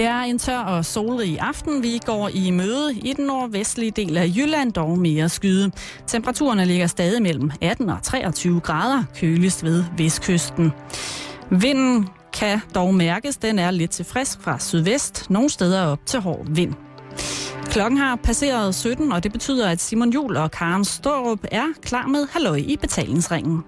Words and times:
Det 0.00 0.08
er 0.08 0.20
en 0.20 0.38
tør 0.38 0.58
og 0.58 0.84
solrig 0.84 1.40
aften. 1.40 1.82
Vi 1.82 2.00
går 2.06 2.30
i 2.34 2.50
møde 2.50 2.94
i 2.94 3.12
den 3.12 3.26
nordvestlige 3.26 3.90
del 3.90 4.16
af 4.16 4.32
Jylland, 4.36 4.72
dog 4.72 4.98
mere 4.98 5.28
skyde. 5.28 5.70
Temperaturerne 6.06 6.64
ligger 6.64 6.86
stadig 6.86 7.22
mellem 7.22 7.50
18 7.60 7.88
og 7.88 8.02
23 8.02 8.60
grader, 8.60 9.04
køligst 9.16 9.64
ved 9.64 9.84
vestkysten. 9.96 10.72
Vinden 11.50 12.08
kan 12.32 12.60
dog 12.74 12.94
mærkes, 12.94 13.36
den 13.36 13.58
er 13.58 13.70
lidt 13.70 13.90
til 13.90 14.04
frisk 14.04 14.42
fra 14.42 14.58
sydvest, 14.58 15.30
nogle 15.30 15.50
steder 15.50 15.86
op 15.86 16.06
til 16.06 16.20
hård 16.20 16.46
vind. 16.48 16.74
Klokken 17.64 17.98
har 17.98 18.16
passeret 18.16 18.74
17, 18.74 19.12
og 19.12 19.22
det 19.22 19.32
betyder, 19.32 19.68
at 19.68 19.80
Simon 19.80 20.10
Jul 20.10 20.36
og 20.36 20.50
Karen 20.50 20.84
Storup 20.84 21.44
er 21.50 21.66
klar 21.82 22.06
med 22.06 22.26
halløj 22.32 22.56
i 22.56 22.76
betalingsringen. 22.76 23.64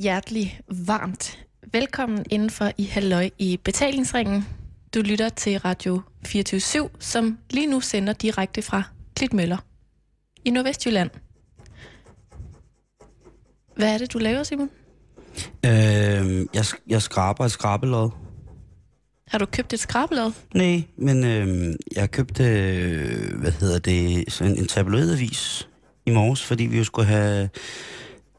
Hjertelig 0.00 0.60
varmt. 0.86 1.46
Velkommen 1.72 2.24
indenfor 2.30 2.70
i 2.78 2.84
Halløj 2.84 3.30
i 3.38 3.60
betalingsringen. 3.64 4.44
Du 4.94 5.00
lytter 5.00 5.28
til 5.28 5.58
Radio 5.58 6.00
24 6.26 6.88
som 6.98 7.38
lige 7.50 7.66
nu 7.66 7.80
sender 7.80 8.12
direkte 8.12 8.62
fra 8.62 8.82
Klitmøller 9.16 9.56
i 10.44 10.50
Nordvestjylland. 10.50 11.10
Hvad 13.76 13.94
er 13.94 13.98
det, 13.98 14.12
du 14.12 14.18
laver, 14.18 14.42
Simon? 14.42 14.70
Øh, 15.66 16.46
jeg, 16.54 16.64
jeg 16.86 17.02
skraber 17.02 17.44
et 17.44 17.52
skrabelod. 17.52 18.10
Har 19.28 19.38
du 19.38 19.46
købt 19.46 19.72
et 19.72 19.80
skrabelod? 19.80 20.32
Nej, 20.54 20.82
men 20.96 21.24
øh, 21.24 21.74
jeg 21.96 22.10
købte, 22.10 22.44
øh, 22.44 23.40
hvad 23.40 23.52
hedder 23.52 23.78
det, 23.78 24.32
sådan 24.32 24.58
en 24.58 24.66
tabloidavis 24.66 25.68
i 26.06 26.10
morges, 26.10 26.44
fordi 26.44 26.64
vi 26.64 26.78
jo 26.78 26.84
skulle 26.84 27.08
have 27.08 27.48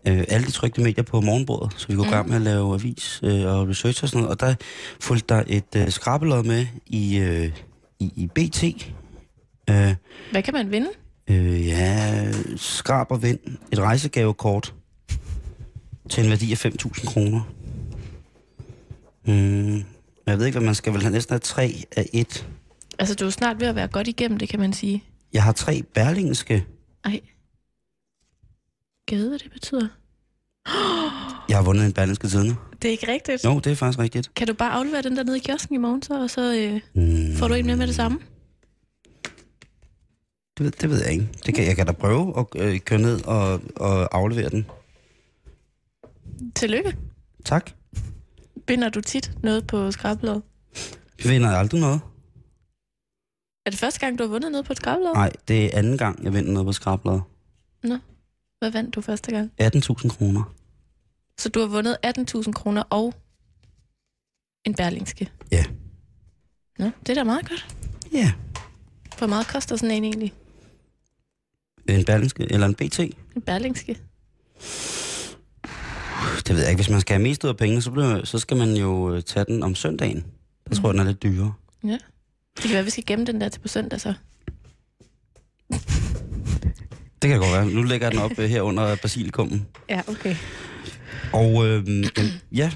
øh, 0.07 0.23
alle 0.27 0.47
de 0.47 0.51
trygte 0.51 0.81
medier 0.81 1.03
på 1.03 1.21
morgenbordet, 1.21 1.73
så 1.77 1.87
vi 1.87 1.95
kunne 1.95 2.07
mm. 2.07 2.11
gang 2.11 2.27
med 2.27 2.35
at 2.35 2.41
lave 2.41 2.73
avis 2.73 3.19
øh, 3.23 3.45
og 3.45 3.67
research 3.69 4.03
og 4.03 4.09
sådan 4.09 4.21
noget. 4.21 4.29
Og 4.35 4.39
der 4.39 4.55
fulgte 4.99 5.35
der 5.35 5.43
et 5.47 5.75
øh, 5.75 5.89
skrabelod 5.89 6.43
med 6.43 6.65
i, 6.87 7.17
øh, 7.19 7.51
i, 7.99 8.11
i 8.15 8.27
BT. 8.27 8.63
Øh, 9.69 9.95
Hvad 10.31 10.43
kan 10.43 10.53
man 10.53 10.71
vinde? 10.71 10.89
øh, 11.29 11.67
ja, 11.67 12.31
skrab 12.55 13.11
og 13.11 13.23
vind. 13.23 13.39
Et 13.71 13.79
rejsegavekort 13.79 14.73
til 16.09 16.23
en 16.23 16.29
værdi 16.29 16.51
af 16.51 16.65
5.000 16.65 17.05
kroner. 17.05 17.41
Mm, 19.25 19.83
jeg 20.27 20.37
ved 20.37 20.45
ikke, 20.45 20.57
hvad 20.57 20.65
man 20.65 20.75
skal 20.75 20.93
vel 20.93 21.01
have 21.01 21.11
næsten 21.11 21.33
have 21.33 21.39
tre 21.39 21.75
af 21.97 22.09
et. 22.13 22.47
Altså, 22.99 23.15
du 23.15 23.25
er 23.25 23.29
snart 23.29 23.59
ved 23.59 23.67
at 23.67 23.75
være 23.75 23.87
godt 23.87 24.07
igennem 24.07 24.39
det, 24.39 24.49
kan 24.49 24.59
man 24.59 24.73
sige. 24.73 25.03
Jeg 25.33 25.43
har 25.43 25.51
tre 25.51 25.83
berlingske. 25.93 26.65
Ej. 27.05 27.19
Hvad 29.17 29.39
det 29.39 29.51
betyder? 29.53 29.87
Jeg 31.49 31.57
har 31.57 31.63
vundet 31.63 31.85
en 31.85 31.93
berlingske 31.93 32.27
tidende. 32.27 32.55
Det 32.81 32.87
er 32.87 32.91
ikke 32.91 33.07
rigtigt. 33.11 33.43
Jo, 33.45 33.59
det 33.59 33.71
er 33.71 33.75
faktisk 33.75 33.99
rigtigt. 33.99 34.33
Kan 34.35 34.47
du 34.47 34.53
bare 34.53 34.71
aflevere 34.71 35.01
den 35.01 35.17
der 35.17 35.23
nede 35.23 35.37
i 35.37 35.39
kiosken 35.39 35.75
i 35.75 35.77
morgen, 35.77 36.01
så, 36.01 36.21
og 36.21 36.29
så 36.29 36.53
øh, 36.55 36.81
Mm, 37.03 37.35
får 37.35 37.47
du 37.47 37.53
en 37.53 37.65
med 37.65 37.75
med 37.75 37.87
det 37.87 37.95
samme? 37.95 38.19
det, 40.57 40.65
ved, 40.65 40.71
det 40.71 40.89
ved 40.89 41.01
jeg 41.03 41.11
ikke. 41.11 41.29
Det 41.45 41.55
kan, 41.55 41.65
jeg 41.65 41.75
kan 41.75 41.85
da 41.85 41.91
prøve 41.91 42.39
at 42.39 42.45
øh, 42.55 42.79
køre 42.79 42.99
ned 42.99 43.25
og, 43.25 43.61
og 43.75 44.17
aflevere 44.17 44.49
den. 44.49 44.65
Tillykke. 46.55 46.97
Tak. 47.45 47.71
Binder 48.67 48.89
du 48.89 49.01
tit 49.01 49.31
noget 49.43 49.67
på 49.67 49.91
skrabelod? 49.91 50.41
Vi 51.23 51.29
vinder 51.29 51.49
aldrig 51.49 51.81
noget. 51.81 51.99
Er 53.65 53.69
det 53.69 53.79
første 53.79 53.99
gang, 53.99 54.17
du 54.19 54.23
har 54.23 54.29
vundet 54.29 54.51
noget 54.51 54.65
på 54.65 54.73
et 54.73 54.77
skrabelod? 54.77 55.13
Nej, 55.13 55.31
det 55.47 55.65
er 55.65 55.69
anden 55.77 55.97
gang, 55.97 56.23
jeg 56.23 56.33
vinder 56.33 56.51
noget 56.51 56.65
på 56.65 56.73
skrabladet. 56.73 57.21
Hvad 58.61 58.71
vandt 58.71 58.95
du 58.95 59.01
første 59.01 59.31
gang? 59.31 59.51
18.000 59.61 60.07
kroner. 60.09 60.53
Så 61.37 61.49
du 61.49 61.59
har 61.59 61.67
vundet 61.67 61.97
18.000 62.05 62.51
kroner 62.51 62.83
og 62.89 63.13
en 64.65 64.75
berlingske? 64.75 65.29
Ja. 65.51 65.65
Nå, 66.79 66.85
det 66.85 67.09
er 67.09 67.13
da 67.13 67.23
meget 67.23 67.49
godt. 67.49 67.75
Ja. 68.13 68.33
Hvor 69.17 69.27
meget 69.27 69.47
koster 69.47 69.75
sådan 69.75 69.95
en 69.95 70.03
egentlig? 70.03 70.33
En 71.89 72.05
berlingske, 72.05 72.51
eller 72.51 72.67
en 72.67 72.75
BT. 72.75 72.99
En 72.99 73.41
berlingske? 73.45 73.93
Det 76.47 76.55
ved 76.55 76.59
jeg 76.59 76.69
ikke. 76.69 76.77
Hvis 76.81 76.89
man 76.89 77.01
skal 77.01 77.13
have 77.13 77.23
mest 77.23 77.43
ud 77.43 77.49
af 77.49 77.57
pengene, 77.57 77.81
så, 77.81 77.91
bliver, 77.91 78.25
så 78.25 78.39
skal 78.39 78.57
man 78.57 78.73
jo 78.75 79.13
øh, 79.15 79.23
tage 79.23 79.45
den 79.45 79.63
om 79.63 79.75
søndagen. 79.75 80.25
Der 80.69 80.75
tror 80.75 80.89
jeg, 80.89 80.93
den 80.93 80.99
er 80.99 81.11
lidt 81.11 81.23
dyrere. 81.23 81.53
Ja. 81.83 81.97
Det 82.55 82.63
kan 82.63 82.73
være, 82.73 82.83
vi 82.83 82.89
skal 82.89 83.05
gemme 83.07 83.25
den 83.25 83.41
der 83.41 83.49
til 83.49 83.59
på 83.59 83.67
søndag 83.67 84.01
så. 84.01 84.13
Det 87.21 87.29
kan 87.29 87.39
godt 87.39 87.51
være. 87.51 87.65
Nu 87.65 87.81
lægger 87.83 88.07
jeg 88.07 88.11
den 88.11 88.21
op 88.21 88.31
øh, 88.39 88.49
her 88.49 88.61
under 88.61 88.95
basilikummen. 88.95 89.67
Ja, 89.89 90.01
okay. 90.07 90.35
Og 91.33 91.67
øh, 91.67 92.03
ja, 92.51 92.71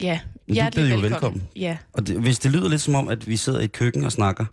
Ja, 0.00 0.20
hjertelig 0.48 0.84
byder 0.84 0.94
jo 0.94 1.00
velkommen. 1.00 1.12
velkommen. 1.12 1.42
Ja, 1.56 1.76
og 1.92 2.06
det, 2.06 2.20
hvis 2.20 2.38
det 2.38 2.50
lyder 2.50 2.68
lidt 2.68 2.80
som 2.80 2.94
om, 2.94 3.08
at 3.08 3.28
vi 3.28 3.36
sidder 3.36 3.60
i 3.60 3.64
et 3.64 3.72
køkken 3.72 4.04
og 4.04 4.12
snakker, 4.12 4.44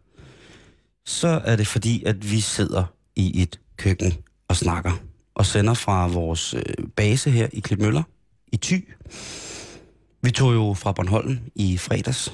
så 1.05 1.41
er 1.45 1.55
det 1.55 1.67
fordi, 1.67 2.03
at 2.03 2.31
vi 2.31 2.39
sidder 2.39 2.83
i 3.15 3.41
et 3.41 3.59
køkken 3.77 4.13
og 4.47 4.55
snakker. 4.55 4.91
Og 5.35 5.45
sender 5.45 5.73
fra 5.73 6.07
vores 6.07 6.53
øh, 6.53 6.61
base 6.95 7.29
her 7.31 7.47
i 7.53 7.59
Klitmøller, 7.59 8.03
i 8.51 8.57
Thy. 8.57 8.93
Vi 10.21 10.31
tog 10.31 10.53
jo 10.53 10.73
fra 10.73 10.91
Bornholm 10.91 11.39
i 11.55 11.77
fredags, 11.77 12.33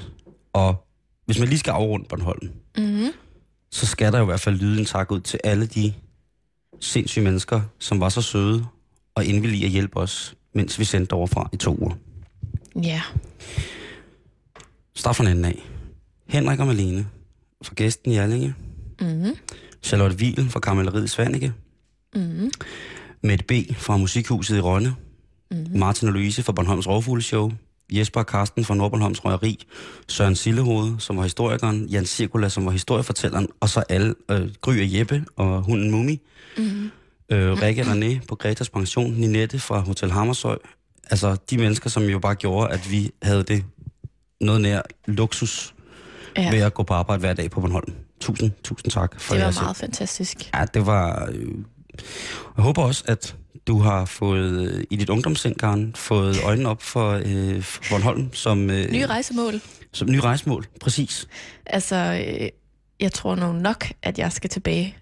og 0.54 0.88
hvis 1.26 1.40
man 1.40 1.48
lige 1.48 1.60
skal 1.60 1.72
afrunde 1.72 2.06
Bornholm, 2.10 2.50
mm-hmm. 2.78 3.12
så 3.72 3.86
skal 3.86 4.12
der 4.12 4.18
jo 4.18 4.24
i 4.24 4.26
hvert 4.26 4.40
fald 4.40 4.56
lyde 4.56 4.80
en 4.80 4.86
tak 4.86 5.12
ud 5.12 5.20
til 5.20 5.40
alle 5.44 5.66
de 5.66 5.94
sindssyge 6.80 7.24
mennesker, 7.24 7.62
som 7.80 8.00
var 8.00 8.10
så 8.10 8.22
søde 8.22 8.66
og 9.16 9.26
indvillige 9.26 9.66
at 9.66 9.72
hjælpe 9.72 9.98
os, 9.98 10.36
mens 10.54 10.80
vi 10.80 10.84
sendte 10.84 11.14
overfra 11.14 11.50
i 11.54 11.58
to 11.58 11.78
uger. 11.82 11.96
ja. 12.84 13.02
Start 14.96 15.16
fra 15.16 15.24
den 15.24 15.32
enden 15.32 15.46
af. 15.46 15.70
Henrik 16.28 16.60
og 16.60 16.68
Malene 16.68 17.08
fra 17.64 17.74
Gæsten 17.76 18.12
i 18.12 18.18
Allinge. 18.18 18.56
Mm-hmm. 19.02 19.36
Charlotte 19.84 20.18
Wiel 20.18 20.50
fra 20.50 20.60
Kammelleriet 20.60 21.06
i 21.06 21.08
Svanike. 21.08 21.54
Mm-hmm. 22.16 22.52
Mette 23.24 23.46
B. 23.46 23.52
fra 23.76 23.98
Musikhuset 23.98 24.58
i 24.58 24.60
Rønne. 24.60 24.96
Mm-hmm. 25.52 25.80
Martin 25.80 26.08
og 26.08 26.14
Louise 26.14 26.44
fra 26.44 26.54
Bornholms 26.54 26.88
Rovfugleshow. 26.88 27.52
Jesper 27.92 28.20
og 28.20 28.28
Karsten 28.28 28.66
fra 28.66 28.76
Nordbornholms 28.76 29.26
Røgeri. 29.26 29.66
Søren 30.08 30.36
Sillehoved, 30.36 31.00
som 31.00 31.18
var 31.18 31.24
historikeren. 31.24 31.86
Jan 31.86 32.06
Cirkula, 32.06 32.50
som 32.50 32.66
var 32.66 32.72
historiefortælleren. 32.72 33.48
Og 33.60 33.70
så 33.70 33.84
alle, 33.90 34.16
øh, 34.32 34.50
Gry 34.62 34.74
og 34.74 34.98
Jeppe 34.98 35.26
og 35.36 35.62
hunden 35.62 35.92
Mumi. 35.92 36.22
Mm-hmm. 36.58 36.92
Øh, 37.32 37.62
Rikke 37.62 37.82
René 37.82 38.26
på 38.28 38.36
Gretas 38.36 38.70
Pension. 38.70 39.14
Ninette 39.14 39.60
fra 39.60 39.80
Hotel 39.80 40.12
Hammershøj. 40.12 40.58
Altså 41.12 41.38
de 41.50 41.58
mennesker, 41.58 41.90
som 41.90 42.04
jo 42.04 42.20
bare 42.20 42.36
gjorde, 42.36 42.74
at 42.74 42.92
vi 42.92 43.12
havde 43.24 43.44
det 43.44 43.66
noget 44.42 44.62
nær 44.62 44.82
luksus 45.06 45.74
Ja, 46.38 46.52
ved 46.52 46.60
at 46.60 46.74
gå 46.74 46.84
på 46.84 46.94
arbejde 46.94 47.20
hver 47.20 47.34
dag 47.34 47.52
på 47.52 47.62
Bornholm. 47.62 47.94
Tusind, 48.20 48.52
tusind 48.64 48.92
tak 48.92 49.22
for 49.22 49.36
det 49.36 49.44
var 49.44 49.62
meget 49.62 49.78
fantastisk. 49.78 50.38
hjælp. 50.38 50.56
Ja, 50.56 50.66
det 50.74 50.86
var... 50.86 51.30
Øh, 51.32 51.48
jeg 52.58 52.64
håber 52.64 52.84
også, 52.84 53.04
at 53.08 53.36
du 53.68 53.80
har 53.80 54.06
fået 54.06 54.70
øh, 54.72 54.84
i 54.90 54.96
dit 54.96 55.10
ungdomssind, 55.10 55.56
Karen, 55.56 55.96
fået 55.96 56.38
øjnene 56.44 56.70
op 56.70 56.82
for, 56.84 57.22
øh, 57.26 57.62
for 57.62 57.84
Bornholm 57.90 58.34
som, 58.34 58.70
øh, 58.70 58.92
Nye 58.92 59.06
rejsemål. 59.06 59.54
som 59.94 60.10
ny 60.12 60.16
rejsemål. 60.18 60.66
Præcis. 60.82 61.28
Altså, 61.66 61.96
øh, 61.96 62.50
jeg 63.00 63.12
tror 63.12 63.36
nu 63.36 63.52
nok, 63.54 63.86
at 64.02 64.20
jeg 64.20 64.32
skal 64.32 64.50
tilbage 64.50 64.98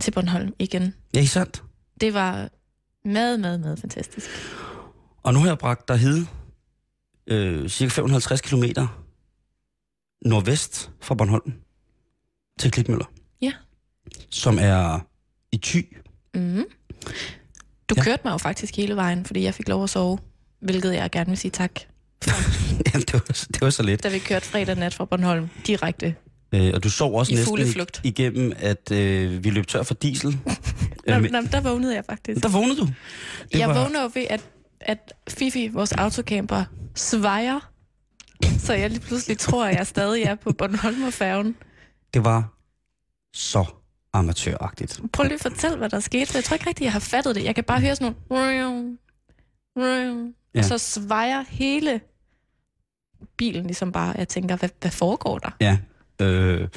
til 0.00 0.10
Bornholm 0.10 0.54
igen. 0.58 0.94
Ja, 1.14 1.18
ikke 1.18 1.32
sandt? 1.32 1.62
Det 2.00 2.14
var 2.14 2.48
meget, 3.04 3.40
meget, 3.40 3.60
meget 3.60 3.78
fantastisk. 3.78 4.26
Og 5.22 5.34
nu 5.34 5.40
har 5.40 5.46
jeg 5.46 5.58
bragt 5.58 5.88
dig 5.88 5.96
hed 5.98 6.26
øh, 7.26 7.68
cirka 7.68 7.90
550 7.90 8.40
km 8.40 8.64
nordvest 10.24 10.90
fra 11.00 11.14
Bornholm 11.14 11.52
til 12.58 12.70
Klitmøller. 12.70 13.04
Ja. 13.42 13.52
Som 14.30 14.58
er 14.60 15.06
i 15.52 15.56
Thy. 15.56 15.96
Mm. 16.34 16.64
Du 17.94 18.00
Ja. 18.00 18.04
kørte 18.04 18.20
mig 18.24 18.32
jo 18.32 18.38
faktisk 18.38 18.76
hele 18.76 18.96
vejen, 18.96 19.24
fordi 19.24 19.42
jeg 19.42 19.54
fik 19.54 19.68
lov 19.68 19.84
at 19.84 19.90
sove, 19.90 20.18
hvilket 20.60 20.94
jeg 20.94 21.10
gerne 21.10 21.28
vil 21.28 21.38
sige 21.38 21.50
tak. 21.50 21.70
ja, 22.94 22.98
det, 22.98 23.12
var, 23.12 23.20
det 23.52 23.60
var 23.60 23.70
så 23.70 23.82
lidt. 23.82 24.02
Da 24.04 24.08
vi 24.08 24.18
kørte 24.18 24.46
fredag 24.46 24.76
nat 24.76 24.94
fra 24.94 25.04
Bornholm 25.04 25.48
direkte. 25.66 26.14
Øh, 26.54 26.70
og 26.74 26.84
du 26.84 26.90
sov 26.90 27.14
også 27.18 27.32
I 27.32 27.34
næsten 27.34 27.58
ig- 27.58 28.00
igennem, 28.04 28.52
at 28.58 28.90
øh, 28.92 29.44
vi 29.44 29.50
løb 29.50 29.66
tør 29.66 29.82
for 29.82 29.94
diesel. 29.94 30.30
Nå, 31.06 31.18
nå, 31.18 31.40
der 31.52 31.60
vågnede 31.60 31.94
jeg 31.94 32.04
faktisk. 32.04 32.42
der 32.42 32.48
vågnede 32.48 32.76
du. 32.80 32.88
Det 33.52 33.58
jeg 33.58 33.68
var- 33.68 33.82
vågner 33.82 34.02
jo 34.02 34.10
ved, 34.14 34.26
at, 34.30 34.40
at 34.80 35.12
Fifi, 35.30 35.68
vores 35.68 35.92
autocamper, 35.92 36.64
svejer, 36.94 37.70
så 38.58 38.72
jeg 38.74 38.90
lige 38.90 39.00
pludselig 39.00 39.38
tror, 39.38 39.64
at 39.66 39.76
jeg 39.76 39.86
stadig 39.86 40.22
er 40.22 40.34
på 40.34 40.52
Bornholmerfærgen. 40.52 41.56
Det 42.14 42.24
var 42.24 42.52
så 43.34 43.64
amatøragtigt. 44.12 45.00
Prøv 45.12 45.24
lige 45.24 45.34
at 45.34 45.40
fortælle, 45.40 45.76
hvad 45.76 45.88
der 45.88 46.00
skete, 46.00 46.26
for 46.26 46.38
jeg 46.38 46.44
tror 46.44 46.54
ikke 46.54 46.66
rigtigt, 46.66 46.84
jeg 46.84 46.92
har 46.92 47.00
fattet 47.00 47.34
det. 47.34 47.44
Jeg 47.44 47.54
kan 47.54 47.64
bare 47.64 47.80
høre 47.80 47.96
sådan 47.96 48.14
nogle... 48.30 48.98
Ja. 50.54 50.58
Og 50.58 50.64
så 50.64 50.78
svejer 50.78 51.44
hele 51.48 52.00
bilen 53.36 53.64
ligesom 53.64 53.92
bare, 53.92 54.14
jeg 54.18 54.28
tænker, 54.28 54.56
hvad, 54.56 54.68
hvad 54.80 54.90
foregår 54.90 55.38
der? 55.38 55.50
Ja, 55.60 55.78
øh, 56.20 56.68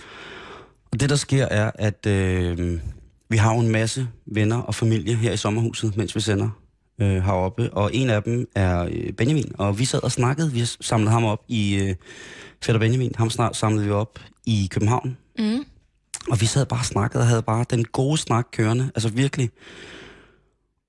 og 0.91 0.99
det 0.99 1.09
der 1.09 1.15
sker 1.15 1.45
er, 1.45 1.71
at 1.75 2.05
øh, 2.05 2.79
vi 3.29 3.37
har 3.37 3.53
jo 3.53 3.59
en 3.59 3.69
masse 3.69 4.07
venner 4.25 4.61
og 4.61 4.75
familie 4.75 5.15
her 5.15 5.31
i 5.31 5.37
sommerhuset, 5.37 5.97
mens 5.97 6.15
vi 6.15 6.19
sender 6.19 6.49
øh, 7.01 7.23
heroppe, 7.23 7.73
og 7.73 7.89
en 7.93 8.09
af 8.09 8.23
dem 8.23 8.47
er 8.55 8.83
øh, 8.91 9.13
Benjamin, 9.13 9.51
og 9.57 9.79
vi 9.79 9.85
sad 9.85 10.03
og 10.03 10.11
snakkede, 10.11 10.51
vi 10.51 10.65
samlede 10.65 11.11
ham 11.11 11.25
op 11.25 11.43
i, 11.47 11.75
øh, 11.75 11.95
Fætter 12.63 12.79
Benjamin, 12.79 13.11
ham 13.15 13.29
snart 13.29 13.55
samlede 13.55 13.85
vi 13.85 13.91
op 13.91 14.19
i 14.45 14.67
København, 14.71 15.17
mm. 15.39 15.65
Og 16.31 16.41
vi 16.41 16.45
sad 16.45 16.65
bare 16.65 16.79
og 16.79 16.85
snakkede 16.85 17.21
og 17.21 17.27
havde 17.27 17.41
bare 17.41 17.65
den 17.69 17.85
gode 17.85 18.17
snak 18.17 18.45
kørende, 18.51 18.91
altså 18.95 19.09
virkelig. 19.09 19.49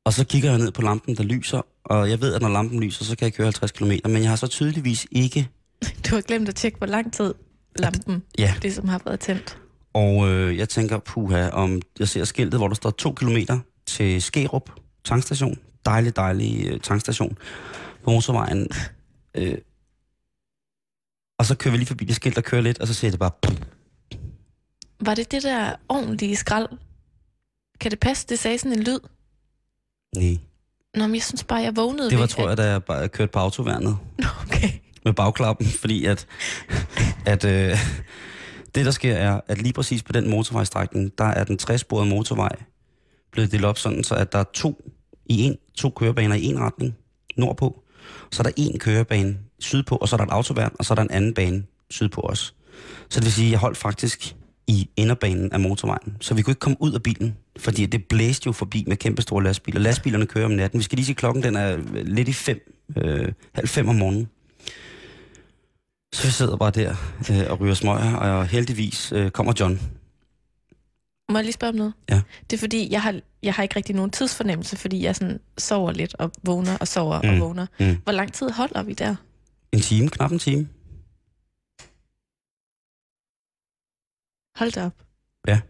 Og 0.04 0.12
så 0.12 0.24
kigger 0.24 0.50
jeg 0.50 0.58
ned 0.58 0.72
på 0.72 0.82
lampen, 0.82 1.16
der 1.16 1.22
lyser, 1.22 1.62
og 1.84 2.10
jeg 2.10 2.20
ved, 2.20 2.34
at 2.34 2.42
når 2.42 2.48
lampen 2.48 2.80
lyser, 2.80 3.04
så 3.04 3.16
kan 3.16 3.24
jeg 3.24 3.34
køre 3.34 3.44
50 3.44 3.72
km, 3.72 3.92
men 4.04 4.22
jeg 4.22 4.28
har 4.28 4.36
så 4.36 4.46
tydeligvis 4.46 5.06
ikke... 5.10 5.48
Du 6.10 6.14
har 6.14 6.22
glemt 6.22 6.48
at 6.48 6.54
tjekke, 6.54 6.78
hvor 6.78 6.86
lang 6.86 7.12
tid 7.12 7.34
lampen, 7.78 8.14
at, 8.14 8.20
ja. 8.38 8.54
det 8.62 8.74
som 8.74 8.88
har 8.88 9.00
været 9.04 9.20
tændt. 9.20 9.58
Og 9.94 10.28
øh, 10.28 10.56
jeg 10.56 10.68
tænker, 10.68 10.98
puha, 10.98 11.48
om 11.48 11.82
jeg 11.98 12.08
ser 12.08 12.24
skiltet, 12.24 12.60
hvor 12.60 12.68
der 12.68 12.74
står 12.74 12.90
to 12.90 13.12
kilometer 13.12 13.58
til 13.86 14.22
Skerup 14.22 14.70
tankstation. 15.04 15.58
Dejlig, 15.86 16.16
dejlig 16.16 16.66
øh, 16.66 16.80
tankstation 16.80 17.38
på 18.04 18.10
motorvejen. 18.10 18.68
Øh, 19.38 19.58
og 21.38 21.46
så 21.46 21.56
kører 21.56 21.72
vi 21.72 21.78
lige 21.78 21.86
forbi 21.86 22.04
det 22.04 22.16
skilt, 22.16 22.36
der 22.36 22.42
kører 22.42 22.62
lidt, 22.62 22.78
og 22.78 22.86
så 22.86 22.94
ser 22.94 23.10
det 23.10 23.18
bare... 23.18 23.30
Var 25.00 25.14
det 25.14 25.32
det 25.32 25.43
der 25.43 25.72
ordentlige 25.88 26.37
skrald? 26.37 26.69
Kan 27.81 27.90
det 27.90 28.00
passe, 28.00 28.26
det 28.28 28.38
sagde 28.38 28.58
sådan 28.58 28.78
en 28.78 28.82
lyd? 28.82 28.98
Nej. 30.16 30.38
Nå, 30.94 31.06
men 31.06 31.14
jeg 31.14 31.22
synes 31.22 31.44
bare, 31.44 31.60
jeg 31.60 31.76
vågnede 31.76 32.10
Det 32.10 32.19
var, 32.19 32.26
tror 32.26 32.48
jeg, 32.48 32.56
da 32.56 32.70
jeg 32.70 32.84
bare 32.84 33.08
kørte 33.08 33.32
på 33.32 33.38
autoværnet. 33.38 33.98
Okay. 34.46 34.69
Med 35.04 35.14
bagklappen, 35.14 35.66
fordi 35.66 36.04
at, 36.04 36.26
at 37.26 37.44
øh, 37.44 37.78
det, 38.75 38.84
der 38.84 38.90
sker, 38.90 39.14
er, 39.14 39.40
at 39.46 39.62
lige 39.62 39.72
præcis 39.72 40.02
på 40.02 40.12
den 40.12 40.31
motorvejstrækning, 40.31 41.19
der 41.19 41.25
er 41.25 41.44
den 41.44 41.58
60 41.58 41.90
motorvej 41.90 42.56
blevet 43.32 43.52
delt 43.52 43.64
op 43.64 43.78
sådan, 43.78 44.04
så 44.04 44.14
at 44.14 44.32
der 44.32 44.38
er 44.38 44.44
to, 44.54 44.93
i 45.26 45.43
en, 45.43 45.56
to 45.75 45.90
kørebaner 45.90 46.34
i 46.34 46.44
en 46.44 46.60
retning 46.60 46.96
nordpå. 47.37 47.82
Så 48.32 48.43
er 48.43 48.44
der 48.44 48.50
en 48.56 48.78
kørebane 48.78 49.38
sydpå, 49.58 49.96
og 49.96 50.08
så 50.08 50.16
er 50.16 50.19
der 50.19 50.25
et 50.25 50.31
autoværn, 50.31 50.72
og 50.78 50.84
så 50.84 50.93
er 50.93 50.94
der 50.94 51.02
en 51.02 51.10
anden 51.10 51.34
bane 51.34 51.64
sydpå 51.90 52.20
også. 52.20 52.52
Så 53.08 53.20
det 53.20 53.25
vil 53.25 53.32
sige, 53.32 53.46
at 53.46 53.52
jeg 53.52 53.58
holdt 53.58 53.76
faktisk 53.76 54.37
i 54.68 54.88
inderbanen 54.96 55.52
af 55.52 55.60
motorvejen. 55.60 56.16
Så 56.20 56.34
vi 56.34 56.42
kunne 56.42 56.50
ikke 56.52 56.60
komme 56.60 56.76
ud 56.80 56.92
af 56.92 57.02
bilen, 57.02 57.36
fordi 57.58 57.86
det 57.86 58.04
blæste 58.04 58.46
jo 58.46 58.52
forbi 58.52 58.84
med 58.86 58.96
kæmpe 58.96 59.22
store 59.22 59.44
lastbiler. 59.44 59.80
Lastbilerne 59.80 60.26
kører 60.26 60.44
om 60.44 60.50
natten. 60.50 60.78
Vi 60.78 60.84
skal 60.84 60.96
lige 60.96 61.06
sige, 61.06 61.14
klokken 61.14 61.42
den 61.42 61.56
er 61.56 61.78
lidt 62.02 62.28
i 62.28 62.32
fem, 62.32 62.72
øh, 62.96 63.32
halv 63.54 63.68
fem 63.68 63.88
om 63.88 63.94
morgenen. 63.94 64.28
Så 66.14 66.26
vi 66.26 66.30
sidder 66.30 66.56
bare 66.56 66.70
der 66.70 66.94
øh, 67.30 67.50
og 67.50 67.60
ryger 67.60 67.74
smøger, 67.74 68.16
og 68.16 68.46
heldigvis 68.46 69.12
øh, 69.12 69.30
kommer 69.30 69.52
John. 69.60 69.80
Må 71.28 71.38
jeg 71.38 71.44
lige 71.44 71.52
spørge 71.52 71.69
om 71.69 71.74
noget? 71.74 71.92
Ja. 72.10 72.20
Det 72.50 72.56
er 72.56 72.60
fordi, 72.60 72.88
jeg 72.90 73.02
har, 73.02 73.20
jeg 73.42 73.54
har 73.54 73.62
ikke 73.62 73.76
rigtig 73.76 73.94
nogen 73.94 74.10
tidsfornemmelse, 74.10 74.76
fordi 74.76 75.04
jeg 75.04 75.16
sådan 75.16 75.40
sover 75.58 75.92
lidt 75.92 76.14
og 76.14 76.32
vågner 76.42 76.76
og 76.76 76.88
sover 76.88 77.22
mm. 77.22 77.28
og 77.28 77.40
vågner. 77.40 77.66
Mm. 77.80 77.96
Hvor 78.04 78.12
lang 78.12 78.32
tid 78.32 78.50
holder 78.50 78.82
vi 78.82 78.92
der? 78.92 79.14
En 79.72 79.80
time, 79.80 80.08
knap 80.08 80.32
en 80.32 80.38
time. 80.38 80.69
Hold 84.56 84.73
da 84.73 84.85
op. 84.85 84.93
Ja. 85.49 85.61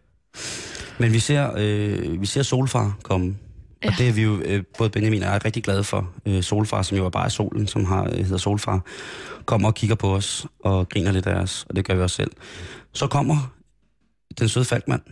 Men 0.99 1.13
vi 1.13 1.19
ser, 1.19 1.53
øh, 1.57 2.21
vi 2.21 2.27
ser 2.27 2.43
Solfar 2.43 2.99
komme. 3.03 3.37
Ja. 3.85 3.89
Og 3.89 3.95
det 3.99 4.09
er 4.09 4.13
vi 4.13 4.23
jo, 4.23 4.41
øh, 4.45 4.65
både 4.79 4.91
Benjamin 4.91 5.23
og 5.23 5.29
jeg 5.29 5.35
er 5.35 5.45
rigtig 5.45 5.65
glade 5.65 5.85
for. 5.85 6.13
Øh, 6.27 6.43
Solfar, 6.43 6.83
som 6.83 6.99
jo 6.99 7.05
er 7.05 7.11
bare 7.11 7.31
solen, 7.31 7.67
som 7.67 7.85
har, 7.85 8.05
øh, 8.05 8.19
hedder 8.19 8.37
Solfar, 8.37 8.81
kommer 9.45 9.69
og 9.69 9.75
kigger 9.75 9.97
på 9.97 10.15
os 10.15 10.47
og 10.61 10.89
griner 10.89 11.13
lidt 11.13 11.27
af 11.27 11.35
os, 11.35 11.67
og 11.69 11.77
det 11.77 11.85
gør 11.85 11.95
vi 11.95 12.01
også 12.01 12.17
selv. 12.17 12.31
Så 12.93 13.07
kommer 13.07 13.53
den 14.39 14.49
søde 14.49 14.65
Falkmand 14.65 15.03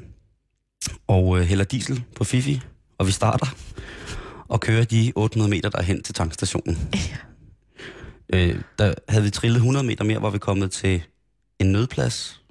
og 1.07 1.39
øh, 1.39 1.45
hælder 1.45 1.65
diesel 1.65 2.05
på 2.17 2.25
Fifi, 2.25 2.61
og 2.99 3.07
vi 3.07 3.13
starter 3.13 3.47
og 4.49 4.61
kører 4.61 4.85
de 4.85 5.13
800 5.17 5.51
meter 5.51 5.69
derhen 5.69 6.03
til 6.03 6.15
tankstationen. 6.15 6.79
Ja. 6.95 7.17
Øh, 8.39 8.61
der 8.79 8.95
havde 9.09 9.25
vi 9.25 9.31
trillet 9.31 9.57
100 9.57 9.87
meter 9.87 10.05
mere, 10.05 10.19
hvor 10.19 10.31
vi 10.31 10.39
kommet 10.39 10.71
til 10.71 11.03
en 11.59 11.73
nødplads. 11.73 12.44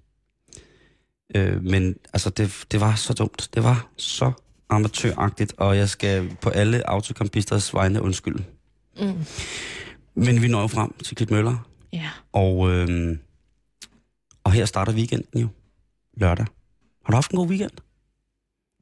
Øh, 1.36 1.64
men 1.64 1.96
altså, 2.14 2.30
det, 2.30 2.66
det 2.72 2.80
var 2.80 2.96
så 2.96 3.14
dumt. 3.14 3.50
Det 3.54 3.64
var 3.64 3.88
så 3.98 4.32
amatøragtigt, 4.70 5.54
og 5.58 5.78
jeg 5.78 5.90
skal 5.90 6.38
på 6.42 6.50
alle 6.50 6.90
autocampisters 6.90 7.74
vegne 7.74 8.02
undskylde. 8.02 8.44
Mm. 9.00 9.26
Men 10.16 10.42
vi 10.42 10.48
når 10.48 10.68
frem 10.68 10.94
til 11.04 11.16
Klitmøller. 11.16 11.70
Ja. 11.94 12.10
Og, 12.34 12.72
øh, 12.72 13.18
og 14.44 14.52
her 14.52 14.66
starter 14.66 14.94
weekenden 14.94 15.42
jo. 15.42 15.48
Lørdag. 16.18 16.46
Har 17.06 17.12
du 17.12 17.16
haft 17.16 17.32
en 17.32 17.38
god 17.38 17.48
weekend? 17.48 17.72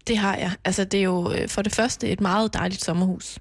Det 0.07 0.17
har 0.17 0.35
jeg. 0.35 0.51
Altså, 0.65 0.83
det 0.83 0.99
er 0.99 1.03
jo 1.03 1.31
øh, 1.31 1.49
for 1.49 1.61
det 1.61 1.75
første 1.75 2.09
et 2.09 2.21
meget 2.21 2.53
dejligt 2.53 2.83
sommerhus. 2.83 3.39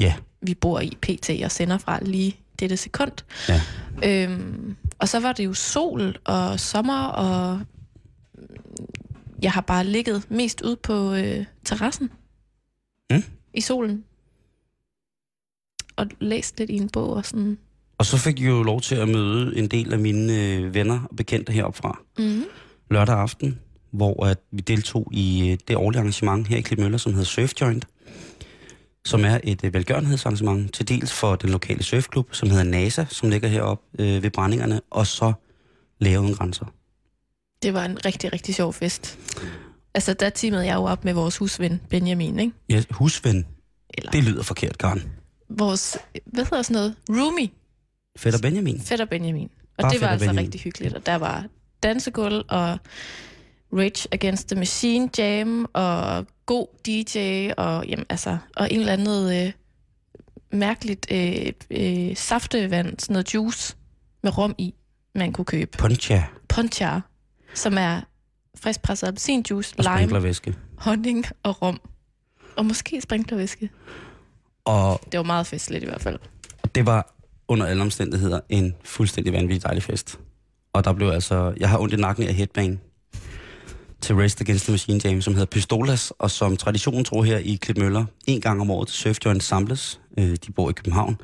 Ja. 0.00 0.14
Vi 0.42 0.54
bor 0.54 0.80
i 0.80 0.98
PT 1.02 1.30
og 1.44 1.50
sender 1.50 1.78
fra 1.78 1.98
lige 2.02 2.36
dette 2.60 2.76
sekund. 2.76 3.12
Ja. 3.48 3.60
Øhm, 4.04 4.76
og 4.98 5.08
så 5.08 5.20
var 5.20 5.32
det 5.32 5.44
jo 5.44 5.54
sol 5.54 6.16
og 6.24 6.60
sommer, 6.60 7.04
og 7.04 7.60
jeg 9.42 9.52
har 9.52 9.60
bare 9.60 9.84
ligget 9.84 10.30
mest 10.30 10.60
ud 10.60 10.76
på 10.76 11.14
øh, 11.14 11.44
terrassen 11.64 12.10
mm. 13.10 13.22
i 13.54 13.60
solen. 13.60 14.04
Og 15.96 16.06
læst 16.20 16.58
lidt 16.58 16.70
i 16.70 16.76
en 16.76 16.88
bog 16.88 17.10
og 17.10 17.26
sådan. 17.26 17.58
Og 17.98 18.06
så 18.06 18.18
fik 18.18 18.40
jeg 18.40 18.48
jo 18.48 18.62
lov 18.62 18.80
til 18.80 18.94
at 18.94 19.08
møde 19.08 19.58
en 19.58 19.68
del 19.68 19.92
af 19.92 19.98
mine 19.98 20.32
øh, 20.32 20.74
venner 20.74 21.00
og 21.10 21.16
bekendte 21.16 21.52
heroppe 21.52 21.78
fra. 21.78 22.00
Mm. 22.18 22.44
Lørdag 22.90 23.18
aften, 23.18 23.58
hvor 23.90 24.26
at 24.26 24.38
vi 24.50 24.60
deltog 24.60 25.08
i 25.12 25.50
øh, 25.50 25.58
det 25.68 25.76
årlige 25.76 26.00
arrangement 26.00 26.48
her 26.48 26.56
i 26.56 26.60
Klitmøller, 26.60 26.98
som 26.98 27.12
hedder 27.12 27.24
Surf 27.24 27.52
Joint 27.60 27.86
som 29.04 29.24
er 29.24 29.38
et 29.44 29.64
øh, 29.64 29.74
velgørenhedsarrangement 29.74 30.74
til 30.74 30.88
dels 30.88 31.12
for 31.12 31.36
den 31.36 31.50
lokale 31.50 31.82
surfklub, 31.82 32.34
som 32.34 32.50
hedder 32.50 32.64
NASA, 32.64 33.04
som 33.08 33.30
ligger 33.30 33.48
heroppe 33.48 33.84
øh, 33.98 34.22
ved 34.22 34.30
brændingerne, 34.30 34.80
og 34.90 35.06
så 35.06 35.32
Læger 35.98 36.18
Uden 36.18 36.34
Grænser. 36.34 36.66
Det 37.62 37.74
var 37.74 37.84
en 37.84 38.04
rigtig, 38.04 38.32
rigtig 38.32 38.54
sjov 38.54 38.72
fest. 38.72 39.18
Altså, 39.94 40.14
der 40.14 40.30
teamede 40.30 40.66
jeg 40.66 40.74
jo 40.74 40.84
op 40.84 41.04
med 41.04 41.12
vores 41.12 41.36
husven, 41.36 41.80
Benjamin, 41.90 42.38
ikke? 42.38 42.52
Ja, 42.68 42.82
husven. 42.90 43.46
Eller... 43.94 44.10
Det 44.10 44.24
lyder 44.24 44.42
forkert, 44.42 44.78
Karen. 44.78 45.02
Vores, 45.48 45.98
hvad 46.26 46.44
hedder 46.44 46.62
sådan 46.62 46.74
noget? 46.74 46.94
Roomie. 47.10 47.48
Fætter 48.18 48.40
Benjamin. 48.40 48.80
Fætter 48.80 49.04
Benjamin. 49.04 49.50
Og 49.78 49.82
Bare 49.82 49.92
det 49.92 50.00
var 50.00 50.08
altså 50.08 50.26
Benjamin. 50.26 50.44
rigtig 50.44 50.60
hyggeligt. 50.60 50.94
Og 50.94 51.06
der 51.06 51.14
var 51.14 51.46
dansegulv 51.82 52.44
og 52.48 52.78
Rage 53.72 54.08
Against 54.12 54.48
the 54.48 54.58
Machine 54.58 55.10
Jam 55.18 55.66
og 55.72 56.26
god 56.46 56.66
DJ 56.86 57.50
og, 57.56 57.86
jamen, 57.86 58.06
altså, 58.08 58.38
og 58.56 58.72
en 58.72 58.80
eller 58.80 58.92
anden 58.92 59.46
øh, 59.46 59.52
mærkeligt 60.52 61.06
øh, 61.10 61.52
øh, 61.70 62.16
saftevand, 62.16 62.98
sådan 62.98 63.12
noget 63.12 63.34
juice 63.34 63.76
med 64.22 64.38
rom 64.38 64.54
i, 64.58 64.74
man 65.14 65.32
kunne 65.32 65.44
købe. 65.44 65.78
Poncha. 65.78 66.22
Poncha, 66.48 67.00
som 67.54 67.78
er 67.78 68.00
friskpresset 68.58 69.06
appelsinjuice, 69.06 69.74
og 69.78 69.98
lime, 69.98 70.34
honning 70.78 71.24
og 71.42 71.62
rom. 71.62 71.80
Og 72.56 72.66
måske 72.66 73.00
sprinklervæske. 73.00 73.70
Og 74.64 75.00
det 75.12 75.18
var 75.18 75.24
meget 75.24 75.46
festligt 75.46 75.82
i 75.82 75.86
hvert 75.86 76.02
fald. 76.02 76.18
Det 76.74 76.86
var 76.86 77.14
under 77.48 77.66
alle 77.66 77.82
omstændigheder 77.82 78.40
en 78.48 78.74
fuldstændig 78.84 79.32
vanvittig 79.32 79.62
dejlig 79.62 79.82
fest. 79.82 80.18
Og 80.72 80.84
der 80.84 80.92
blev 80.92 81.08
altså... 81.08 81.54
Jeg 81.60 81.70
har 81.70 81.78
ondt 81.78 81.94
i 81.94 81.96
nakken 81.96 82.28
af 82.28 82.34
headbang 82.34 82.80
til 84.00 84.14
Race 84.16 84.36
Against 84.40 84.64
the 84.64 84.72
Machine 84.72 85.00
Jam, 85.04 85.20
som 85.20 85.34
hedder 85.34 85.46
Pistolas, 85.46 86.12
og 86.18 86.30
som 86.30 86.56
traditionen 86.56 87.04
tror 87.04 87.22
her 87.22 87.38
i 87.38 87.54
Klipmøller, 87.54 88.04
en 88.26 88.40
gang 88.40 88.60
om 88.60 88.70
året 88.70 88.90
Surf 88.90 89.18
Joint 89.24 89.42
samles. 89.42 90.00
Øh, 90.18 90.36
de 90.46 90.52
bor 90.52 90.70
i 90.70 90.72
København. 90.72 91.16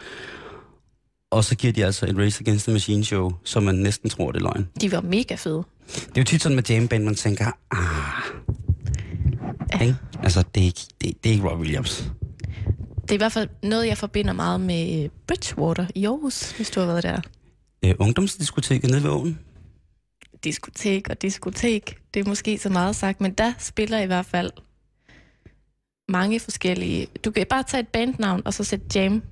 Og 1.31 1.45
så 1.45 1.57
giver 1.57 1.73
de 1.73 1.85
altså 1.85 2.07
et 2.07 2.19
Race 2.19 2.41
Against 2.41 2.65
the 2.65 2.73
Machine 2.73 3.05
show, 3.05 3.33
som 3.45 3.63
man 3.63 3.75
næsten 3.75 4.11
tror, 4.11 4.33
det 4.33 4.39
er 4.39 4.43
løgn. 4.43 4.69
De 4.81 4.93
var 4.93 5.01
mega 5.01 5.35
fede. 5.35 5.65
Det 5.89 6.17
er 6.17 6.21
jo 6.21 6.25
tit 6.25 6.43
sådan 6.43 6.57
med 6.57 6.65
jamband, 6.69 7.05
man 7.05 7.15
tænker, 7.15 7.47
ah, 7.71 8.41
ja. 9.73 9.81
ikke? 9.81 9.97
Altså, 10.23 10.45
det 10.55 10.61
er, 10.61 10.65
ikke, 10.65 10.81
det, 11.01 11.25
det 11.25 11.31
er 11.31 11.35
ikke 11.35 11.49
Rob 11.49 11.61
Williams. 11.61 12.13
Det 13.03 13.11
er 13.11 13.15
i 13.15 13.17
hvert 13.17 13.33
fald 13.33 13.49
noget, 13.63 13.87
jeg 13.87 13.99
forbinder 13.99 14.33
meget 14.33 14.61
med 14.61 15.09
Bridgewater 15.27 15.87
i 15.95 16.05
Aarhus, 16.05 16.51
hvis 16.51 16.71
du 16.71 16.81
har 16.81 16.87
været 16.87 17.03
der. 17.03 17.21
Øh, 17.85 17.95
ungdomsdiskoteket 17.99 18.91
nede 18.91 19.03
ved 19.03 19.11
åen 19.11 19.39
diskotek 20.45 21.09
og 21.11 21.23
diskotek, 21.23 21.99
det 22.15 22.21
er 22.21 22.29
måske 22.29 22.59
så 22.59 22.69
meget 22.69 22.97
sagt, 22.97 23.21
men 23.21 23.33
der 23.33 23.53
spiller 23.59 23.99
i 23.99 24.07
hvert 24.07 24.27
fald 24.27 24.51
mange 26.09 26.41
forskellige... 26.41 27.07
Du 27.25 27.31
kan 27.31 27.47
bare 27.51 27.63
tage 27.63 27.81
et 27.81 27.89
bandnavn 27.89 28.43
og 28.45 28.55
så 28.55 28.65
sætte 28.65 28.87
jam 28.95 29.23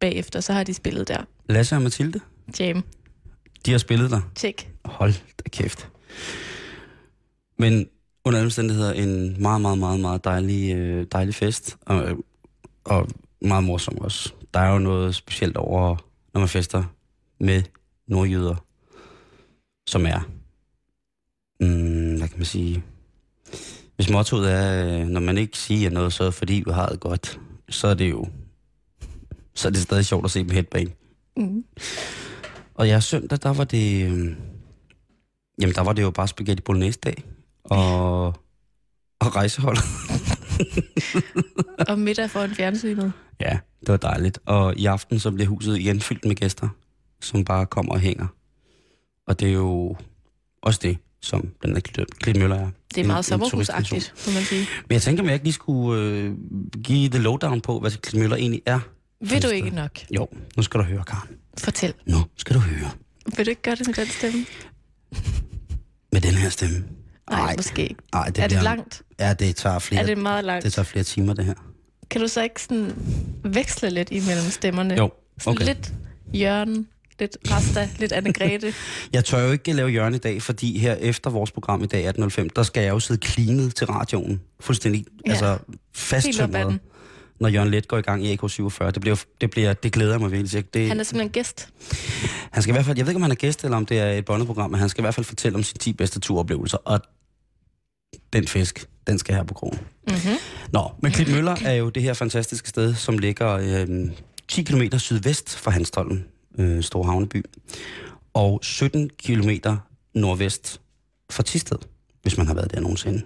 bagefter, 0.00 0.40
så 0.40 0.52
har 0.52 0.64
de 0.64 0.74
spillet 0.74 1.08
der. 1.08 1.24
Lasse 1.48 1.76
og 1.76 1.82
Mathilde, 1.82 2.20
Jam. 2.60 2.84
de 3.66 3.70
har 3.70 3.78
spillet 3.78 4.10
der. 4.10 4.20
Tjek. 4.34 4.70
Hold 4.88 5.12
da 5.12 5.48
kæft. 5.48 5.88
Men 7.58 7.88
under 8.24 8.38
alle 8.38 8.46
omstændigheder 8.46 8.92
en 8.92 9.42
meget, 9.42 9.60
meget, 9.60 9.78
meget, 9.78 10.00
meget 10.00 10.24
dejlig, 10.24 10.76
øh, 10.76 11.06
dejlig 11.12 11.34
fest. 11.34 11.76
Og, 11.86 12.24
og 12.84 13.08
meget 13.42 13.64
morsom 13.64 13.98
også. 13.98 14.32
Der 14.54 14.60
er 14.60 14.72
jo 14.72 14.78
noget 14.78 15.14
specielt 15.14 15.56
over, 15.56 15.96
når 16.34 16.40
man 16.40 16.48
fester 16.48 16.84
med 17.40 17.62
nordjyder, 18.06 18.54
som 19.86 20.06
er, 20.06 20.20
mm, 21.60 22.18
hvad 22.18 22.28
kan 22.28 22.38
man 22.38 22.44
sige, 22.44 22.82
hvis 23.96 24.10
mottoet 24.10 24.52
er, 24.52 25.00
øh, 25.00 25.06
når 25.06 25.20
man 25.20 25.38
ikke 25.38 25.58
siger 25.58 25.90
noget, 25.90 26.12
så 26.12 26.24
er 26.24 26.30
fordi 26.30 26.62
vi 26.66 26.72
har 26.72 26.88
det 26.88 27.00
godt, 27.00 27.40
så 27.68 27.86
er 27.86 27.94
det 27.94 28.10
jo, 28.10 28.28
så 29.54 29.68
er 29.68 29.72
det 29.72 29.82
stadig 29.82 30.06
sjovt 30.06 30.24
at 30.24 30.30
se 30.30 30.40
dem 30.40 30.50
headbang. 30.50 30.94
Mm. 31.36 31.64
Og 32.74 32.88
ja, 32.88 33.00
søndag, 33.00 33.38
der 33.42 33.52
var 33.52 33.64
det... 33.64 34.36
Jamen, 35.60 35.74
der 35.74 35.82
var 35.82 35.92
det 35.92 36.02
jo 36.02 36.10
bare 36.10 36.28
spaghetti 36.28 36.62
bolognese 36.62 36.98
dag. 36.98 37.24
Og, 37.64 38.26
og 39.20 39.36
rejsehold. 39.36 39.76
Og 41.88 41.98
middag 41.98 42.30
foran 42.30 42.54
fjernsynet. 42.54 43.12
ja, 43.40 43.58
det 43.80 43.88
var 43.88 43.96
dejligt. 43.96 44.38
Og 44.46 44.76
i 44.76 44.86
aften 44.86 45.18
så 45.18 45.30
bliver 45.30 45.48
huset 45.48 45.78
igen 45.78 46.00
fyldt 46.00 46.24
med 46.24 46.34
gæster, 46.36 46.68
som 47.20 47.44
bare 47.44 47.66
kommer 47.66 47.92
og 47.92 48.00
hænger. 48.00 48.26
Og 49.26 49.40
det 49.40 49.48
er 49.48 49.52
jo 49.52 49.96
også 50.62 50.80
det, 50.82 50.98
som 51.22 51.48
den 51.62 51.74
der 51.74 52.04
Klitmøller 52.20 52.56
er. 52.56 52.70
Det 52.94 53.00
er 53.00 53.06
meget 53.06 53.24
sommerhusagtigt, 53.24 54.14
må 54.26 54.32
man 54.32 54.42
sige. 54.42 54.66
Men 54.88 54.92
jeg 54.94 55.02
tænker, 55.02 55.22
om 55.22 55.26
jeg 55.26 55.34
ikke 55.34 55.44
lige 55.46 55.54
skulle 55.54 56.02
øh, 56.02 56.34
give 56.84 57.08
det 57.08 57.20
lowdown 57.20 57.60
på, 57.60 57.80
hvad 57.80 57.90
Klitmøller 57.90 58.36
egentlig 58.36 58.62
er. 58.66 58.80
Vil 59.20 59.42
du 59.42 59.48
ikke 59.48 59.70
nok? 59.70 59.98
Jo, 60.16 60.28
nu 60.56 60.62
skal 60.62 60.80
du 60.80 60.84
høre, 60.84 61.04
Karen. 61.04 61.28
Fortæl. 61.58 61.94
Nu 62.06 62.16
skal 62.36 62.56
du 62.56 62.60
høre. 62.60 62.90
Vil 63.36 63.46
du 63.46 63.50
ikke 63.50 63.62
gøre 63.62 63.74
det 63.74 63.86
med 63.86 63.94
den 63.94 64.06
stemme? 64.06 64.46
Med 66.12 66.20
den 66.20 66.34
her 66.34 66.48
stemme. 66.48 66.84
Nej, 67.30 67.54
måske 67.56 67.82
ikke. 67.82 67.94
Ej, 68.12 68.24
det 68.24 68.38
er 68.38 68.42
det 68.42 68.48
bliver- 68.48 68.62
langt? 68.62 69.02
Ja, 69.20 69.34
det 69.34 69.56
tager 69.56 69.78
flere, 69.78 70.02
Er 70.02 70.06
det 70.06 70.18
meget 70.18 70.44
langt? 70.44 70.64
det 70.64 70.72
tager 70.72 70.84
flere 70.86 71.04
timer, 71.04 71.34
det 71.34 71.44
her. 71.44 71.54
Kan 72.10 72.20
du 72.20 72.28
så 72.28 72.42
ikke 72.42 72.62
sådan 72.62 72.92
veksle 73.44 73.90
lidt 73.90 74.08
imellem 74.10 74.50
stemmerne? 74.50 74.94
Jo, 74.94 75.10
Sådan 75.40 75.56
okay. 75.56 75.66
Lidt 75.66 75.92
Jørgen, 76.34 76.88
lidt 77.18 77.36
Rasta, 77.50 77.88
lidt 77.98 78.12
Anne-Grethe. 78.12 78.74
Jeg 79.12 79.24
tør 79.24 79.38
jo 79.46 79.52
ikke 79.52 79.72
lave 79.72 79.90
hjørne 79.90 80.16
i 80.16 80.18
dag, 80.18 80.42
fordi 80.42 80.78
her 80.78 80.94
efter 80.94 81.30
vores 81.30 81.50
program 81.52 81.84
i 81.84 81.86
dag 81.86 82.08
18.05, 82.18 82.48
der 82.56 82.62
skal 82.62 82.82
jeg 82.82 82.90
jo 82.90 83.00
sidde 83.00 83.20
klinet 83.20 83.74
til 83.74 83.86
radioen. 83.86 84.40
Fuldstændig 84.60 85.04
Ja. 85.26 85.30
altså 85.30 85.58
fasttømret. 85.94 86.78
Når 87.40 87.48
Jørgen 87.48 87.70
Let 87.70 87.88
går 87.88 87.98
i 87.98 88.02
gang 88.02 88.24
i 88.24 88.36
AK47. 88.36 88.90
Det, 88.90 89.00
bliver, 89.00 89.24
det, 89.40 89.50
bliver, 89.50 89.72
det 89.72 89.92
glæder 89.92 90.18
mig 90.18 90.32
virkelig. 90.32 90.74
Det, 90.74 90.88
Han 90.88 91.00
er 91.00 91.04
simpelthen 91.04 91.30
gæst. 91.30 91.68
han 92.52 92.62
skal 92.62 92.72
i 92.72 92.74
hvert 92.74 92.84
fald, 92.84 92.96
jeg 92.96 93.06
ved 93.06 93.10
ikke, 93.10 93.16
om 93.18 93.22
han 93.22 93.30
er 93.30 93.34
gæst, 93.34 93.64
eller 93.64 93.76
om 93.76 93.86
det 93.86 93.98
er 93.98 94.10
et 94.10 94.24
båndeprogram, 94.24 94.70
men 94.70 94.80
han 94.80 94.88
skal 94.88 95.00
i 95.02 95.04
hvert 95.04 95.14
fald 95.14 95.26
fortælle 95.26 95.56
om 95.56 95.62
sine 95.62 95.78
10 95.78 95.92
bedste 95.92 96.20
turoplevelser. 96.20 96.78
Og 96.78 97.00
den 98.32 98.46
fisk, 98.48 98.86
den 99.06 99.18
skal 99.18 99.34
her 99.34 99.42
på 99.42 99.54
krogen. 99.54 99.78
Mm-hmm. 100.08 100.36
Nå, 100.72 100.90
men 101.02 101.12
Klitmøller 101.12 101.56
er 101.64 101.74
jo 101.74 101.88
det 101.88 102.02
her 102.02 102.14
fantastiske 102.14 102.68
sted, 102.68 102.94
som 102.94 103.18
ligger 103.18 103.50
øh, 103.52 104.10
10 104.48 104.62
km 104.62 104.96
sydvest 104.96 105.56
for 105.56 105.70
Hanstholm, 105.70 106.22
øh, 106.58 106.82
Store 106.82 107.04
Havneby, 107.04 107.44
og 108.34 108.60
17 108.62 109.10
km 109.24 109.50
nordvest 110.14 110.80
for 111.30 111.42
Tisted, 111.42 111.78
hvis 112.22 112.36
man 112.36 112.46
har 112.46 112.54
været 112.54 112.70
der 112.74 112.80
nogensinde. 112.80 113.22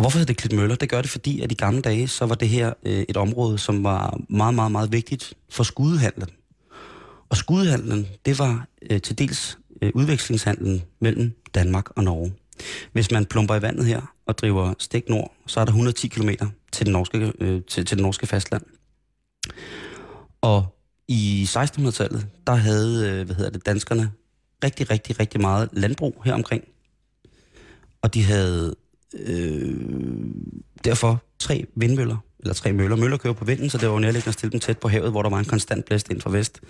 Og 0.00 0.02
hvorfor 0.02 0.18
hedder 0.18 0.32
det 0.32 0.36
Klitmøller? 0.36 0.76
Det 0.76 0.88
gør 0.88 1.00
det, 1.00 1.10
fordi 1.10 1.40
at 1.40 1.52
i 1.52 1.54
gamle 1.54 1.80
dage, 1.80 2.08
så 2.08 2.26
var 2.26 2.34
det 2.34 2.48
her 2.48 2.72
øh, 2.82 3.04
et 3.08 3.16
område, 3.16 3.58
som 3.58 3.84
var 3.84 4.20
meget, 4.28 4.54
meget, 4.54 4.72
meget 4.72 4.92
vigtigt 4.92 5.34
for 5.50 5.62
skudehandlen. 5.62 6.28
Og 7.28 7.36
skudehandlen, 7.36 8.06
det 8.26 8.38
var 8.38 8.66
øh, 8.90 9.00
til 9.00 9.18
dels 9.18 9.58
øh, 9.82 9.92
udvekslingshandlen 9.94 10.82
mellem 11.00 11.32
Danmark 11.54 11.90
og 11.96 12.04
Norge. 12.04 12.32
Hvis 12.92 13.10
man 13.10 13.26
plumper 13.26 13.54
i 13.54 13.62
vandet 13.62 13.86
her 13.86 14.14
og 14.26 14.38
driver 14.38 14.74
stik 14.78 15.08
nord, 15.08 15.34
så 15.46 15.60
er 15.60 15.64
der 15.64 15.72
110 15.72 16.08
km 16.08 16.30
til, 16.72 16.86
den 16.86 16.92
norske, 16.92 17.32
øh, 17.40 17.62
til, 17.62 17.86
til 17.86 17.96
det 17.96 18.02
norske 18.02 18.26
fastland. 18.26 18.62
Og 20.40 20.78
i 21.08 21.46
1600-tallet, 21.48 22.26
der 22.46 22.54
havde 22.54 23.10
øh, 23.10 23.26
hvad 23.26 23.36
hedder 23.36 23.50
det, 23.50 23.66
danskerne 23.66 24.10
rigtig, 24.64 24.90
rigtig, 24.90 25.20
rigtig 25.20 25.40
meget 25.40 25.68
landbrug 25.72 26.22
her 26.24 26.34
omkring. 26.34 26.64
Og 28.02 28.14
de 28.14 28.24
havde 28.24 28.74
øh, 29.18 29.74
derfor 30.84 31.22
tre 31.38 31.64
vindmøller, 31.74 32.16
eller 32.40 32.54
tre 32.54 32.72
møller. 32.72 32.96
Møller 32.96 33.16
kører 33.16 33.34
på 33.34 33.44
vinden, 33.44 33.70
så 33.70 33.78
det 33.78 33.88
var 33.88 33.94
jo 33.94 34.00
nærliggende 34.00 34.28
at 34.28 34.34
stille 34.34 34.52
dem 34.52 34.60
tæt 34.60 34.78
på 34.78 34.88
havet, 34.88 35.10
hvor 35.10 35.22
der 35.22 35.30
var 35.30 35.38
en 35.38 35.44
konstant 35.44 35.84
blæst 35.84 36.10
ind 36.10 36.20
fra 36.20 36.30
vest. 36.30 36.60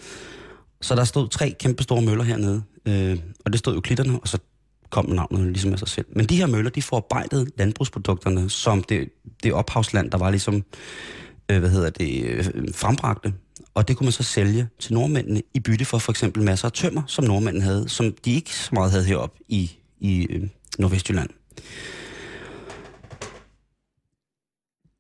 Så 0.81 0.95
der 0.95 1.05
stod 1.05 1.29
tre 1.29 1.55
kæmpe 1.61 1.83
store 1.83 2.03
møller 2.03 2.25
hernede, 2.25 2.63
øh, 2.87 3.19
og 3.45 3.53
det 3.53 3.59
stod 3.59 3.75
jo 3.75 3.81
klitterne, 3.81 4.19
og 4.21 4.29
så 4.29 4.39
kom 4.91 5.11
navnet 5.11 5.53
ligesom 5.53 5.73
af 5.73 5.79
sig 5.79 5.89
selv. 5.89 6.07
Men 6.17 6.27
de 6.27 6.37
her 6.37 6.47
møller, 6.47 6.71
de 6.71 6.83
forarbejdede 6.83 7.47
landbrugsprodukterne, 7.57 8.51
som 8.51 8.83
det, 8.83 9.09
det 9.43 9.53
ophavsland, 9.53 10.11
der 10.11 10.19
var 10.19 10.31
ligesom, 10.31 10.65
øh, 11.51 11.59
hvad 11.59 11.71
hedder 11.71 11.91
det, 11.91 12.25
øh, 12.25 12.45
frembragte. 12.75 13.33
Og 13.75 13.89
det 13.89 13.97
kunne 13.97 14.05
man 14.05 14.13
så 14.13 14.23
sælge 14.23 14.69
til 14.79 14.95
nordmændene 14.95 15.43
i 15.55 15.61
bytte 15.61 15.85
for 15.85 15.99
for 15.99 16.13
eksempel 16.13 16.43
masser 16.43 16.69
af 16.69 16.73
tømmer, 16.73 17.03
som 17.07 17.25
nordmændene 17.25 17.65
havde, 17.65 17.89
som 17.89 18.13
de 18.25 18.35
ikke 18.35 18.55
så 18.55 18.71
meget 18.73 18.91
havde 18.91 19.05
heroppe 19.05 19.39
i, 19.49 19.71
i 20.01 20.27
øh, 20.31 20.49
Nordvestjylland. 20.79 21.31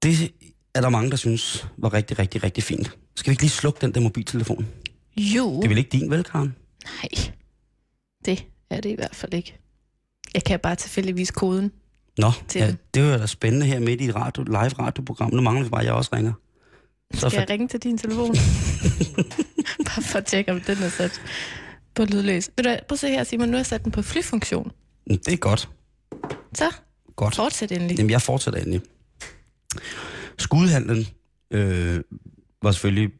Det 0.02 0.32
er 0.74 0.80
der 0.80 0.88
mange, 0.88 1.10
der 1.10 1.16
synes 1.16 1.66
var 1.76 1.92
rigtig, 1.92 2.18
rigtig, 2.18 2.42
rigtig 2.44 2.64
fint. 2.64 2.90
Skal 3.16 3.30
vi 3.30 3.32
ikke 3.32 3.42
lige 3.42 3.50
slukke 3.50 3.78
den 3.80 3.94
der 3.94 4.00
mobiltelefon? 4.00 4.66
Jo. 5.16 5.56
Det 5.56 5.64
er 5.64 5.68
vel 5.68 5.78
ikke 5.78 5.90
din, 5.90 6.10
vel, 6.10 6.24
Karen? 6.24 6.54
Nej, 6.84 7.32
det 8.24 8.46
er 8.70 8.80
det 8.80 8.90
i 8.90 8.94
hvert 8.94 9.14
fald 9.14 9.34
ikke. 9.34 9.58
Jeg 10.34 10.44
kan 10.44 10.60
bare 10.60 10.74
tilfældigvis 10.76 11.30
koden. 11.30 11.72
Nå, 12.18 12.30
Til 12.48 12.58
ja, 12.60 12.74
det 12.94 13.02
er 13.02 13.12
jo 13.12 13.18
da 13.18 13.26
spændende 13.26 13.66
her 13.66 13.80
midt 13.80 14.00
i 14.00 14.04
et 14.04 14.14
radio, 14.14 14.42
live 14.42 14.56
radioprogram. 14.58 15.34
Nu 15.34 15.42
mangler 15.42 15.64
vi 15.64 15.70
bare, 15.70 15.80
at 15.80 15.86
jeg 15.86 15.94
også 15.94 16.10
ringer. 16.12 16.32
Så 17.14 17.28
Skal 17.28 17.38
jeg 17.40 17.50
ringe 17.50 17.68
til 17.68 17.80
din 17.80 17.98
telefon? 17.98 18.34
bare 19.86 20.02
for 20.02 20.18
at 20.18 20.26
tjekke, 20.26 20.52
om 20.52 20.60
den 20.60 20.78
er 20.82 20.88
sat 20.88 21.20
på 21.94 22.04
lydløs. 22.04 22.50
Ved 22.56 22.64
du 22.64 22.70
prøv 22.88 22.94
at 22.94 22.98
se 22.98 23.08
her, 23.08 23.24
Simon. 23.24 23.48
Nu 23.48 23.52
har 23.52 23.58
jeg 23.58 23.66
sat 23.66 23.84
den 23.84 23.92
på 23.92 24.02
flyfunktion. 24.02 24.72
Det 25.08 25.28
er 25.28 25.36
godt. 25.36 25.68
Så, 26.54 26.74
Godt. 27.16 27.36
fortsæt 27.36 27.72
endelig. 27.72 27.96
Jamen, 27.98 28.10
jeg 28.10 28.22
fortsætter 28.22 28.60
endelig. 28.60 28.80
Skudhandlen 30.38 31.06
øh, 31.50 32.00
var 32.62 32.72
selvfølgelig 32.72 33.10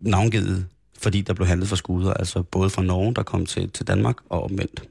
navngivet, 0.00 0.66
fordi 0.98 1.20
der 1.20 1.34
blev 1.34 1.46
handlet 1.46 1.68
for 1.68 1.76
skuder, 1.76 2.14
altså 2.14 2.42
både 2.42 2.70
fra 2.70 2.82
Norge, 2.82 3.14
der 3.14 3.22
kom 3.22 3.46
til, 3.46 3.70
til 3.70 3.86
Danmark, 3.86 4.16
og 4.28 4.44
omvendt. 4.44 4.82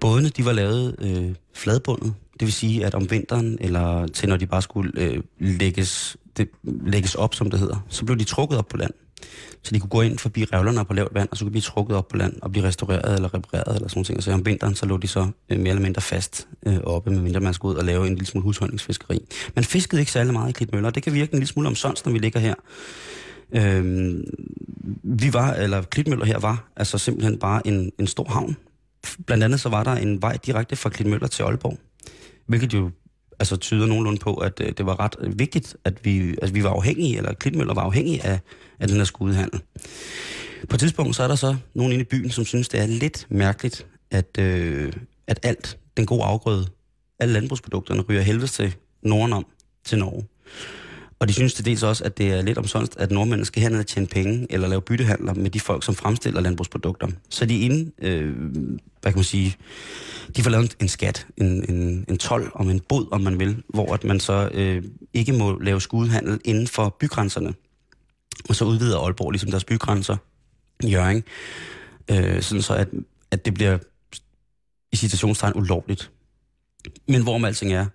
Bådene, 0.00 0.28
de 0.28 0.44
var 0.44 0.52
lavet 0.52 0.96
øh, 0.98 1.34
fladbundet, 1.54 2.14
det 2.40 2.46
vil 2.46 2.52
sige, 2.52 2.86
at 2.86 2.94
om 2.94 3.10
vinteren, 3.10 3.58
eller 3.60 4.06
til 4.06 4.28
når 4.28 4.36
de 4.36 4.46
bare 4.46 4.62
skulle 4.62 4.92
øh, 4.96 5.22
lægges, 5.38 6.16
det, 6.36 6.48
lægges 6.62 7.14
op, 7.14 7.34
som 7.34 7.50
det 7.50 7.60
hedder, 7.60 7.86
så 7.88 8.04
blev 8.04 8.18
de 8.18 8.24
trukket 8.24 8.58
op 8.58 8.68
på 8.68 8.76
land. 8.76 8.92
Så 9.62 9.74
de 9.74 9.80
kunne 9.80 9.90
gå 9.90 10.00
ind 10.00 10.18
forbi 10.18 10.44
revlerne 10.44 10.84
på 10.84 10.94
lavt 10.94 11.14
vand, 11.14 11.28
og 11.30 11.36
så 11.36 11.44
kunne 11.44 11.50
blive 11.50 11.62
trukket 11.62 11.96
op 11.96 12.08
på 12.08 12.16
land 12.16 12.36
og 12.42 12.52
blive 12.52 12.66
restaureret 12.66 13.14
eller 13.14 13.34
repareret 13.34 13.76
eller 13.76 13.88
sådan 13.88 14.04
noget. 14.08 14.24
Så 14.24 14.32
om 14.32 14.46
vinteren, 14.46 14.74
så 14.74 14.86
lå 14.86 14.96
de 14.96 15.08
så 15.08 15.28
øh, 15.50 15.58
mere 15.58 15.68
eller 15.68 15.82
mindre 15.82 16.02
fast 16.02 16.48
øh, 16.66 16.78
oppe, 16.84 17.10
med 17.10 17.20
mindre 17.20 17.40
man 17.40 17.54
skulle 17.54 17.74
ud 17.74 17.78
og 17.78 17.84
lave 17.84 18.06
en 18.06 18.14
lille 18.14 18.26
smule 18.26 18.42
husholdningsfiskeri. 18.42 19.20
Man 19.54 19.64
fiskede 19.64 20.02
ikke 20.02 20.12
særlig 20.12 20.32
meget 20.32 20.50
i 20.50 20.52
Klitmøller. 20.52 20.90
Det 20.90 21.02
kan 21.02 21.14
virke 21.14 21.32
en 21.32 21.38
lille 21.38 21.48
smule 21.48 21.68
omsonst, 21.68 22.06
når 22.06 22.12
vi 22.12 22.18
ligger 22.18 22.40
her. 22.40 22.54
Øhm, 23.52 24.24
vi 25.02 25.32
var, 25.32 25.52
eller 25.52 25.82
Klitmøller 25.82 26.24
her 26.24 26.38
var, 26.38 26.70
altså 26.76 26.98
simpelthen 26.98 27.38
bare 27.38 27.66
en, 27.66 27.92
en 27.98 28.06
stor 28.06 28.24
havn. 28.24 28.56
Blandt 29.26 29.44
andet 29.44 29.60
så 29.60 29.68
var 29.68 29.84
der 29.84 29.92
en 29.92 30.22
vej 30.22 30.38
direkte 30.46 30.76
fra 30.76 30.90
Klitmøller 30.90 31.26
til 31.26 31.42
Aalborg, 31.42 31.78
hvilket 32.46 32.74
jo 32.74 32.90
altså 33.40 33.56
tyder 33.56 33.86
nogenlunde 33.86 34.18
på, 34.18 34.34
at 34.34 34.60
øh, 34.60 34.72
det 34.78 34.86
var 34.86 35.00
ret 35.00 35.16
vigtigt, 35.36 35.76
at 35.84 36.04
vi, 36.04 36.30
altså, 36.30 36.52
vi 36.52 36.64
var 36.64 36.70
afhængige, 36.70 37.16
eller 37.16 37.34
Klitmøller 37.34 37.74
var 37.74 37.82
afhængige 37.82 38.26
af, 38.26 38.40
af 38.80 38.88
den 38.88 38.96
her 38.96 39.04
skudehandel. 39.04 39.60
På 40.68 40.76
et 40.76 40.80
tidspunkt 40.80 41.16
så 41.16 41.22
er 41.22 41.28
der 41.28 41.34
så 41.34 41.56
nogen 41.74 41.92
inde 41.92 42.02
i 42.02 42.08
byen, 42.10 42.30
som 42.30 42.44
synes, 42.44 42.68
det 42.68 42.80
er 42.80 42.86
lidt 42.86 43.26
mærkeligt, 43.30 43.86
at, 44.10 44.38
øh, 44.38 44.92
at 45.26 45.40
alt, 45.42 45.78
den 45.96 46.06
gode 46.06 46.22
afgrøde, 46.22 46.66
alle 47.18 47.34
landbrugsprodukterne 47.34 48.02
ryger 48.02 48.22
helvedes 48.22 48.52
til 48.52 48.74
Norden 49.02 49.32
om 49.32 49.46
til 49.84 49.98
Norge. 49.98 50.24
Og 51.20 51.28
de 51.28 51.32
synes 51.32 51.54
til 51.54 51.64
dels 51.64 51.82
også, 51.82 52.04
at 52.04 52.18
det 52.18 52.32
er 52.32 52.42
lidt 52.42 52.58
omsonst, 52.58 52.96
at 52.96 53.10
nordmændene 53.10 53.44
skal 53.44 53.62
herned 53.62 53.78
og 53.78 53.86
tjene 53.86 54.06
penge, 54.06 54.46
eller 54.50 54.68
lave 54.68 54.82
byttehandler 54.82 55.34
med 55.34 55.50
de 55.50 55.60
folk, 55.60 55.84
som 55.84 55.94
fremstiller 55.94 56.40
landbrugsprodukter. 56.40 57.08
Så 57.28 57.46
de 57.46 57.60
er 57.60 57.64
inde, 57.64 57.92
øh, 57.98 58.36
hvad 59.00 59.12
kan 59.12 59.18
man 59.18 59.24
sige, 59.24 59.56
de 60.36 60.42
får 60.42 60.50
lavet 60.50 60.76
en 60.80 60.88
skat, 60.88 61.26
en, 61.36 61.70
en, 61.70 62.04
en 62.08 62.18
tolv 62.18 62.50
om 62.54 62.70
en 62.70 62.80
bod, 62.80 63.06
om 63.12 63.20
man 63.20 63.38
vil, 63.38 63.62
hvor 63.68 63.94
at 63.94 64.04
man 64.04 64.20
så 64.20 64.50
øh, 64.54 64.82
ikke 65.14 65.32
må 65.32 65.58
lave 65.58 65.80
skudehandel 65.80 66.40
inden 66.44 66.66
for 66.66 66.96
bygrænserne. 67.00 67.54
Og 68.48 68.56
så 68.56 68.64
udvider 68.64 68.98
Aalborg 68.98 69.30
ligesom 69.30 69.50
deres 69.50 69.64
bygrænser 69.64 70.16
Jørgen, 70.84 71.24
øh, 72.10 72.42
sådan 72.42 72.62
så 72.62 72.74
at, 72.74 72.88
at 73.30 73.44
det 73.44 73.54
bliver 73.54 73.78
i 74.92 74.96
citationstegn 74.96 75.52
ulovligt. 75.56 76.10
Men 77.08 77.22
hvorom 77.22 77.44
alting 77.44 77.72
er, 77.72 77.86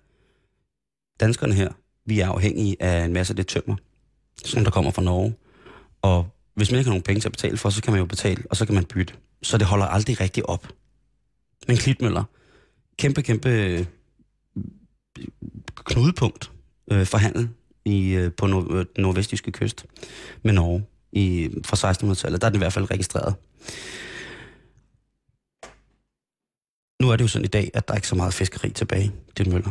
danskerne 1.20 1.54
her, 1.54 1.72
vi 2.06 2.20
er 2.20 2.28
afhængige 2.28 2.76
af 2.82 3.04
en 3.04 3.12
masse 3.12 3.32
af 3.32 3.36
det 3.36 3.46
tømmer. 3.46 3.76
som 4.44 4.64
der 4.64 4.70
kommer 4.70 4.90
fra 4.90 5.02
Norge. 5.02 5.34
Og 6.02 6.28
hvis 6.54 6.70
man 6.70 6.78
ikke 6.78 6.88
har 6.88 6.92
nogen 6.92 7.02
penge 7.02 7.20
til 7.20 7.28
at 7.28 7.32
betale 7.32 7.56
for, 7.56 7.70
så 7.70 7.82
kan 7.82 7.92
man 7.92 8.00
jo 8.00 8.06
betale, 8.06 8.44
og 8.50 8.56
så 8.56 8.66
kan 8.66 8.74
man 8.74 8.84
bytte. 8.84 9.14
Så 9.42 9.58
det 9.58 9.66
holder 9.66 9.86
aldrig 9.86 10.20
rigtig 10.20 10.48
op. 10.48 10.68
Men 11.68 11.76
klitmøller, 11.76 12.24
kæmpe, 12.98 13.22
kæmpe 13.22 13.48
øh, 13.48 13.86
knudepunkt 15.74 16.50
øh, 16.90 17.06
for 17.06 17.18
handel 17.18 17.48
i, 17.84 18.10
øh, 18.10 18.32
på 18.32 18.46
nord, 18.46 18.70
øh, 18.70 18.86
den 18.96 19.02
nordvestjyske 19.02 19.52
kyst 19.52 19.86
med 20.42 20.52
Norge 20.52 20.84
i, 21.12 21.50
fra 21.64 21.92
1600-tallet. 21.92 22.40
Der 22.40 22.46
er 22.46 22.50
den 22.50 22.56
i 22.56 22.64
hvert 22.64 22.72
fald 22.72 22.90
registreret. 22.90 23.34
Nu 27.02 27.10
er 27.10 27.16
det 27.16 27.22
jo 27.22 27.28
sådan 27.28 27.44
i 27.44 27.48
dag, 27.48 27.70
at 27.74 27.88
der 27.88 27.94
er 27.94 27.98
ikke 27.98 28.08
så 28.08 28.14
meget 28.14 28.34
fiskeri 28.34 28.70
tilbage 28.70 29.12
til 29.36 29.50
Møller. 29.50 29.70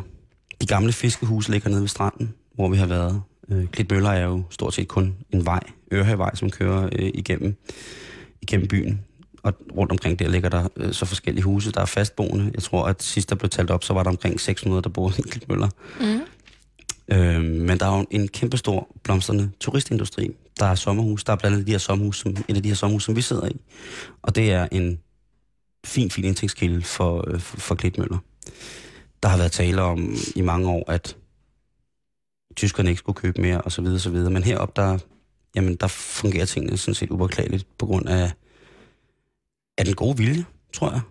De 0.62 0.65
gamle 0.67 0.93
fiskehuse 0.93 1.51
ligger 1.51 1.69
nede 1.69 1.81
ved 1.81 1.88
stranden, 1.88 2.33
hvor 2.55 2.69
vi 2.69 2.77
har 2.77 2.85
været. 2.85 3.21
Øh, 3.50 3.67
Klitmøller 3.67 4.09
er 4.09 4.25
jo 4.25 4.43
stort 4.50 4.74
set 4.74 4.88
kun 4.88 5.15
en 5.31 5.45
vej, 5.45 5.63
Ørhavevej, 5.93 6.35
som 6.35 6.50
kører 6.50 6.89
øh, 6.91 7.12
igennem, 7.13 7.55
igennem 8.41 8.67
byen. 8.67 9.01
Og 9.43 9.53
rundt 9.77 9.91
omkring 9.91 10.19
der 10.19 10.27
ligger 10.27 10.50
der 10.50 10.67
øh, 10.77 10.93
så 10.93 11.05
forskellige 11.05 11.43
huse, 11.43 11.71
der 11.71 11.81
er 11.81 11.85
fastboende. 11.85 12.51
Jeg 12.53 12.63
tror, 12.63 12.85
at 12.85 13.03
sidst 13.03 13.29
der 13.29 13.35
blev 13.35 13.50
talt 13.50 13.71
op, 13.71 13.83
så 13.83 13.93
var 13.93 14.03
der 14.03 14.09
omkring 14.09 14.39
600, 14.39 14.81
der 14.81 14.89
boede 14.89 15.15
i 15.17 15.21
Klitmøller. 15.21 15.69
Mm. 16.00 16.21
Øh, 17.15 17.43
men 17.43 17.79
der 17.79 17.85
er 17.85 17.97
jo 17.97 18.05
en 18.12 18.27
kæmpestor 18.27 18.88
blomstrende 19.03 19.51
turistindustri. 19.59 20.29
Der 20.59 20.65
er 20.65 20.75
sommerhus. 20.75 21.24
Der 21.24 21.33
er 21.33 21.38
blandt 21.38 21.53
andet 21.53 21.67
de 21.67 21.71
her 21.71 21.79
sommerhus, 21.79 22.19
som, 22.19 22.31
et 22.47 22.55
af 22.55 22.63
de 22.63 22.69
her 22.69 22.75
sommerhus, 22.75 23.03
som 23.03 23.15
vi 23.15 23.21
sidder 23.21 23.47
i. 23.47 23.62
Og 24.21 24.35
det 24.35 24.51
er 24.51 24.67
en 24.71 25.00
fin, 25.85 26.12
fin 26.12 26.25
indtægtskilde 26.25 26.81
for, 26.81 27.24
øh, 27.27 27.39
for, 27.39 27.57
for 27.57 27.75
Klitmøller. 27.75 28.17
Der 29.25 29.29
har 29.29 29.38
været 29.38 29.51
tale 29.51 29.82
om 29.82 30.15
i 30.36 30.41
mange 30.41 30.70
år, 30.70 30.91
at 30.91 31.17
tyskerne 32.55 32.89
ikke 32.89 33.00
skulle 33.00 33.15
købe 33.15 33.41
mere, 33.41 33.62
og 33.62 33.72
så 33.72 33.82
videre, 33.82 34.00
så 34.00 34.10
videre. 34.10 34.32
Men 34.32 34.44
heroppe, 34.44 34.82
der, 34.82 34.98
jamen, 35.55 35.75
der 35.75 35.88
fungerer 35.88 36.46
tingene 36.46 36.77
sådan 36.77 36.96
set 36.96 37.12
upåklageligt 37.12 37.67
på 37.77 37.86
grund 37.86 38.10
af, 38.10 38.32
af 39.77 39.86
den 39.86 39.94
gode 39.94 40.17
vilje, 40.17 40.46
tror 40.74 40.91
jeg. 40.91 41.01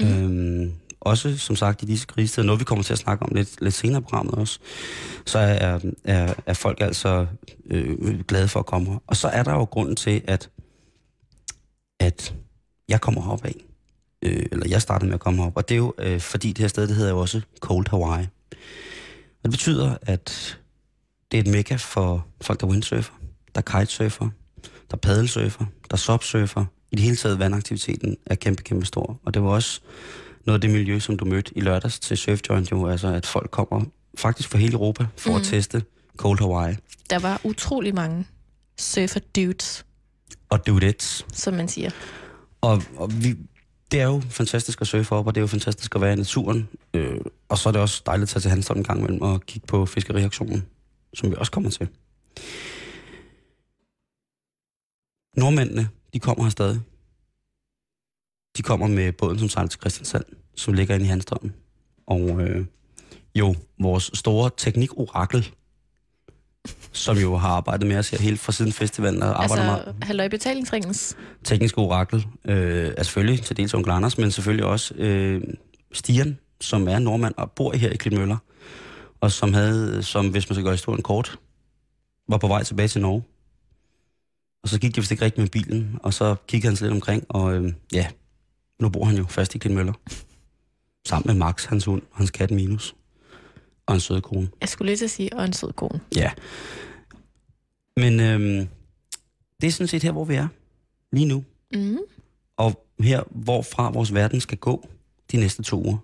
Mm. 0.00 0.24
Øhm, 0.24 0.72
også, 1.00 1.38
som 1.38 1.56
sagt, 1.56 1.82
i 1.82 1.86
disse 1.86 2.06
krisetider, 2.06 2.46
noget 2.46 2.60
vi 2.60 2.64
kommer 2.64 2.82
til 2.82 2.92
at 2.92 2.98
snakke 2.98 3.24
om 3.24 3.34
lidt, 3.34 3.60
lidt 3.60 3.74
senere 3.74 4.00
i 4.00 4.02
programmet 4.02 4.34
også, 4.34 4.58
så 5.26 5.38
er, 5.38 5.80
er, 6.04 6.34
er 6.46 6.54
folk 6.54 6.80
altså 6.80 7.26
øh, 7.70 8.20
glade 8.20 8.48
for 8.48 8.60
at 8.60 8.66
komme 8.66 8.90
her. 8.90 8.98
Og 9.06 9.16
så 9.16 9.28
er 9.28 9.42
der 9.42 9.52
jo 9.52 9.64
grunden 9.64 9.96
til, 9.96 10.22
at, 10.24 10.50
at 12.00 12.34
jeg 12.88 13.00
kommer 13.00 13.22
herop 13.22 13.44
af. 13.44 13.54
Øh, 14.22 14.46
eller 14.52 14.68
jeg 14.68 14.82
startede 14.82 15.06
med 15.08 15.14
at 15.14 15.20
komme 15.20 15.38
herop. 15.42 15.56
Og 15.56 15.68
det 15.68 15.74
er 15.74 15.78
jo, 15.78 15.94
øh, 15.98 16.20
fordi 16.20 16.48
det 16.48 16.58
her 16.58 16.68
sted, 16.68 16.88
det 16.88 16.96
hedder 16.96 17.10
jo 17.10 17.18
også 17.18 17.40
Cold 17.60 17.86
Hawaii. 17.90 18.26
Og 18.52 19.42
det 19.42 19.50
betyder, 19.50 19.96
at 20.02 20.58
det 21.32 21.38
er 21.38 21.42
et 21.42 21.48
mekka 21.50 21.76
for 21.76 22.26
folk, 22.40 22.60
der 22.60 22.66
windsurfer, 22.66 23.12
der 23.54 23.60
kitesurfer, 23.60 24.28
der 24.90 24.96
paddelsurfer, 24.96 25.64
der 25.90 25.96
subsurfer. 25.96 26.64
I 26.92 26.96
det 26.96 27.04
hele 27.04 27.16
taget 27.16 27.38
vandaktiviteten 27.38 28.16
er 28.26 28.34
kæmpe, 28.34 28.62
kæmpe 28.62 28.86
stor. 28.86 29.20
Og 29.24 29.34
det 29.34 29.42
var 29.42 29.48
også 29.48 29.80
noget 30.46 30.56
af 30.56 30.60
det 30.60 30.70
miljø, 30.70 30.98
som 30.98 31.16
du 31.16 31.24
mødte 31.24 31.58
i 31.58 31.60
lørdags 31.60 32.00
til 32.00 32.16
Surf 32.16 32.40
Joint, 32.48 32.70
jo, 32.70 32.86
altså 32.88 33.08
at 33.08 33.26
folk 33.26 33.50
kommer 33.50 33.84
faktisk 34.18 34.48
fra 34.48 34.58
hele 34.58 34.72
Europa 34.72 35.06
for 35.16 35.30
mm. 35.30 35.36
at 35.36 35.42
teste 35.42 35.82
Cold 36.16 36.38
Hawaii. 36.38 36.76
Der 37.10 37.18
var 37.18 37.40
utrolig 37.44 37.94
mange 37.94 38.26
surfer 38.78 39.20
dudes, 39.36 39.84
Og 40.50 40.66
dudettes. 40.66 41.26
som 41.32 41.54
man 41.54 41.68
siger. 41.68 41.90
Og, 42.60 42.82
og 42.96 43.22
vi, 43.22 43.36
det 43.92 44.00
er 44.00 44.04
jo 44.04 44.20
fantastisk 44.20 44.80
at 44.80 44.86
surfe 44.86 45.14
op, 45.14 45.26
og 45.26 45.34
det 45.34 45.40
er 45.40 45.42
jo 45.42 45.46
fantastisk 45.46 45.94
at 45.94 46.00
være 46.00 46.12
i 46.12 46.16
naturen. 46.16 46.68
Øh, 46.94 47.20
og 47.48 47.58
så 47.58 47.68
er 47.68 47.72
det 47.72 47.80
også 47.80 48.02
dejligt 48.06 48.28
at 48.28 48.28
tage 48.28 48.40
til 48.40 48.50
Hanstholm 48.50 48.80
en 48.80 48.84
gang 48.84 48.98
imellem 48.98 49.22
og 49.22 49.40
kigge 49.40 49.66
på 49.66 49.86
fiskeriaktionen, 49.86 50.66
som 51.14 51.30
vi 51.30 51.34
også 51.38 51.52
kommer 51.52 51.70
til. 51.70 51.88
Nordmændene, 55.36 55.88
de 56.12 56.18
kommer 56.18 56.44
her 56.44 56.50
stadig. 56.50 56.80
De 58.56 58.62
kommer 58.62 58.86
med 58.86 59.12
båden, 59.12 59.38
som 59.38 59.48
sejler 59.48 59.68
til 59.68 59.80
Christiansand, 59.80 60.24
som 60.56 60.74
ligger 60.74 60.94
inde 60.94 61.04
i 61.04 61.08
Hanstholm. 61.08 61.52
Og 62.06 62.42
øh, 62.42 62.66
jo, 63.34 63.54
vores 63.78 64.10
store 64.14 64.50
teknikorakel, 64.56 65.54
som 66.92 67.18
jo 67.18 67.36
har 67.36 67.48
arbejdet 67.48 67.86
med 67.86 67.96
os 67.98 68.10
her 68.10 68.18
helt 68.18 68.40
fra 68.40 68.52
siden 68.52 68.72
festivalen 68.72 69.22
og 69.22 69.42
arbejder 69.42 69.64
meget 69.64 69.84
Altså, 69.86 69.94
halløj 70.02 70.28
betalingsringens. 70.28 71.16
teknisk 71.44 71.78
orakel 71.78 72.26
øh, 72.44 72.92
er 72.96 73.02
selvfølgelig 73.02 73.42
til 73.42 73.56
dels 73.56 73.74
onkel 73.74 73.92
Anders, 73.92 74.18
men 74.18 74.30
selvfølgelig 74.30 74.64
også 74.64 74.94
øh, 74.94 75.42
Stian, 75.92 76.38
som 76.60 76.88
er 76.88 76.98
nordmand 76.98 77.34
og 77.36 77.50
bor 77.50 77.72
her 77.76 77.90
i 77.90 77.96
Klitmøller, 77.96 78.36
og 79.20 79.32
som 79.32 79.54
havde, 79.54 80.02
som 80.02 80.28
hvis 80.28 80.48
man 80.50 80.54
skal 80.54 80.64
gøre 80.64 80.74
historien 80.74 81.02
kort, 81.02 81.38
var 82.28 82.36
på 82.38 82.48
vej 82.48 82.62
tilbage 82.62 82.88
til 82.88 83.00
Norge. 83.00 83.22
Og 84.62 84.68
så 84.68 84.80
gik 84.80 84.90
det 84.94 85.00
vist 85.00 85.10
ikke 85.10 85.24
rigtigt 85.24 85.42
med 85.42 85.48
bilen, 85.48 85.98
og 86.02 86.14
så 86.14 86.34
kiggede 86.48 86.68
han 86.68 86.76
sig 86.76 86.84
lidt 86.84 86.94
omkring, 86.94 87.24
og 87.28 87.54
øh, 87.54 87.72
ja, 87.92 88.06
nu 88.80 88.88
bor 88.88 89.04
han 89.04 89.16
jo 89.16 89.24
fast 89.28 89.54
i 89.54 89.58
Klitmøller. 89.58 89.92
Sammen 91.08 91.26
med 91.26 91.46
Max, 91.46 91.64
hans 91.64 91.84
hund, 91.84 92.02
hans 92.12 92.30
kat 92.30 92.50
Minus, 92.50 92.94
og 93.86 93.94
en 93.94 94.00
sød 94.00 94.20
kone. 94.20 94.50
Jeg 94.60 94.68
skulle 94.68 94.86
lige 94.86 94.96
til 94.96 95.04
at 95.04 95.10
sige, 95.10 95.36
og 95.36 95.44
en 95.44 95.52
sød 95.52 95.72
kone. 95.72 96.00
Ja. 96.16 96.30
Men 97.96 98.20
øhm, 98.20 98.68
det 99.60 99.66
er 99.66 99.72
sådan 99.72 99.88
set 99.88 100.02
her, 100.02 100.12
hvor 100.12 100.24
vi 100.24 100.34
er 100.34 100.48
lige 101.12 101.26
nu. 101.26 101.44
Mm. 101.74 101.98
Og 102.56 102.86
her, 103.00 103.22
hvorfra 103.30 103.90
vores 103.90 104.14
verden 104.14 104.40
skal 104.40 104.58
gå 104.58 104.88
de 105.32 105.36
næste 105.36 105.62
to 105.62 105.82
uger. 105.84 105.98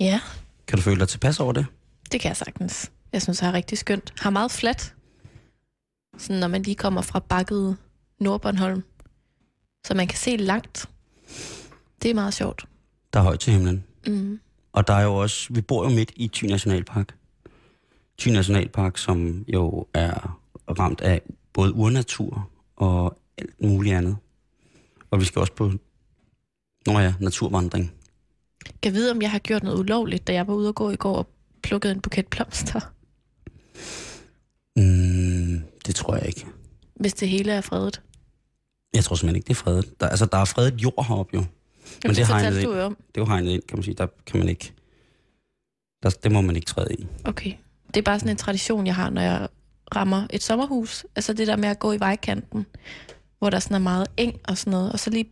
Ja, 0.00 0.20
Kan 0.66 0.78
du 0.78 0.82
føle 0.82 1.00
dig 1.00 1.08
tilpas 1.08 1.40
over 1.40 1.52
det? 1.52 1.66
det 2.12 2.20
kan 2.20 2.28
jeg 2.28 2.36
sagtens. 2.36 2.90
Jeg 3.12 3.22
synes, 3.22 3.38
det 3.38 3.46
er 3.48 3.52
rigtig 3.52 3.78
skønt. 3.78 4.12
Har 4.20 4.30
meget 4.30 4.50
fladt. 4.50 4.94
Sådan, 6.18 6.40
når 6.40 6.48
man 6.48 6.62
lige 6.62 6.74
kommer 6.74 7.02
fra 7.02 7.18
bakket 7.18 7.76
Nordbornholm. 8.20 8.82
Så 9.86 9.94
man 9.94 10.06
kan 10.08 10.18
se 10.18 10.36
langt. 10.36 10.88
Det 12.02 12.10
er 12.10 12.14
meget 12.14 12.34
sjovt. 12.34 12.64
Der 13.12 13.18
er 13.20 13.24
højt 13.24 13.40
til 13.40 13.52
himlen. 13.52 13.84
Mm. 14.06 14.40
Og 14.72 14.86
der 14.86 14.94
er 14.94 15.02
jo 15.02 15.14
også, 15.16 15.52
vi 15.52 15.60
bor 15.60 15.84
jo 15.84 15.90
midt 15.90 16.12
i 16.16 16.28
Thy 16.28 16.44
Nationalpark. 16.44 17.14
Thy 18.18 18.28
Nationalpark, 18.28 18.98
som 18.98 19.44
jo 19.48 19.86
er 19.94 20.40
ramt 20.78 21.00
af 21.00 21.22
både 21.52 21.72
urnatur 21.72 22.50
og 22.76 23.18
alt 23.38 23.62
muligt 23.62 23.94
andet. 23.96 24.16
Og 25.10 25.20
vi 25.20 25.24
skal 25.24 25.40
også 25.40 25.52
på, 25.52 25.72
nå 26.86 26.98
ja, 26.98 27.14
naturvandring. 27.20 27.92
Kan 28.82 28.92
vide, 28.92 29.10
om 29.10 29.22
jeg 29.22 29.30
har 29.30 29.38
gjort 29.38 29.62
noget 29.62 29.78
ulovligt, 29.78 30.26
da 30.26 30.32
jeg 30.32 30.46
var 30.46 30.54
ude 30.54 30.68
og 30.68 30.74
gå 30.74 30.90
i 30.90 30.96
går 30.96 31.16
og 31.16 31.28
plukkede 31.62 31.92
en 31.92 32.00
buket 32.00 32.26
blomster. 32.26 32.80
Mm, 34.76 35.62
det 35.86 35.94
tror 35.94 36.16
jeg 36.16 36.26
ikke. 36.26 36.46
Hvis 36.94 37.14
det 37.14 37.28
hele 37.28 37.52
er 37.52 37.60
fredet. 37.60 38.02
Jeg 38.94 39.04
tror 39.04 39.16
simpelthen 39.16 39.36
ikke, 39.36 39.46
det 39.46 39.52
er 39.52 39.62
fredet. 39.62 40.00
Der, 40.00 40.08
altså, 40.08 40.26
der 40.26 40.38
er 40.38 40.44
fredet 40.44 40.82
jord 40.82 41.06
heroppe 41.08 41.36
jo. 41.36 41.44
Men 42.04 42.14
det, 42.14 42.18
er 42.18 42.26
hegnet 42.26 42.62
ind. 42.62 42.70
om. 42.70 42.94
Det 42.94 43.20
er 43.20 43.20
jo 43.20 43.26
hegnet 43.26 43.50
ind, 43.50 43.62
kan 43.68 43.78
man 43.78 43.82
sige. 43.82 43.94
Der 43.94 44.06
kan 44.26 44.38
man 44.38 44.48
ikke... 44.48 44.72
Der, 46.02 46.10
det 46.10 46.32
må 46.32 46.40
man 46.40 46.56
ikke 46.56 46.66
træde 46.66 46.94
i. 46.94 47.06
Okay. 47.24 47.52
Det 47.86 47.96
er 47.96 48.02
bare 48.02 48.18
sådan 48.18 48.30
en 48.30 48.36
tradition, 48.36 48.86
jeg 48.86 48.94
har, 48.94 49.10
når 49.10 49.22
jeg 49.22 49.48
rammer 49.96 50.26
et 50.30 50.42
sommerhus. 50.42 51.06
Altså 51.16 51.32
det 51.32 51.46
der 51.46 51.56
med 51.56 51.68
at 51.68 51.78
gå 51.78 51.92
i 51.92 52.00
vejkanten, 52.00 52.66
hvor 53.38 53.50
der 53.50 53.58
sådan 53.58 53.74
er 53.74 53.78
meget 53.78 54.06
eng 54.16 54.36
og 54.44 54.58
sådan 54.58 54.70
noget, 54.70 54.92
og 54.92 55.00
så 55.00 55.10
lige 55.10 55.30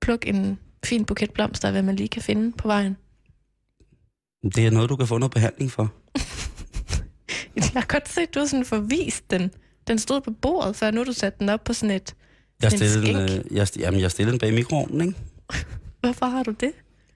plukke 0.00 0.28
en 0.28 0.58
fin 0.84 1.04
buket 1.04 1.32
blomster, 1.32 1.70
hvad 1.70 1.82
man 1.82 1.96
lige 1.96 2.08
kan 2.08 2.22
finde 2.22 2.52
på 2.52 2.68
vejen. 2.68 2.96
Det 4.54 4.66
er 4.66 4.70
noget, 4.70 4.90
du 4.90 4.96
kan 4.96 5.06
få 5.06 5.18
noget 5.18 5.32
behandling 5.32 5.70
for. 5.70 5.92
Jeg 7.56 7.70
har 7.74 7.86
godt 7.88 8.08
set, 8.08 8.34
du 8.34 8.38
har 8.38 8.46
sådan 8.46 8.64
forvist 8.64 9.30
den. 9.30 9.50
Den 9.86 9.98
stod 9.98 10.20
på 10.20 10.30
bordet, 10.30 10.76
før 10.76 10.90
nu 10.90 11.04
du 11.04 11.12
sat 11.12 11.38
den 11.38 11.48
op 11.48 11.64
på 11.64 11.72
sådan 11.72 11.96
et... 11.96 12.14
Jeg 12.62 12.72
en 12.72 12.78
stillede, 12.78 13.28
skænk. 13.28 13.46
øh, 13.50 13.56
jeg, 13.56 13.68
jamen, 13.78 14.00
jeg 14.00 14.10
stillede 14.10 14.32
den 14.32 14.38
bag 14.38 14.54
mikroovnen, 14.54 15.00
ikke? 15.00 15.18
Hvorfor 16.00 16.26
har 16.26 16.42
du 16.42 16.50
det? 16.50 16.72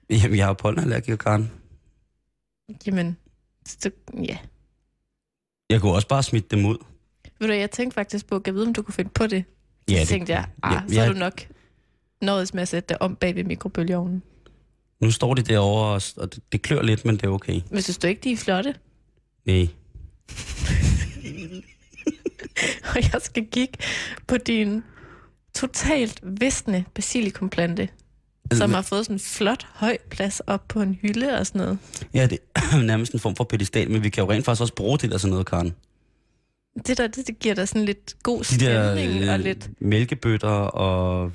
Jamen, 0.09 0.37
jeg 0.37 0.45
har 0.45 0.53
pollenallergi, 0.53 1.15
Karen. 1.15 1.51
Jamen, 2.87 3.17
så, 3.65 3.91
ja. 4.23 4.37
Jeg 5.69 5.81
kunne 5.81 5.91
også 5.91 6.07
bare 6.07 6.23
smitte 6.23 6.55
dem 6.55 6.65
ud. 6.65 6.77
Ved 7.39 7.47
du, 7.47 7.53
jeg 7.53 7.71
tænkte 7.71 7.95
faktisk 7.95 8.27
på, 8.27 8.35
at 8.35 8.41
jeg 8.45 8.53
vide, 8.55 8.67
om 8.67 8.73
du 8.73 8.81
kunne 8.81 8.93
finde 8.93 9.09
på 9.09 9.27
det. 9.27 9.43
Så 9.47 9.53
Ja, 9.89 9.93
ja, 9.93 9.99
det- 9.99 10.07
tænkte 10.07 10.33
jeg, 10.33 10.45
ah, 10.63 10.83
ja, 10.89 10.93
så 10.93 11.01
er 11.01 11.07
du 11.13 11.19
nok 11.19 11.47
nået 12.21 12.53
med 12.53 12.61
at 12.61 12.67
sætte 12.67 12.87
det 12.89 12.97
om 12.99 13.15
bag 13.15 13.35
ved 13.35 13.43
mikrobølgeovnen. 13.43 14.23
Nu 15.01 15.11
står 15.11 15.33
de 15.33 15.41
derovre, 15.41 15.85
og, 15.93 16.01
og 16.17 16.35
det, 16.35 16.43
det 16.51 16.61
klør 16.61 16.81
lidt, 16.81 17.05
men 17.05 17.15
det 17.15 17.23
er 17.23 17.29
okay. 17.29 17.61
Men 17.71 17.81
synes 17.81 17.97
du 17.97 18.07
ikke, 18.07 18.21
de 18.23 18.31
er 18.31 18.37
flotte? 18.37 18.75
Nej. 19.45 19.67
Og 22.95 23.13
jeg 23.13 23.21
skal 23.21 23.47
kigge 23.51 23.77
på 24.27 24.37
din 24.37 24.83
totalt 25.55 26.19
visne 26.23 26.85
basilikumplante, 26.93 27.89
som 28.53 28.73
har 28.73 28.81
fået 28.81 29.05
sådan 29.05 29.15
en 29.15 29.19
flot 29.19 29.67
høj 29.73 29.97
plads 30.09 30.39
op 30.39 30.67
på 30.67 30.81
en 30.81 30.99
hylde 31.01 31.39
og 31.39 31.47
sådan 31.47 31.61
noget. 31.61 31.77
Ja, 32.13 32.25
det 32.27 32.37
er 32.55 32.81
nærmest 32.91 33.13
en 33.13 33.19
form 33.19 33.35
for 33.35 33.43
pedestal, 33.43 33.91
men 33.91 34.03
vi 34.03 34.09
kan 34.09 34.23
jo 34.23 34.31
rent 34.31 34.45
faktisk 34.45 34.61
også 34.61 34.75
bruge 34.75 34.97
det 34.97 35.11
der 35.11 35.17
sådan 35.17 35.31
noget, 35.31 35.45
Karen. 35.45 35.75
Det 36.87 36.97
der, 36.97 37.07
det, 37.07 37.27
det 37.27 37.39
giver 37.39 37.55
dig 37.55 37.67
sådan 37.67 37.85
lidt 37.85 38.15
god 38.23 38.43
De 38.43 38.65
der 38.65 38.91
øh, 38.91 39.33
og 39.33 39.39
lidt, 39.39 39.69
mælkebøtter 39.81 40.49
og, 40.49 41.31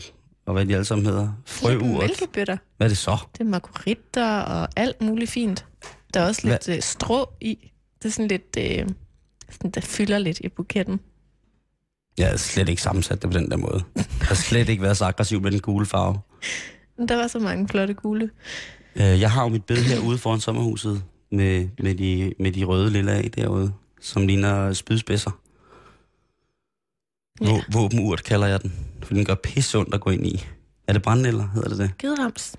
og 0.46 0.52
hvad 0.52 0.66
de 0.66 0.72
alle 0.74 0.84
sammen 0.84 1.06
hedder. 1.06 1.32
Frøurt. 1.46 2.02
mælkebøtter. 2.02 2.56
Hvad 2.76 2.86
er 2.86 2.88
det 2.88 2.98
så? 2.98 3.18
Det 3.32 3.40
er 3.40 3.44
margaritter 3.44 4.40
og 4.40 4.68
alt 4.76 5.02
muligt 5.02 5.30
fint. 5.30 5.64
Der 6.14 6.20
er 6.20 6.26
også 6.26 6.42
Hvad? 6.42 6.58
lidt 6.66 6.76
øh, 6.76 6.82
strå 6.82 7.32
i. 7.40 7.58
Det 8.02 8.08
er 8.08 8.12
sådan 8.12 8.28
lidt 8.28 8.56
øh, 8.58 8.88
sådan, 9.50 9.70
der 9.70 9.80
fylder 9.80 10.18
lidt 10.18 10.40
i 10.40 10.48
buketten. 10.48 11.00
Jeg 12.18 12.28
har 12.28 12.36
slet 12.36 12.68
ikke 12.68 12.82
sammensat 12.82 13.22
det 13.22 13.30
på 13.30 13.38
den 13.38 13.50
der 13.50 13.56
måde. 13.56 13.82
Jeg 13.96 14.04
har 14.20 14.34
slet 14.34 14.68
ikke 14.68 14.82
været 14.82 14.96
så 14.96 15.04
aggressiv 15.04 15.40
med 15.40 15.50
den 15.50 15.60
gule 15.60 15.86
farve. 15.86 16.18
Der 16.98 17.16
var 17.16 17.26
så 17.26 17.38
mange 17.38 17.68
flotte 17.68 17.94
gule. 17.94 18.30
Øh, 18.96 19.20
Jeg 19.20 19.30
har 19.30 19.42
jo 19.42 19.48
mit 19.48 19.64
bed 19.64 19.76
herude 19.76 20.18
foran 20.18 20.40
sommerhuset 20.40 21.04
med, 21.30 21.68
med, 21.78 21.94
de, 21.94 22.34
med 22.38 22.52
de 22.52 22.64
røde 22.64 22.90
lille 22.90 23.12
af 23.12 23.30
derude, 23.30 23.72
som 24.00 24.26
ligner 24.26 24.72
spydspidser. 24.72 25.30
Ja. 27.40 27.46
Ja. 27.46 27.62
Våbenurt 27.72 28.24
kalder 28.24 28.46
jeg 28.46 28.62
den, 28.62 28.86
for 29.02 29.14
den 29.14 29.24
gør 29.24 29.34
pisse 29.34 29.78
ondt 29.78 29.94
at 29.94 30.00
gå 30.00 30.10
ind 30.10 30.26
i. 30.26 30.46
Er 30.86 30.92
det 30.92 31.02
brændenælder, 31.02 31.48
hedder 31.54 31.68
det 31.68 31.78
det? 31.78 31.98
Giderams. 31.98 32.56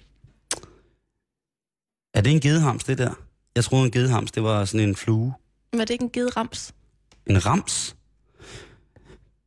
Er 2.13 2.21
det 2.21 2.31
en 2.31 2.39
gedehams, 2.41 2.83
det 2.83 2.97
der? 2.97 3.13
Jeg 3.55 3.63
troede, 3.63 3.85
en 3.85 3.91
gedehams, 3.91 4.31
det 4.31 4.43
var 4.43 4.65
sådan 4.65 4.89
en 4.89 4.95
flue. 4.95 5.33
Var 5.73 5.79
det 5.79 5.89
ikke 5.89 6.03
en 6.03 6.09
giderams? 6.09 6.73
En 7.27 7.45
rams? 7.45 7.95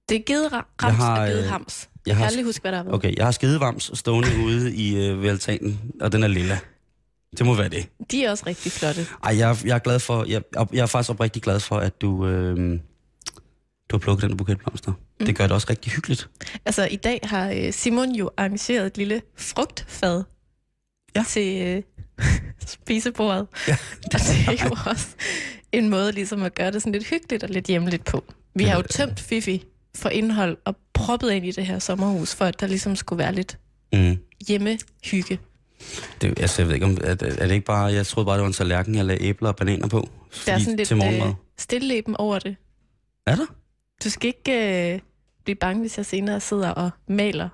Det 0.08 0.16
er 0.16 0.22
har, 0.90 1.22
og 1.22 1.30
øh, 1.30 1.48
Jeg 2.08 2.12
Jeg 2.12 2.16
har, 2.16 2.26
aldrig 2.26 2.44
huske, 2.44 2.60
hvad 2.60 2.72
der 2.72 2.82
var. 2.82 2.92
okay, 2.92 3.14
jeg 3.16 3.24
har 3.24 3.30
skedevams 3.32 3.90
stående 3.94 4.28
ude 4.46 4.74
i 4.74 4.96
øh, 5.08 5.22
ved 5.22 5.30
altanen, 5.30 5.80
og 6.00 6.12
den 6.12 6.22
er 6.22 6.26
lilla. 6.28 6.58
Det 7.38 7.46
må 7.46 7.54
være 7.54 7.68
det. 7.68 7.88
De 8.10 8.24
er 8.24 8.30
også 8.30 8.44
rigtig 8.46 8.72
flotte. 8.72 9.06
Ej, 9.24 9.38
jeg, 9.38 9.56
jeg 9.64 9.74
er 9.74 9.78
glad 9.78 9.98
for, 10.00 10.24
jeg, 10.24 10.42
jeg 10.72 10.82
er 10.82 10.86
faktisk 10.86 11.10
oprigtig 11.10 11.42
glad 11.42 11.60
for, 11.60 11.76
at 11.76 12.00
du, 12.00 12.26
øh, 12.26 12.56
du 13.90 13.96
har 13.96 13.98
plukket 13.98 14.28
den 14.28 14.36
buket 14.36 14.58
blomster. 14.58 14.92
Mm. 15.20 15.26
Det 15.26 15.36
gør 15.36 15.44
det 15.44 15.52
også 15.52 15.66
rigtig 15.70 15.92
hyggeligt. 15.92 16.28
Altså, 16.64 16.84
i 16.86 16.96
dag 16.96 17.20
har 17.22 17.50
øh, 17.50 17.72
Simon 17.72 18.14
jo 18.14 18.30
arrangeret 18.36 18.86
et 18.86 18.96
lille 18.98 19.22
frugtfad 19.36 20.22
Ja. 21.16 21.24
til 21.28 21.62
øh, 21.62 21.82
spisebordet. 22.66 23.46
Ja, 23.68 23.76
Og 24.14 24.20
det 24.20 24.48
er 24.48 24.64
jo 24.64 24.76
også 24.90 25.06
en 25.72 25.88
måde 25.88 26.12
ligesom 26.12 26.42
at 26.42 26.54
gøre 26.54 26.70
det 26.70 26.82
sådan 26.82 26.92
lidt 26.92 27.06
hyggeligt 27.06 27.42
og 27.42 27.48
lidt 27.48 27.66
hjemligt 27.66 28.04
på. 28.04 28.24
Vi 28.54 28.64
har 28.64 28.76
jo 28.76 28.82
tømt 28.82 29.20
Fifi 29.20 29.64
for 29.96 30.08
indhold 30.08 30.56
og 30.64 30.76
proppet 30.94 31.30
ind 31.30 31.46
i 31.46 31.50
det 31.50 31.66
her 31.66 31.78
sommerhus, 31.78 32.34
for 32.34 32.44
at 32.44 32.60
der 32.60 32.66
ligesom 32.66 32.96
skulle 32.96 33.18
være 33.18 33.34
lidt 33.34 33.58
Mm. 33.92 34.18
hjemmehygge. 34.48 35.38
Det, 36.20 36.40
altså, 36.40 36.62
jeg 36.62 36.66
ved 36.68 36.74
ikke, 36.74 36.86
om, 36.86 36.98
er, 37.04 37.10
er 37.10 37.14
det 37.46 37.50
ikke 37.50 37.64
bare, 37.66 37.84
jeg 37.84 38.06
troede 38.06 38.24
bare, 38.26 38.34
det 38.36 38.40
var 38.42 38.46
en 38.46 38.52
tallerken, 38.52 38.94
jeg 38.94 39.04
lagde 39.04 39.22
æbler 39.24 39.48
og 39.48 39.56
bananer 39.56 39.88
på. 39.88 40.08
Der 40.46 40.52
er 40.52 40.58
sådan 40.58 40.76
lidt 40.76 40.88
til 40.88 40.96
morgenmad. 40.96 41.28
øh, 41.28 41.34
stilleben 41.58 42.16
over 42.16 42.38
det. 42.38 42.56
Er 43.26 43.34
der? 43.36 43.46
Du 44.04 44.10
skal 44.10 44.26
ikke 44.26 44.92
øh, 44.94 45.00
blive 45.44 45.56
bange, 45.56 45.80
hvis 45.80 45.96
jeg 45.96 46.06
senere 46.06 46.40
sidder 46.40 46.70
og 46.70 46.90
maler 47.08 47.48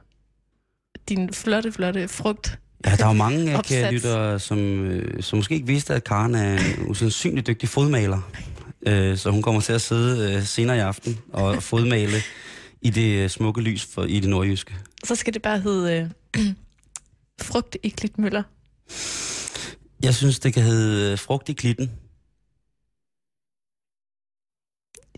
din 1.08 1.32
flotte, 1.32 1.72
flotte 1.72 2.08
frugt. 2.08 2.58
Ja, 2.86 2.90
der 2.96 3.04
er 3.04 3.08
jo 3.08 3.12
mange 3.14 3.62
kære 3.62 3.92
lyttere, 3.92 4.38
som, 4.38 4.58
øh, 4.84 5.22
som 5.22 5.36
måske 5.36 5.54
ikke 5.54 5.66
vidste, 5.66 5.94
at 5.94 6.04
Karen 6.04 6.34
er 6.34 6.52
en 6.58 6.90
usandsynlig 6.90 7.46
dygtig 7.46 7.68
fodmaler. 7.68 8.30
Øh, 8.86 9.16
så 9.16 9.30
hun 9.30 9.42
kommer 9.42 9.60
til 9.60 9.72
at 9.72 9.80
sidde 9.80 10.34
øh, 10.34 10.42
senere 10.42 10.76
i 10.76 10.80
aften 10.80 11.18
og 11.32 11.62
fodmale 11.70 12.16
i 12.82 12.90
det 12.90 13.22
øh, 13.22 13.30
smukke 13.30 13.60
lys 13.60 13.84
for, 13.84 14.04
i 14.04 14.20
det 14.20 14.30
nordjyske. 14.30 14.74
Så 15.04 15.14
skal 15.14 15.34
det 15.34 15.42
bare 15.42 15.60
hedde 15.60 16.10
øh, 16.36 16.44
frugt 17.48 17.76
i 17.82 17.88
klitmøller. 17.88 18.42
Jeg 20.02 20.14
synes, 20.14 20.38
det 20.38 20.54
kan 20.54 20.62
hedde 20.62 21.12
øh, 21.12 21.18
frugt 21.18 21.48
i 21.48 21.52
klitten. 21.52 21.90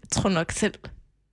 Jeg 0.02 0.10
tror 0.10 0.30
nok 0.30 0.52
selv, 0.52 0.74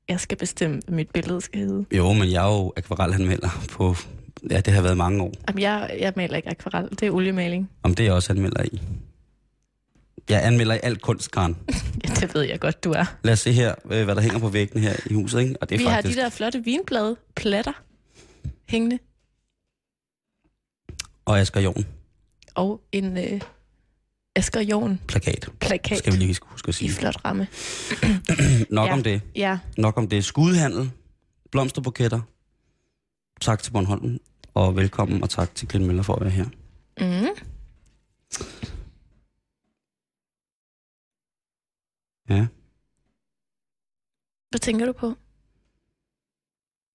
jeg 0.09 0.19
skal 0.19 0.37
bestemme, 0.37 0.81
hvad 0.85 0.95
mit 0.95 1.09
billede 1.09 1.41
skal 1.41 1.59
hedde. 1.59 1.85
Jo, 1.91 2.13
men 2.13 2.31
jeg 2.31 2.49
er 2.49 2.53
jo 2.53 2.73
akvarelhanmelder 2.77 3.65
på... 3.69 3.95
Ja, 4.49 4.59
det 4.59 4.73
har 4.73 4.81
været 4.81 4.97
mange 4.97 5.23
år. 5.23 5.31
Jamen, 5.47 5.61
jeg, 5.61 5.95
jeg 5.99 6.13
maler 6.15 6.35
ikke 6.37 6.49
akvarel, 6.49 6.89
det 6.89 7.03
er 7.03 7.11
oliemaling. 7.11 7.69
Om 7.83 7.95
det 7.95 8.03
er 8.03 8.07
jeg 8.07 8.13
også 8.13 8.33
anmelder 8.33 8.63
i. 8.63 8.81
Jeg 10.29 10.45
anmelder 10.45 10.75
i 10.75 10.79
alt 10.83 11.01
kunst, 11.01 11.31
Karen. 11.31 11.57
Ja, 12.03 12.13
det 12.13 12.33
ved 12.33 12.41
jeg 12.41 12.59
godt, 12.59 12.83
du 12.83 12.91
er. 12.91 13.05
Lad 13.23 13.33
os 13.33 13.39
se 13.39 13.51
her, 13.51 13.75
øh, 13.91 14.03
hvad 14.03 14.15
der 14.15 14.21
hænger 14.21 14.39
på 14.39 14.49
væggene 14.49 14.81
her 14.81 14.95
i 15.05 15.13
huset, 15.13 15.39
ikke? 15.41 15.55
Og 15.61 15.69
det 15.69 15.75
er 15.75 15.79
Vi 15.79 15.85
faktisk... 15.85 16.17
har 16.17 16.21
de 16.21 16.25
der 16.25 16.35
flotte 16.35 16.63
vinblade, 16.63 17.15
platter, 17.35 17.71
hængende, 18.69 18.99
Og 21.25 21.39
Asger 21.39 21.61
Jorn, 21.61 21.85
og 22.55 22.81
en 22.91 23.17
øh, 23.17 23.41
Asger 24.35 24.61
Jorn 24.61 24.99
plakat. 25.07 25.49
plakat 25.59 25.97
Skal 25.97 26.13
vi 26.13 26.17
lige 26.17 26.37
huske 26.41 26.67
at 26.69 26.75
i 26.75 26.77
sige. 26.77 26.91
flot 26.91 27.25
ramme. 27.25 27.47
Nok 28.69 28.87
Ja. 28.87 28.93
om 28.93 29.03
det. 29.03 29.21
Ja, 29.35 29.57
Nok 29.77 29.97
om 29.97 30.07
det. 30.07 30.25
Skudhandel, 30.25 30.91
blomsterbuketter. 31.51 32.21
Tak 33.41 33.63
til 33.63 33.71
Bornholm, 33.71 34.19
og 34.53 34.75
velkommen, 34.75 35.23
og 35.23 35.29
tak 35.29 35.55
til 35.55 35.67
Glenn 35.67 35.87
Møller 35.87 36.03
for 36.03 36.15
at 36.15 36.21
være 36.21 36.29
her. 36.29 36.45
mm. 36.99 37.27
Ja. 42.29 42.45
hvad 44.49 44.59
tænker 44.59 44.85
du 44.85 44.93
på? 44.93 45.07
Jeg 45.07 45.15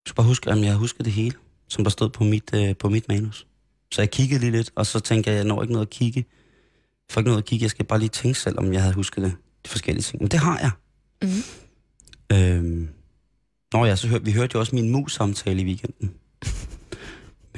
skal 0.07 0.17
bare 0.17 0.27
huske, 0.27 0.51
om 0.51 0.65
jeg 0.65 0.75
husker 0.75 1.05
det 1.05 1.13
hele, 1.13 1.37
som 1.69 1.85
der 1.85 1.91
stod 1.91 2.11
på 2.11 2.25
mit, 2.25 2.55
øh, 2.55 2.77
på 2.77 2.89
mit 2.89 3.09
manus. 3.09 3.47
Så 3.93 4.03
jeg 4.03 4.11
kiggede 4.11 4.41
lige 4.41 4.51
lidt, 4.51 4.71
og 4.75 4.87
så 4.87 5.01
tænkte 5.01 5.31
jeg, 5.31 5.37
jeg 5.37 5.45
når 5.45 5.63
ikke 5.63 5.73
noget 5.73 5.87
at 5.87 5.91
kigge. 5.91 6.27
Jeg 7.09 7.13
får 7.13 7.21
ikke 7.21 7.29
noget 7.29 7.43
at 7.43 7.49
kigge, 7.49 7.63
jeg 7.63 7.71
skal 7.71 7.85
bare 7.85 7.99
lige 7.99 8.09
tænke 8.09 8.39
selv, 8.39 8.59
om 8.59 8.73
jeg 8.73 8.83
havde 8.83 8.95
husket 8.95 9.25
det. 9.25 9.37
De 9.65 9.69
forskellige 9.69 10.03
ting. 10.03 10.23
Men 10.23 10.31
det 10.31 10.41
har 10.41 10.59
jeg. 10.59 10.71
Mm. 11.23 12.37
Øhm. 12.37 12.89
Nå 13.73 13.85
ja, 13.85 13.97
så 13.97 14.09
hør, 14.09 14.19
vi 14.19 14.33
hørte 14.33 14.55
jo 14.55 14.61
også 14.61 14.75
min 14.75 14.91
mus-samtale 14.91 15.63
i 15.63 15.65
weekenden. 15.65 16.15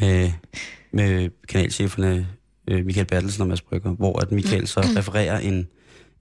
med, 0.00 0.32
med 0.92 1.30
kanalcheferne 1.48 2.28
øh, 2.68 2.86
Michael 2.86 3.06
Bertelsen 3.06 3.42
og 3.42 3.48
Mads 3.48 3.62
Brygger, 3.62 3.90
hvor 3.90 4.18
at 4.18 4.32
Michael 4.32 4.68
så 4.68 4.80
refererer 4.80 5.38
en 5.38 5.68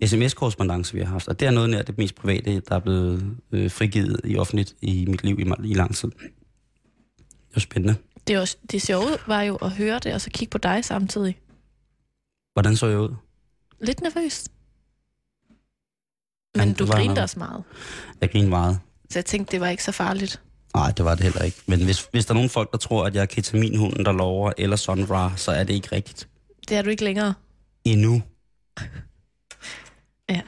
sms-korrespondence, 0.06 0.94
vi 0.94 1.00
har 1.00 1.08
haft. 1.08 1.28
Og 1.28 1.40
det 1.40 1.48
er 1.48 1.52
noget 1.52 1.70
nær 1.70 1.82
det 1.82 1.98
mest 1.98 2.16
private, 2.16 2.60
der 2.60 2.76
er 2.76 2.80
blevet 2.80 3.38
øh, 3.52 3.72
frigivet 3.72 4.22
i 4.24 4.38
offentligt 4.38 4.76
i 4.82 5.06
mit 5.06 5.24
liv 5.24 5.40
i, 5.40 5.70
i 5.70 5.74
lang 5.74 5.96
tid. 5.96 6.12
Det 7.20 7.56
var 7.56 7.60
spændende. 7.60 7.96
Det, 8.28 8.38
var, 8.38 8.50
det 8.72 8.82
sjove 8.82 9.18
var 9.28 9.42
jo 9.42 9.56
at 9.56 9.72
høre 9.72 10.00
det, 10.00 10.14
og 10.14 10.22
så 10.22 10.30
kigge 10.30 10.52
på 10.52 10.58
dig 10.58 10.86
samtidig. 10.86 11.40
Hvordan 12.54 12.76
så 12.76 12.88
jeg 12.88 13.00
ud? 13.00 13.16
Lidt 13.82 14.02
nervøs. 14.02 14.48
Men 16.56 16.70
det 16.70 16.80
du 16.80 16.86
grinte 16.86 17.08
noget. 17.08 17.24
også 17.24 17.40
meget. 17.40 17.64
Jeg 18.22 18.32
grinede 18.32 18.50
meget. 18.50 18.80
Så 19.10 19.20
jeg 19.20 19.26
tænkte, 19.26 19.52
det 19.52 19.62
var 19.62 19.68
ikke 19.68 19.84
så 19.84 19.92
farligt. 19.92 20.42
Nej, 20.76 20.92
det 20.92 21.06
var 21.06 21.16
det 21.16 21.24
heller 21.24 21.42
ikke. 21.42 21.58
Men 21.68 21.84
hvis, 21.84 22.08
hvis 22.12 22.26
der 22.26 22.32
er 22.32 22.36
nogen 22.36 22.50
folk, 22.50 22.72
der 22.72 22.78
tror, 22.78 23.06
at 23.06 23.16
jeg 23.16 23.22
er 23.22 23.26
ketaminhunden, 23.26 24.06
der 24.06 24.12
lover, 24.12 24.52
eller 24.58 24.76
Sonra, 24.76 25.34
så 25.36 25.52
er 25.52 25.64
det 25.64 25.74
ikke 25.74 25.92
rigtigt. 25.92 26.28
Det 26.70 26.78
er 26.78 26.82
du 26.82 26.90
ikke 26.90 27.04
længere. 27.04 27.34
Endnu. 27.86 28.22
Ja. 30.30 30.42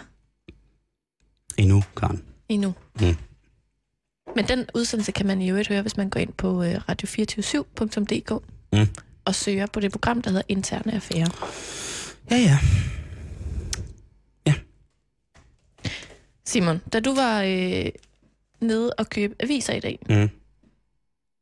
Endnu, 1.58 1.84
Karen. 1.98 2.24
Endnu. 2.50 2.74
Mm. 3.02 3.16
Men 4.36 4.48
den 4.48 4.66
udsendelse 4.76 5.12
kan 5.12 5.26
man 5.28 5.42
i 5.42 5.50
øvrigt 5.50 5.68
høre, 5.68 5.82
hvis 5.82 5.98
man 5.98 6.10
går 6.10 6.20
ind 6.20 6.34
på 6.34 6.64
øh, 6.64 6.76
radio247.dk 6.90 8.44
Mm. 8.74 8.88
og 9.26 9.36
søger 9.36 9.66
på 9.66 9.80
det 9.80 9.92
program, 9.92 10.22
der 10.22 10.30
hedder 10.30 10.44
Interne 10.48 10.94
Affærer. 10.94 11.48
Ja, 12.32 12.38
ja. 12.38 12.58
Simon, 16.46 16.82
da 16.94 17.00
du 17.00 17.16
var 17.16 17.42
øh, 17.42 17.86
nede 18.62 18.94
og 18.98 19.10
købe 19.10 19.36
aviser 19.40 19.74
i 19.74 19.80
dag, 19.80 20.00
Mm. 20.10 20.30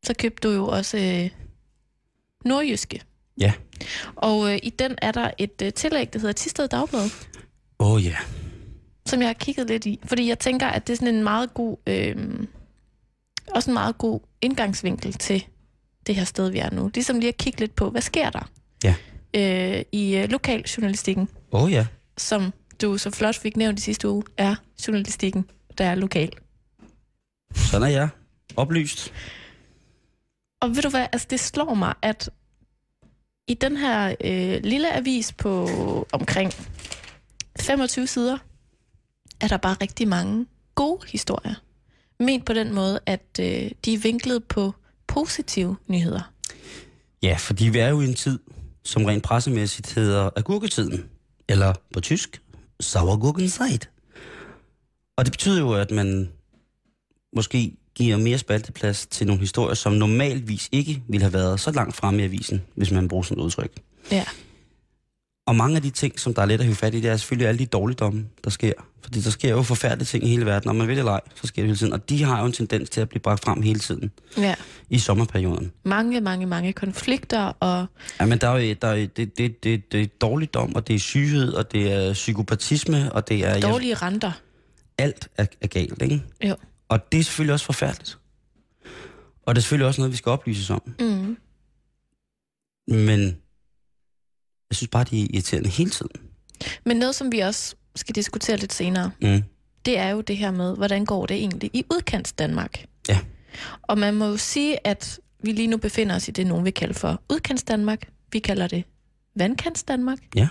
så 0.05 0.13
købte 0.19 0.47
du 0.47 0.53
jo 0.53 0.67
også 0.67 0.97
øh, 0.97 1.29
nordjyske. 2.45 3.01
Ja. 3.39 3.53
Og 4.15 4.53
øh, 4.53 4.59
i 4.63 4.69
den 4.69 4.95
er 5.01 5.11
der 5.11 5.31
et 5.37 5.61
øh, 5.63 5.73
tillæg, 5.73 6.13
der 6.13 6.19
hedder 6.19 6.33
Tisted 6.33 6.67
Dagblad, 6.67 7.09
Åh 7.79 7.91
oh, 7.91 8.05
ja. 8.05 8.15
som 9.05 9.19
jeg 9.19 9.29
har 9.29 9.33
kigget 9.33 9.67
lidt 9.67 9.85
i. 9.85 9.99
Fordi 10.05 10.27
jeg 10.27 10.39
tænker, 10.39 10.67
at 10.67 10.87
det 10.87 10.93
er 10.93 10.97
sådan 10.97 11.15
en 11.15 11.23
meget 11.23 11.53
god, 11.53 11.77
øh, 11.87 12.15
også 13.55 13.69
en 13.69 13.73
meget 13.73 13.97
god 13.97 14.19
indgangsvinkel 14.41 15.13
til 15.13 15.45
det 16.07 16.15
her 16.15 16.23
sted, 16.23 16.49
vi 16.49 16.59
er 16.59 16.69
nu. 16.71 16.91
Ligesom 16.93 17.19
lige 17.19 17.29
at 17.29 17.37
kigge 17.37 17.59
lidt 17.59 17.75
på, 17.75 17.89
hvad 17.89 18.01
sker 18.01 18.29
der 18.29 18.49
Ja. 18.83 18.95
øh, 19.33 19.83
i 19.91 20.15
øh, 20.17 20.29
lokaljournalistikken, 20.29 21.29
Åh 21.51 21.63
oh, 21.63 21.71
ja. 21.71 21.85
som 22.17 22.53
du 22.81 22.97
så 22.97 23.11
flot 23.11 23.35
fik 23.35 23.57
nævnt 23.57 23.79
i 23.79 23.81
sidste 23.81 24.09
uge, 24.09 24.23
er 24.37 24.55
journalistikken, 24.87 25.45
der 25.77 25.85
er 25.85 25.95
lokal. 25.95 26.31
Sådan 27.55 27.87
er 27.87 27.91
jeg. 27.91 28.09
Oplyst. 28.55 29.13
Og 30.61 30.69
ved 30.75 30.81
du 30.81 30.89
hvad, 30.89 31.07
altså 31.11 31.27
det 31.29 31.39
slår 31.39 31.73
mig, 31.73 31.93
at 32.01 32.29
i 33.47 33.53
den 33.53 33.77
her 33.77 34.15
øh, 34.23 34.59
lille 34.63 34.93
avis 34.95 35.33
på 35.33 35.67
omkring 36.11 36.51
25 37.69 38.07
sider, 38.07 38.37
er 39.41 39.47
der 39.47 39.57
bare 39.57 39.75
rigtig 39.81 40.07
mange 40.07 40.45
gode 40.75 41.07
historier. 41.07 41.55
Ment 42.19 42.45
på 42.45 42.53
den 42.53 42.73
måde, 42.73 42.99
at 43.05 43.25
øh, 43.39 43.71
de 43.85 43.93
er 43.93 43.97
vinklet 43.97 44.43
på 44.43 44.73
positive 45.07 45.75
nyheder. 45.87 46.31
Ja, 47.23 47.35
fordi 47.39 47.69
vi 47.69 47.79
er 47.79 47.89
jo 47.89 48.01
i 48.01 48.05
en 48.05 48.13
tid, 48.13 48.39
som 48.83 49.05
rent 49.05 49.23
pressemæssigt 49.23 49.93
hedder 49.93 50.29
agurketiden. 50.35 51.09
Eller 51.49 51.73
på 51.93 51.99
tysk, 52.01 52.41
Sauergurkenzeit. 52.79 53.89
Og 55.17 55.25
det 55.25 55.31
betyder 55.31 55.59
jo, 55.59 55.73
at 55.73 55.91
man 55.91 56.29
måske 57.35 57.77
giver 57.95 58.17
mere 58.17 58.37
spalteplads 58.37 59.07
til 59.07 59.27
nogle 59.27 59.39
historier, 59.39 59.75
som 59.75 59.93
normalvis 59.93 60.69
ikke 60.71 61.03
ville 61.09 61.23
have 61.23 61.33
været 61.33 61.59
så 61.59 61.71
langt 61.71 61.95
fremme 61.95 62.21
i 62.21 62.25
avisen, 62.25 62.61
hvis 62.75 62.91
man 62.91 63.07
bruger 63.07 63.23
sådan 63.23 63.39
et 63.39 63.45
udtryk. 63.45 63.81
Ja. 64.11 64.25
Og 65.49 65.55
mange 65.55 65.75
af 65.75 65.81
de 65.81 65.89
ting, 65.89 66.19
som 66.19 66.33
der 66.33 66.41
er 66.41 66.45
let 66.45 66.59
at 66.59 66.65
hive 66.65 66.75
fat 66.75 66.93
i, 66.93 67.01
det 67.01 67.09
er 67.09 67.17
selvfølgelig 67.17 67.47
alle 67.47 67.59
de 67.59 67.65
dårligdomme, 67.65 68.25
der 68.43 68.49
sker. 68.49 68.73
Fordi 69.03 69.21
der 69.21 69.29
sker 69.29 69.49
jo 69.49 69.63
forfærdelige 69.63 70.05
ting 70.05 70.23
i 70.23 70.27
hele 70.27 70.45
verden, 70.45 70.69
og 70.69 70.75
man 70.75 70.87
vil 70.87 70.97
eller 70.97 71.11
ej, 71.11 71.21
så 71.35 71.47
sker 71.47 71.61
det 71.61 71.67
hele 71.67 71.77
tiden. 71.77 71.93
Og 71.93 72.09
de 72.09 72.23
har 72.23 72.39
jo 72.39 72.45
en 72.45 72.51
tendens 72.51 72.89
til 72.89 73.01
at 73.01 73.09
blive 73.09 73.21
bragt 73.21 73.43
frem 73.43 73.61
hele 73.61 73.79
tiden 73.79 74.11
Ja. 74.37 74.55
i 74.89 74.99
sommerperioden. 74.99 75.71
Mange, 75.83 76.21
mange, 76.21 76.45
mange 76.45 76.73
konflikter, 76.73 77.39
og 77.59 77.85
Ja, 78.19 78.25
men 78.25 78.37
der 78.37 78.47
er 78.49 78.57
jo, 78.59 78.75
der 78.81 78.87
er, 78.87 78.95
det, 79.07 79.37
det, 79.37 79.63
det, 79.63 79.91
det 79.91 80.01
er 80.01 80.07
dårligdom, 80.21 80.75
og 80.75 80.87
det 80.87 80.95
er 80.95 80.99
syghed, 80.99 81.53
og 81.53 81.71
det 81.71 81.91
er 81.93 82.13
psykopatisme, 82.13 83.13
og 83.13 83.27
det 83.29 83.45
er... 83.45 83.53
jeg- 83.53 83.61
dårlige 83.61 83.95
renter. 83.95 84.31
alt 84.97 85.27
er, 85.37 85.45
er 85.61 85.67
galt, 85.67 86.01
ikke? 86.01 86.23
Jo. 86.43 86.55
Og 86.89 87.11
det 87.11 87.19
er 87.19 87.23
selvfølgelig 87.23 87.53
også 87.53 87.65
forfærdeligt. 87.65 88.17
Og 89.45 89.55
det 89.55 89.59
er 89.59 89.61
selvfølgelig 89.61 89.87
også 89.87 90.01
noget, 90.01 90.11
vi 90.11 90.17
skal 90.17 90.29
oplyses 90.29 90.69
om. 90.69 90.81
Mm. 90.99 91.37
Men 92.87 93.37
jeg 94.69 94.75
synes 94.75 94.89
bare, 94.89 95.03
de 95.03 95.21
er 95.23 95.27
irriterende 95.33 95.69
hele 95.69 95.89
tiden. 95.89 96.11
Men 96.85 96.97
noget, 96.97 97.15
som 97.15 97.31
vi 97.31 97.39
også 97.39 97.75
skal 97.95 98.15
diskutere 98.15 98.57
lidt 98.57 98.73
senere, 98.73 99.11
Mm. 99.21 99.43
det 99.85 99.97
er 99.97 100.09
jo 100.09 100.21
det 100.21 100.37
her 100.37 100.51
med, 100.51 100.75
hvordan 100.75 101.05
går 101.05 101.25
det 101.25 101.37
egentlig 101.37 101.69
i 101.73 101.83
udkants 101.93 102.33
Danmark? 102.33 102.85
Ja. 103.09 103.19
Og 103.81 103.97
man 103.97 104.13
må 104.15 104.25
jo 104.25 104.37
sige, 104.37 104.87
at 104.87 105.19
vi 105.43 105.51
lige 105.51 105.67
nu 105.67 105.77
befinder 105.77 106.15
os 106.15 106.27
i 106.27 106.31
det, 106.31 106.47
nogen 106.47 106.65
vil 106.65 106.73
kalde 106.73 106.93
for 106.93 107.21
udkants 107.29 107.63
Danmark. 107.63 108.09
Vi 108.31 108.39
kalder 108.39 108.67
det 108.67 108.83
vandkants 109.35 109.83
Danmark. 109.83 110.17
Ja. 110.35 110.47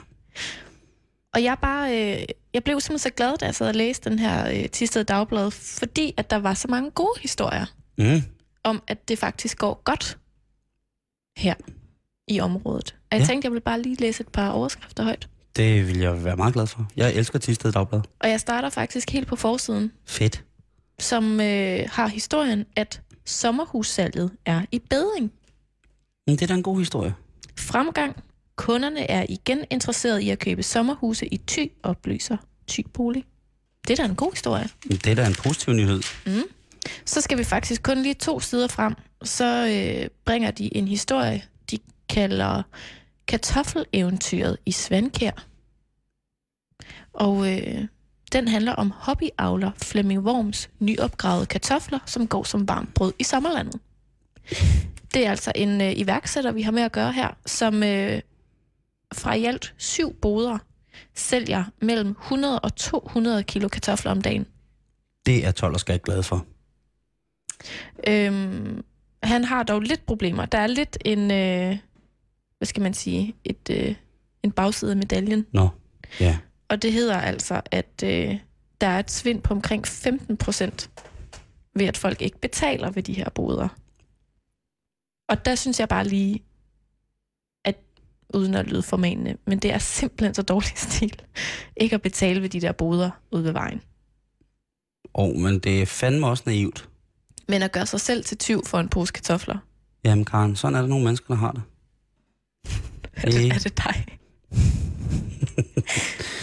Og 1.35 1.43
jeg 1.43 1.57
bare, 1.63 1.91
øh, 2.19 2.25
jeg 2.55 2.65
blev 2.65 2.81
simpelthen 2.81 2.99
så 2.99 3.11
glad, 3.17 3.37
da 3.39 3.45
jeg 3.47 3.55
sad 3.55 3.69
og 3.69 3.75
læste 3.75 4.11
den 4.11 4.19
her 4.19 4.49
øh, 4.63 4.69
Tisted 4.69 5.05
Dagblad, 5.05 5.51
fordi 5.51 6.15
at 6.17 6.31
der 6.31 6.37
var 6.37 6.55
så 6.55 6.69
mange 6.69 6.91
gode 6.91 7.21
historier 7.21 7.67
Mm. 7.99 8.23
om, 8.65 8.83
at 8.87 9.09
det 9.09 9.19
faktisk 9.19 9.59
går 9.59 9.83
godt 9.85 10.19
her 11.37 11.55
i 12.29 12.41
området. 12.41 12.95
Og 13.11 13.17
jeg 13.17 13.21
Ja. 13.21 13.27
tænkte, 13.27 13.47
jeg 13.47 13.53
ville 13.53 13.61
bare 13.65 13.83
lige 13.83 13.97
læse 14.01 14.21
et 14.21 14.29
par 14.29 14.51
overskrifter 14.51 15.05
højt. 15.05 15.29
Det 15.57 15.89
vil 15.89 15.99
jeg 15.99 16.25
være 16.25 16.37
meget 16.37 16.55
glad 16.55 16.67
for. 16.67 16.87
Jeg 16.97 17.15
elsker 17.15 17.39
Tisted 17.39 17.73
Dagblad. 17.73 18.01
Og 18.21 18.29
jeg 18.31 18.41
starter 18.41 18.71
faktisk 18.71 19.11
helt 19.11 19.27
på 19.29 19.37
forsiden, 19.37 19.93
Fedt. 20.07 20.45
som 20.99 21.41
øh, 21.41 21.81
har 21.93 22.07
historien, 22.09 22.65
at 22.77 23.01
sommerhussalget 23.27 24.31
er 24.47 24.63
i 24.73 24.79
bedring. 24.79 25.33
Men 26.27 26.37
det 26.37 26.43
er 26.43 26.47
da 26.47 26.55
en 26.55 26.63
god 26.63 26.79
historie. 26.79 27.15
Fremgang. 27.59 28.17
Kunderne 28.57 29.11
er 29.11 29.27
igen 29.29 29.65
interesseret 29.71 30.21
i 30.21 30.31
at 30.31 30.39
købe 30.39 30.63
sommerhuse 30.63 31.27
i 31.27 31.37
Thy, 31.47 31.73
oplyser 31.83 32.37
Thy 32.69 32.87
Bolig. 32.95 33.25
Det 33.89 33.99
er 33.99 34.05
da 34.05 34.11
en 34.11 34.17
god 34.17 34.33
historie. 34.33 34.69
Men 34.87 34.97
det 34.97 35.07
er 35.07 35.15
da 35.15 35.27
en 35.27 35.35
positiv 35.35 35.75
nyhed. 35.75 36.03
Så 37.05 37.21
skal 37.21 37.39
vi 37.39 37.45
faktisk 37.45 37.83
kun 37.83 38.03
lige 38.03 38.15
to 38.15 38.41
sider 38.41 38.69
frem. 38.69 38.95
Så 39.23 39.67
øh, 39.67 40.09
bringer 40.25 40.51
de 40.51 40.77
en 40.77 40.89
historie, 40.89 41.43
kalder 42.09 42.63
Kartoffeleventyret 43.27 44.57
i 44.67 44.73
Svandkær. 44.73 45.47
Og 47.13 47.53
øh, 47.53 47.85
den 48.33 48.49
handler 48.49 48.73
om 48.73 48.93
hobbyavler 48.97 49.71
Flemming 49.77 50.21
Worms 50.21 50.71
nyopgravede 50.79 51.47
kartofler, 51.47 51.99
som 52.07 52.27
går 52.27 52.43
som 52.43 52.69
varmt 52.69 52.95
brød 52.95 53.13
i 53.19 53.25
sommerlandet. 53.25 53.81
Det 55.15 55.27
er 55.27 55.31
altså 55.31 55.53
en 55.55 55.81
øh, 55.81 55.93
iværksætter, 55.97 56.53
vi 56.53 56.63
har 56.63 56.73
med 56.73 56.83
at 56.83 56.93
gøre 56.93 57.13
her, 57.13 57.29
som 57.47 57.83
øh, 57.83 58.21
fra 59.15 59.35
i 59.35 59.45
alt 59.45 59.75
syv 59.77 60.15
boder 60.15 60.59
sælger 61.15 61.65
mellem 61.81 62.11
100 62.11 62.61
og 62.61 62.77
200 62.77 63.43
kilo 63.43 63.69
kartofler 63.69 64.11
om 64.11 64.23
dagen. 64.23 64.47
Det 65.27 65.47
er 65.47 65.51
12 65.51 65.75
og 65.75 65.81
skal 65.81 65.99
glad 65.99 66.23
for. 66.23 66.47
Øhm, 68.07 68.85
han 69.23 69.45
har 69.45 69.63
dog 69.63 69.81
lidt 69.81 70.07
problemer. 70.07 70.47
Der 70.47 70.59
er 70.59 70.67
lidt 70.67 70.99
en, 71.05 71.31
øh, 71.31 71.77
hvad 72.59 72.67
skal 72.67 72.83
man 72.83 72.95
sige, 72.95 73.37
et, 73.45 73.71
øh, 73.71 73.95
en 74.43 74.53
bagside 74.53 74.91
af 74.91 74.97
medaljen. 74.97 75.47
Nå, 75.53 75.69
ja. 76.21 76.39
Og 76.69 76.83
det 76.83 76.93
hedder 76.93 77.17
altså, 77.17 77.61
at 77.71 78.03
øh, 78.05 78.39
der 78.81 78.87
er 78.87 78.99
et 78.99 79.11
svind 79.11 79.43
på 79.43 79.55
omkring 79.55 79.87
15 79.87 80.37
procent 80.37 80.91
ved, 81.75 81.87
at 81.87 81.97
folk 81.97 82.23
ikke 82.23 82.41
betaler 82.41 82.91
ved 82.91 83.03
de 83.03 83.13
her 83.13 83.29
boder. 83.29 83.69
Og 85.29 85.45
der 85.45 85.55
synes 85.55 85.81
jeg 85.81 85.89
bare 85.89 86.05
lige, 86.05 86.43
at 87.65 87.77
uden 88.35 88.55
at 88.55 88.67
lyde 88.67 88.83
formanende, 88.83 89.37
men 89.47 89.59
det 89.59 89.73
er 89.73 89.79
simpelthen 89.79 90.35
så 90.35 90.43
dårlig 90.43 90.73
stil, 90.89 91.23
ikke 91.77 91.95
at 91.95 92.03
betale 92.03 92.43
ved 92.43 92.49
de 92.49 92.61
der 92.61 92.73
boder 92.73 93.11
ude 93.31 93.45
ved 93.45 93.53
vejen. 93.53 93.83
Og, 95.15 95.37
men 95.37 95.59
det 95.59 95.83
er 95.83 95.87
fandme 95.87 96.27
også 96.27 96.43
naivt. 96.47 96.89
Men 97.49 97.63
at 97.63 97.73
gøre 97.73 97.87
sig 97.87 98.01
selv 98.01 98.25
til 98.25 98.39
tyv 98.39 98.65
for 98.67 98.79
en 98.79 98.89
pose 98.89 99.13
kartofler, 99.13 99.59
Jamen, 100.05 100.25
Karen, 100.25 100.57
sådan 100.57 100.75
er 100.77 100.81
der 100.81 100.89
nogle 100.89 101.05
mennesker, 101.05 101.35
der 101.35 101.41
har 101.41 101.53
det. 101.53 101.63
Er 103.13 103.31
det, 103.31 103.51
er 103.53 103.59
det 103.59 103.79
dig? 103.79 104.05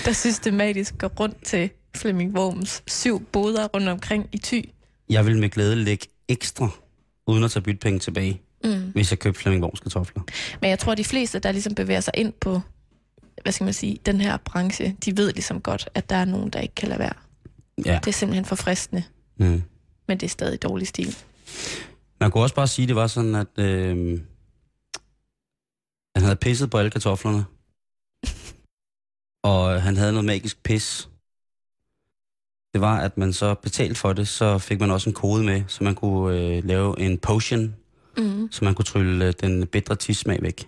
der 0.06 0.14
systematisk 0.14 0.98
går 0.98 1.08
rundt 1.20 1.44
til 1.46 1.70
Flemming 1.96 2.38
Worms 2.38 2.84
syv 2.88 3.26
boder 3.26 3.68
rundt 3.68 3.90
omkring 3.90 4.30
i 4.32 4.38
Thy. 4.38 4.70
Jeg 5.10 5.26
vil 5.26 5.38
med 5.40 5.50
glæde 5.50 5.76
lægge 5.76 6.08
ekstra, 6.28 6.70
uden 7.28 7.44
at 7.44 7.52
tage 7.52 7.64
bytpenge 7.64 8.00
tilbage, 8.00 8.42
Mm. 8.64 8.92
hvis 8.94 9.12
jeg 9.12 9.20
købte 9.20 9.40
Flemming 9.40 9.64
Worms 9.64 9.80
kartofler. 9.80 10.24
Men 10.62 10.70
jeg 10.70 10.80
tror, 10.80 10.92
at 10.92 10.98
de 10.98 11.04
fleste, 11.04 11.40
der 11.40 11.52
ligesom 11.52 11.76
bevæger 11.76 12.00
sig 12.02 12.14
ind 12.18 12.34
på, 12.42 12.62
hvad 13.42 13.52
skal 13.54 13.64
man 13.66 13.74
sige, 13.74 13.98
den 14.06 14.22
her 14.22 14.38
branche, 14.38 14.96
de 15.06 15.18
ved 15.18 15.34
ligesom 15.34 15.62
godt, 15.62 15.90
at 15.94 16.10
der 16.10 16.16
er 16.16 16.26
nogen, 16.26 16.50
der 16.50 16.60
ikke 16.60 16.76
kan 16.76 16.90
lade 16.90 17.00
være. 17.00 17.14
Ja. 17.86 18.00
Det 18.04 18.08
er 18.08 18.12
simpelthen 18.12 18.46
for 18.46 18.56
fristende, 18.56 19.04
Mm. 19.38 19.64
men 20.08 20.18
det 20.18 20.24
er 20.24 20.30
stadig 20.30 20.64
dårlig 20.64 20.88
stil. 20.88 21.16
Man 22.20 22.32
kunne 22.32 22.44
også 22.44 22.56
bare 22.56 22.68
sige, 22.68 22.84
at 22.84 22.88
det 22.88 22.96
var 22.96 23.08
sådan, 23.08 23.36
at 23.36 23.60
øh, 23.60 24.20
han 26.16 26.24
havde 26.24 26.36
pisset 26.36 26.70
på 26.70 26.78
alle 26.78 26.92
kartoflerne. 26.92 27.46
Og 29.44 29.82
han 29.82 29.98
havde 29.98 30.12
noget 30.12 30.26
magisk 30.26 30.64
pis. 30.64 31.10
Det 32.74 32.82
var, 32.82 32.98
at 33.00 33.18
man 33.18 33.34
så 33.34 33.54
betalte 33.54 33.96
for 33.96 34.14
det, 34.14 34.28
så 34.28 34.58
fik 34.58 34.80
man 34.80 34.92
også 34.92 35.10
en 35.10 35.14
kode 35.14 35.44
med, 35.44 35.64
så 35.68 35.84
man 35.84 35.96
kunne 35.96 36.40
øh, 36.40 36.64
lave 36.64 37.00
en 37.00 37.18
potion, 37.18 37.76
Mm. 38.18 38.48
så 38.52 38.66
man 38.66 38.76
kunne 38.76 38.86
trylle 38.86 39.26
øh, 39.28 39.34
den 39.42 39.68
bedre 39.68 39.96
tissmag 39.96 40.42
væk. 40.42 40.68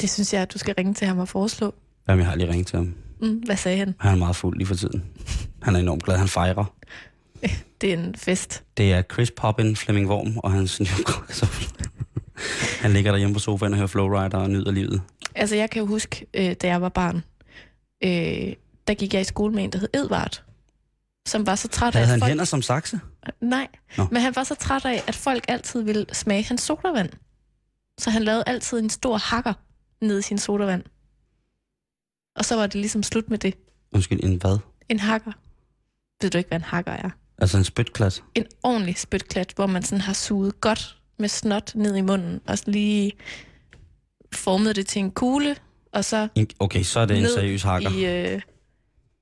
Det 0.00 0.10
synes 0.10 0.32
jeg, 0.32 0.42
at 0.42 0.52
du 0.52 0.58
skal 0.58 0.74
ringe 0.78 0.94
til 0.94 1.06
ham 1.06 1.18
og 1.18 1.28
foreslå. 1.28 1.74
Jamen, 2.08 2.20
jeg 2.20 2.30
har 2.30 2.36
lige 2.36 2.50
ringet 2.50 2.66
til 2.66 2.76
ham. 2.76 2.94
Mm. 3.20 3.38
Hvad 3.38 3.56
sagde 3.56 3.78
han? 3.78 3.94
Han 4.00 4.12
er 4.12 4.16
meget 4.18 4.36
fuld 4.36 4.56
lige 4.58 4.66
for 4.66 4.74
tiden. 4.74 5.04
Han 5.62 5.76
er 5.76 5.80
enormt 5.80 6.02
glad, 6.02 6.16
han 6.16 6.28
fejrer. 6.28 6.64
Det 7.80 7.92
er 7.92 7.98
en 7.98 8.14
fest. 8.14 8.64
Det 8.76 8.92
er 8.92 9.02
Chris 9.12 9.30
Poppin, 9.30 9.76
Flemming 9.76 10.08
Worm 10.10 10.38
og 10.38 10.52
hans 10.52 10.78
kartofler. 11.06 11.77
Han 12.82 12.92
ligger 12.92 13.10
derhjemme 13.12 13.34
på 13.34 13.40
sofaen 13.40 13.72
og 13.72 13.76
hører 13.76 13.86
Flowrider 13.86 14.38
og 14.38 14.50
nyder 14.50 14.70
livet. 14.70 15.02
Altså, 15.34 15.56
jeg 15.56 15.70
kan 15.70 15.80
jo 15.80 15.86
huske, 15.86 16.26
øh, 16.34 16.52
da 16.62 16.66
jeg 16.66 16.82
var 16.82 16.88
barn, 16.88 17.16
øh, 18.04 18.52
der 18.86 18.94
gik 18.94 19.14
jeg 19.14 19.20
i 19.20 19.24
skole 19.24 19.54
med 19.54 19.64
en, 19.64 19.72
der 19.72 19.78
hed 19.78 19.88
Edvard, 19.94 20.44
som 21.26 21.46
var 21.46 21.54
så 21.54 21.68
træt 21.68 21.86
af, 21.86 21.92
Havde 21.92 22.06
han 22.06 22.20
folk... 22.20 22.28
hænder 22.28 22.44
som 22.44 22.62
sakse? 22.62 23.00
Nej, 23.40 23.68
Nå. 23.96 24.06
men 24.10 24.22
han 24.22 24.36
var 24.36 24.44
så 24.44 24.54
træt 24.54 24.84
af, 24.84 25.02
at 25.06 25.14
folk 25.14 25.44
altid 25.48 25.82
ville 25.82 26.06
smage 26.12 26.44
hans 26.44 26.62
sodavand. 26.62 27.10
Så 27.98 28.10
han 28.10 28.22
lavede 28.22 28.44
altid 28.46 28.78
en 28.78 28.90
stor 28.90 29.16
hakker 29.16 29.52
ned 30.02 30.18
i 30.18 30.22
sin 30.22 30.38
sodavand. 30.38 30.82
Og 32.36 32.44
så 32.44 32.56
var 32.56 32.66
det 32.66 32.74
ligesom 32.74 33.02
slut 33.02 33.30
med 33.30 33.38
det. 33.38 33.54
Undskyld, 33.92 34.20
en 34.24 34.36
hvad? 34.36 34.58
En 34.88 35.00
hakker. 35.00 35.32
Ved 36.22 36.30
du 36.30 36.38
ikke, 36.38 36.48
hvad 36.48 36.58
en 36.58 36.64
hakker 36.64 36.92
er? 36.92 37.10
Altså 37.38 37.58
en 37.58 37.64
spytklat. 37.64 38.22
En 38.34 38.46
ordentlig 38.62 38.98
spytklat, 38.98 39.52
hvor 39.56 39.66
man 39.66 39.82
sådan 39.82 40.00
har 40.00 40.12
suget 40.12 40.60
godt 40.60 40.97
med 41.18 41.28
snot 41.28 41.72
ned 41.74 41.96
i 41.96 42.00
munden, 42.00 42.40
og 42.46 42.58
så 42.58 42.64
lige 42.66 43.12
formet 44.34 44.76
det 44.76 44.86
til 44.86 45.00
en 45.00 45.10
kugle, 45.10 45.56
og 45.92 46.04
så 46.04 46.28
Okay, 46.58 46.82
så 46.82 47.00
er 47.00 47.06
det 47.06 47.18
en 47.18 47.26
seriøs 47.28 47.62
hakker. 47.62 47.90
i, 47.90 48.32
øh, 48.34 48.40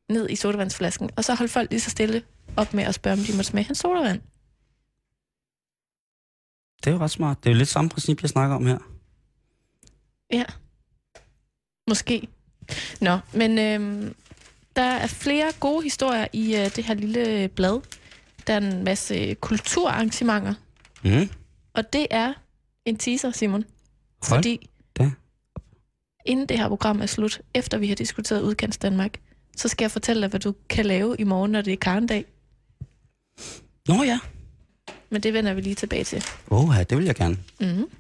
ned 0.09 0.31
i 0.31 0.37
sodavandsflasken. 0.37 1.11
Og 1.17 1.25
så 1.25 1.35
holdt 1.35 1.53
folk 1.53 1.71
lige 1.71 1.81
så 1.81 1.91
stille 1.91 2.23
op 2.57 2.75
med 2.75 2.85
at 2.85 2.95
spørge, 2.95 3.13
om 3.19 3.19
de 3.25 3.33
måtte 3.33 3.45
smage 3.45 3.65
hans 3.67 3.79
sodavand. 3.79 4.21
Det 6.85 6.91
er 6.91 6.95
jo 6.95 6.99
ret 7.01 7.11
smart. 7.11 7.45
Det 7.45 7.51
er 7.51 7.55
jo 7.55 7.59
lidt 7.59 7.69
samme 7.69 7.91
princip, 7.91 8.23
jeg 8.23 8.31
snakker 8.31 8.57
om 8.57 8.67
her. 8.67 8.79
Ja. 10.33 10.45
Måske. 11.89 12.29
Nå, 13.01 13.19
men 13.35 13.59
øhm, 13.59 14.15
der 14.77 14.83
er 14.83 15.07
flere 15.07 15.53
gode 15.61 15.83
historier 15.83 16.27
i 16.33 16.57
øh, 16.57 16.77
det 16.77 16.85
her 16.85 16.95
lille 16.95 17.49
blad. 17.49 17.81
Der 18.47 18.53
er 18.53 18.59
en 18.59 18.85
masse 18.85 19.35
kulturarrangementer, 19.35 20.55
Mm. 21.05 21.29
Og 21.77 21.93
det 21.93 22.07
er 22.11 22.33
en 22.85 22.97
teaser, 22.97 23.31
Simon. 23.31 23.65
Hold 24.29 24.39
Fordi 24.39 24.71
da. 24.99 25.11
inden 26.25 26.47
det 26.47 26.59
her 26.59 26.69
program 26.69 27.01
er 27.01 27.07
slut, 27.07 27.41
efter 27.55 27.79
vi 27.79 27.89
har 27.89 27.95
diskuteret 27.95 28.43
udkants 28.43 28.79
Danmark, 28.79 29.21
så 29.57 29.69
skal 29.69 29.85
jeg 29.85 29.91
fortælle 29.91 30.23
dig, 30.23 30.31
hvad 30.31 30.41
du 30.41 30.55
kan 30.69 30.87
lave 30.87 31.17
i 31.19 31.25
morgen, 31.25 31.53
når 31.53 31.63
det 31.63 31.73
er 31.73 31.77
karndag. 31.77 32.25
Nå 33.89 34.03
ja. 34.03 34.19
Men 35.11 35.23
det 35.23 35.33
vender 35.33 35.55
vi 35.55 35.61
lige 35.61 35.75
tilbage 35.75 36.05
til. 36.05 36.25
Åh, 36.51 36.75
ja, 36.77 36.83
det 36.83 36.99
vil 36.99 37.07
jeg 37.07 37.15
gerne. 37.15 37.39
Mm. 37.61 37.91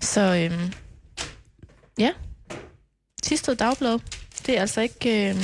Så 0.00 0.20
øhm, 0.20 0.72
ja, 1.98 2.12
sidste 3.22 3.54
dagblad, 3.54 3.98
det 4.46 4.56
er 4.56 4.60
altså 4.60 4.80
ikke... 4.80 5.30
Øhm, 5.30 5.38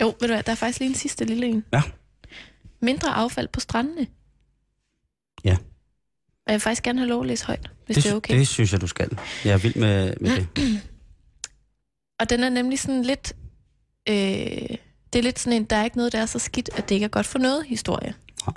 jo, 0.00 0.06
ved 0.06 0.28
du 0.28 0.34
hvad, 0.34 0.42
der 0.42 0.52
er 0.52 0.56
faktisk 0.56 0.78
lige 0.78 0.88
en 0.88 0.94
sidste 0.94 1.24
lille 1.24 1.46
en. 1.46 1.64
Ja. 1.72 1.82
Mindre 2.80 3.14
affald 3.14 3.48
på 3.48 3.60
strandene. 3.60 4.06
Ja. 5.44 5.56
jeg 6.46 6.52
vil 6.52 6.60
faktisk 6.60 6.82
gerne 6.82 6.98
have 6.98 7.08
lov 7.08 7.20
at 7.20 7.26
læse 7.26 7.46
højt, 7.46 7.70
hvis 7.86 7.94
det, 7.94 8.04
det 8.04 8.10
er 8.12 8.16
okay. 8.16 8.38
det 8.38 8.48
synes 8.48 8.72
jeg, 8.72 8.80
du 8.80 8.86
skal. 8.86 9.18
Jeg 9.44 9.52
er 9.52 9.58
vild 9.58 9.74
med, 9.74 10.14
med 10.20 10.30
det. 10.36 10.48
Og 12.20 12.30
den 12.30 12.44
er 12.44 12.48
nemlig 12.48 12.78
sådan 12.78 13.02
lidt... 13.02 13.32
Øh, 14.08 14.76
det 15.12 15.18
er 15.18 15.22
lidt 15.22 15.38
sådan 15.38 15.56
en, 15.56 15.64
der 15.64 15.76
er 15.76 15.84
ikke 15.84 15.96
noget, 15.96 16.12
der 16.12 16.18
er 16.18 16.26
så 16.26 16.38
skidt, 16.38 16.70
at 16.76 16.88
det 16.88 16.94
ikke 16.94 17.04
er 17.04 17.08
godt 17.08 17.26
for 17.26 17.38
noget 17.38 17.64
historie. 17.66 18.14
Nej. 18.46 18.54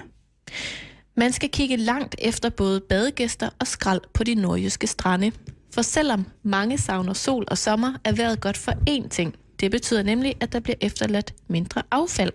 Man 1.17 1.31
skal 1.31 1.49
kigge 1.49 1.77
langt 1.77 2.15
efter 2.19 2.49
både 2.49 2.81
badegæster 2.81 3.49
og 3.59 3.67
skrald 3.67 4.01
på 4.13 4.23
de 4.23 4.35
nordjyske 4.35 4.87
strande. 4.87 5.31
For 5.73 5.81
selvom 5.81 6.25
mange 6.43 6.77
savner 6.77 7.13
sol 7.13 7.45
og 7.47 7.57
sommer, 7.57 7.93
er 8.03 8.11
vejret 8.11 8.41
godt 8.41 8.57
for 8.57 8.71
én 8.89 9.07
ting. 9.07 9.35
Det 9.59 9.71
betyder 9.71 10.03
nemlig, 10.03 10.35
at 10.39 10.53
der 10.53 10.59
bliver 10.59 10.75
efterladt 10.81 11.33
mindre 11.47 11.83
affald. 11.91 12.33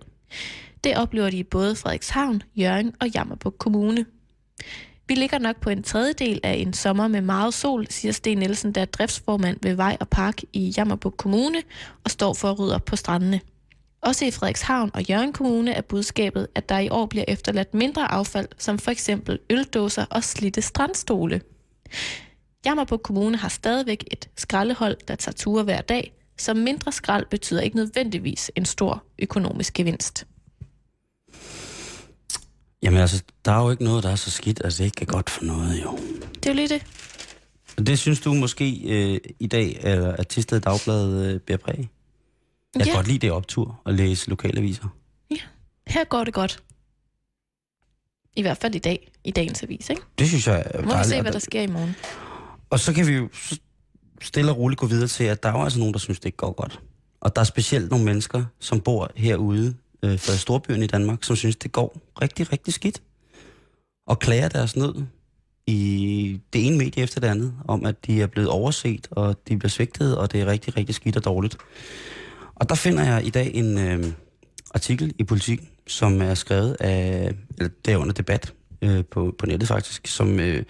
Det 0.84 0.96
oplever 0.96 1.30
de 1.30 1.36
i 1.36 1.42
både 1.42 1.76
Frederikshavn, 1.76 2.42
Jørgen 2.56 2.92
og 3.00 3.08
Jammerburg 3.08 3.58
Kommune. 3.58 4.06
Vi 5.09 5.14
ligger 5.14 5.38
nok 5.38 5.61
på 5.61 5.70
en 5.70 5.83
tredjedel 5.83 6.40
af 6.42 6.53
en 6.53 6.73
sommer 6.73 7.09
med 7.09 7.20
meget 7.20 7.55
sol, 7.55 7.87
siger 7.90 8.12
Sten 8.12 8.38
Nielsen, 8.38 8.73
der 8.73 8.81
er 8.81 8.85
driftsformand 8.85 9.59
ved 9.62 9.75
Vej 9.75 9.96
og 10.01 10.09
Park 10.09 10.42
i 10.53 10.75
Jammerburg 10.77 11.16
Kommune 11.16 11.62
og 12.05 12.11
står 12.11 12.35
for 12.35 12.51
at 12.51 12.59
rydde 12.59 12.75
op 12.75 12.85
på 12.85 12.96
strandene. 12.96 13.40
Også 14.03 14.25
i 14.25 14.31
Frederikshavn 14.31 14.90
og 14.94 15.03
Jørgen 15.03 15.33
Kommune 15.33 15.73
er 15.73 15.81
budskabet, 15.81 16.46
at 16.55 16.68
der 16.68 16.79
i 16.79 16.88
år 16.88 17.07
bliver 17.07 17.25
efterladt 17.29 17.75
mindre 17.75 18.12
affald, 18.12 18.49
som 18.59 18.79
for 18.79 18.90
eksempel 18.90 19.38
øldåser 19.51 20.05
og 20.11 20.25
slitte 20.25 20.62
strandstole. 20.62 21.40
Jammerburg 22.66 23.03
Kommune 23.03 23.37
har 23.37 23.49
stadigvæk 23.49 24.05
et 24.11 24.29
skraldehold, 24.37 24.96
der 25.09 25.14
tager 25.14 25.37
ture 25.37 25.62
hver 25.62 25.81
dag, 25.81 26.12
så 26.38 26.55
mindre 26.55 26.92
skrald 26.92 27.27
betyder 27.31 27.61
ikke 27.61 27.77
nødvendigvis 27.77 28.51
en 28.57 28.64
stor 28.64 29.05
økonomisk 29.18 29.75
gevinst. 29.75 30.27
Jamen 32.83 33.01
altså, 33.01 33.23
der 33.45 33.53
er 33.53 33.62
jo 33.62 33.71
ikke 33.71 33.85
noget, 33.85 34.03
der 34.05 34.11
er 34.11 34.16
så 34.16 34.31
skidt, 34.31 34.62
det 34.64 34.81
ikke 34.81 35.03
er 35.03 35.07
godt 35.07 35.31
for 35.31 35.45
noget, 35.45 35.83
jo. 35.83 35.99
Det 36.35 36.47
er 36.47 36.51
jo 36.51 36.55
lige 36.55 36.69
det. 36.69 36.83
Og 37.79 37.87
det 37.87 37.99
synes 37.99 38.21
du 38.21 38.35
måske 38.35 38.81
øh, 38.85 39.21
i 39.40 39.47
dag, 39.47 39.79
eller 39.83 40.12
at 40.12 40.29
Tisted 40.29 40.61
Dagblad 40.61 41.27
øh, 41.35 41.40
bærer 41.40 41.59
præg? 41.59 41.79
Jeg 42.75 42.83
kan 42.83 42.87
Ja. 42.87 42.95
godt 42.95 43.07
lide 43.07 43.19
det 43.19 43.31
optur 43.33 43.81
at 43.87 43.95
læse 43.95 44.29
lokalaviser. 44.31 44.88
Her 45.87 46.05
går 46.05 46.25
det 46.25 46.35
godt. 46.35 46.62
I 48.37 48.43
hvert 48.43 48.59
fald 48.59 48.75
i 48.75 48.79
dag, 48.79 49.12
i 49.25 49.31
dagens 49.31 49.62
avis, 49.62 49.90
ikke? 49.90 50.03
Det 50.19 50.29
synes 50.29 50.47
jeg 50.47 50.62
er 50.66 50.83
Må 50.83 50.99
vi 50.99 51.05
se, 51.05 51.21
hvad 51.23 51.33
der 51.33 51.38
sker 51.38 51.62
i 51.62 51.66
morgen. 51.66 51.97
Og 52.71 52.81
så 52.81 52.93
kan 52.93 53.07
vi 53.07 53.12
jo 53.12 53.29
stille 54.23 54.51
og 54.51 54.57
roligt 54.59 54.79
gå 54.81 54.87
videre 54.87 55.09
til, 55.09 55.25
at 55.25 55.43
der 55.43 55.49
er 55.49 55.53
jo 55.59 55.64
altså 55.64 55.79
nogen, 55.79 55.95
der 55.95 55.99
synes, 56.01 56.19
det 56.21 56.27
ikke 56.27 56.37
går 56.37 56.53
godt. 56.53 56.81
Og 57.21 57.37
der 57.37 57.40
er 57.40 57.45
specielt 57.45 57.90
nogle 57.90 58.05
mennesker, 58.05 58.45
som 58.59 58.81
bor 58.81 59.11
herude 59.16 59.75
øh, 60.02 60.18
for 60.18 60.32
storbyerne 60.32 60.84
i 60.84 60.86
Danmark, 60.86 61.24
som 61.24 61.36
synes, 61.36 61.56
det 61.56 61.72
går 61.72 62.00
rigtig, 62.22 62.52
rigtig 62.52 62.74
skidt. 62.74 63.02
Og 64.06 64.18
klager 64.18 64.48
deres 64.48 64.76
nød 64.76 64.94
i 65.66 66.40
det 66.52 66.66
ene 66.66 66.78
medie 66.78 67.02
efter 67.02 67.20
det 67.20 67.28
andet, 67.28 67.54
om 67.68 67.84
at 67.84 68.06
de 68.06 68.22
er 68.22 68.26
blevet 68.26 68.50
overset, 68.50 69.08
og 69.10 69.36
de 69.48 69.58
bliver 69.58 69.70
svigtet, 69.70 70.18
og 70.18 70.32
det 70.32 70.40
er 70.40 70.46
rigtig, 70.46 70.76
rigtig 70.76 70.94
skidt 70.94 71.16
og 71.16 71.24
dårligt. 71.24 71.56
Og 72.54 72.68
der 72.68 72.74
finder 72.74 73.04
jeg 73.04 73.26
i 73.26 73.30
dag 73.30 73.54
en 73.54 73.78
øh, 73.78 74.04
artikel 74.74 75.14
i 75.18 75.24
Politik, 75.24 75.60
som 75.86 76.22
er 76.22 76.34
skrevet 76.34 76.76
af, 76.80 77.32
eller 77.58 77.70
det 77.84 77.92
er 77.92 77.96
under 77.96 78.12
debat 78.12 78.54
øh, 78.82 79.04
på, 79.04 79.34
på 79.38 79.46
nettet 79.46 79.68
faktisk, 79.68 80.06
som, 80.06 80.40
øh, 80.40 80.64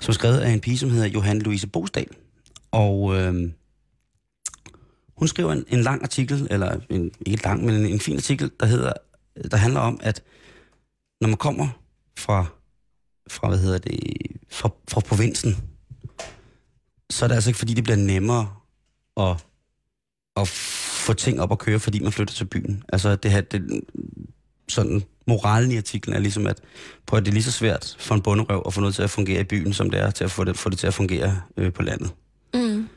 som 0.00 0.12
er 0.12 0.14
skrevet 0.14 0.38
af 0.38 0.50
en 0.50 0.60
pige, 0.60 0.78
som 0.78 0.90
hedder 0.90 1.08
Johanne 1.08 1.42
Louise 1.42 1.66
Bosdal. 1.66 2.06
Og 2.70 3.16
øh, 3.16 3.50
hun 5.20 5.28
skriver 5.28 5.52
en, 5.52 5.64
en 5.68 5.80
lang 5.80 6.02
artikel, 6.02 6.46
eller 6.50 6.80
en, 6.90 7.10
ikke 7.26 7.44
lang, 7.44 7.64
men 7.64 7.74
en, 7.74 7.86
en 7.86 8.00
fin 8.00 8.16
artikel, 8.16 8.50
der, 8.60 8.66
hedder, 8.66 8.92
der 9.50 9.56
handler 9.56 9.80
om, 9.80 10.00
at 10.02 10.22
når 11.20 11.28
man 11.28 11.36
kommer 11.36 11.68
fra, 12.18 12.46
fra 13.30 13.48
hvad 13.48 13.58
hedder 13.58 13.78
det, 13.78 13.98
fra, 14.50 14.70
fra 14.88 15.00
provinsen, 15.00 15.56
så 17.10 17.24
er 17.24 17.28
det 17.28 17.34
altså 17.34 17.50
ikke, 17.50 17.58
fordi 17.58 17.74
det 17.74 17.84
bliver 17.84 17.96
nemmere 17.96 18.54
at, 19.16 19.44
at 20.36 20.48
få 20.48 21.12
ting 21.12 21.40
op 21.40 21.52
at 21.52 21.58
køre, 21.58 21.80
fordi 21.80 22.00
man 22.00 22.12
flytter 22.12 22.34
til 22.34 22.44
byen. 22.44 22.82
Altså, 22.88 23.16
det 23.16 23.30
her, 23.30 23.40
det, 23.40 23.80
sådan, 24.68 25.02
moralen 25.26 25.72
i 25.72 25.76
artiklen 25.76 26.16
er 26.16 26.20
ligesom, 26.20 26.46
at, 26.46 26.60
på 27.06 27.16
at 27.16 27.24
det 27.24 27.30
er 27.30 27.32
lige 27.32 27.42
så 27.42 27.52
svært 27.52 27.96
for 27.98 28.14
en 28.14 28.22
bunderøv 28.22 28.62
at 28.66 28.74
få 28.74 28.80
noget 28.80 28.94
til 28.94 29.02
at 29.02 29.10
fungere 29.10 29.40
i 29.40 29.44
byen, 29.44 29.72
som 29.72 29.90
det 29.90 30.00
er 30.00 30.10
til 30.10 30.24
at 30.24 30.30
få 30.30 30.44
det, 30.44 30.58
få 30.58 30.70
det 30.70 30.78
til 30.78 30.86
at 30.86 30.94
fungere 30.94 31.40
øh, 31.56 31.72
på 31.72 31.82
landet. 31.82 32.10
Mm. 32.54 32.88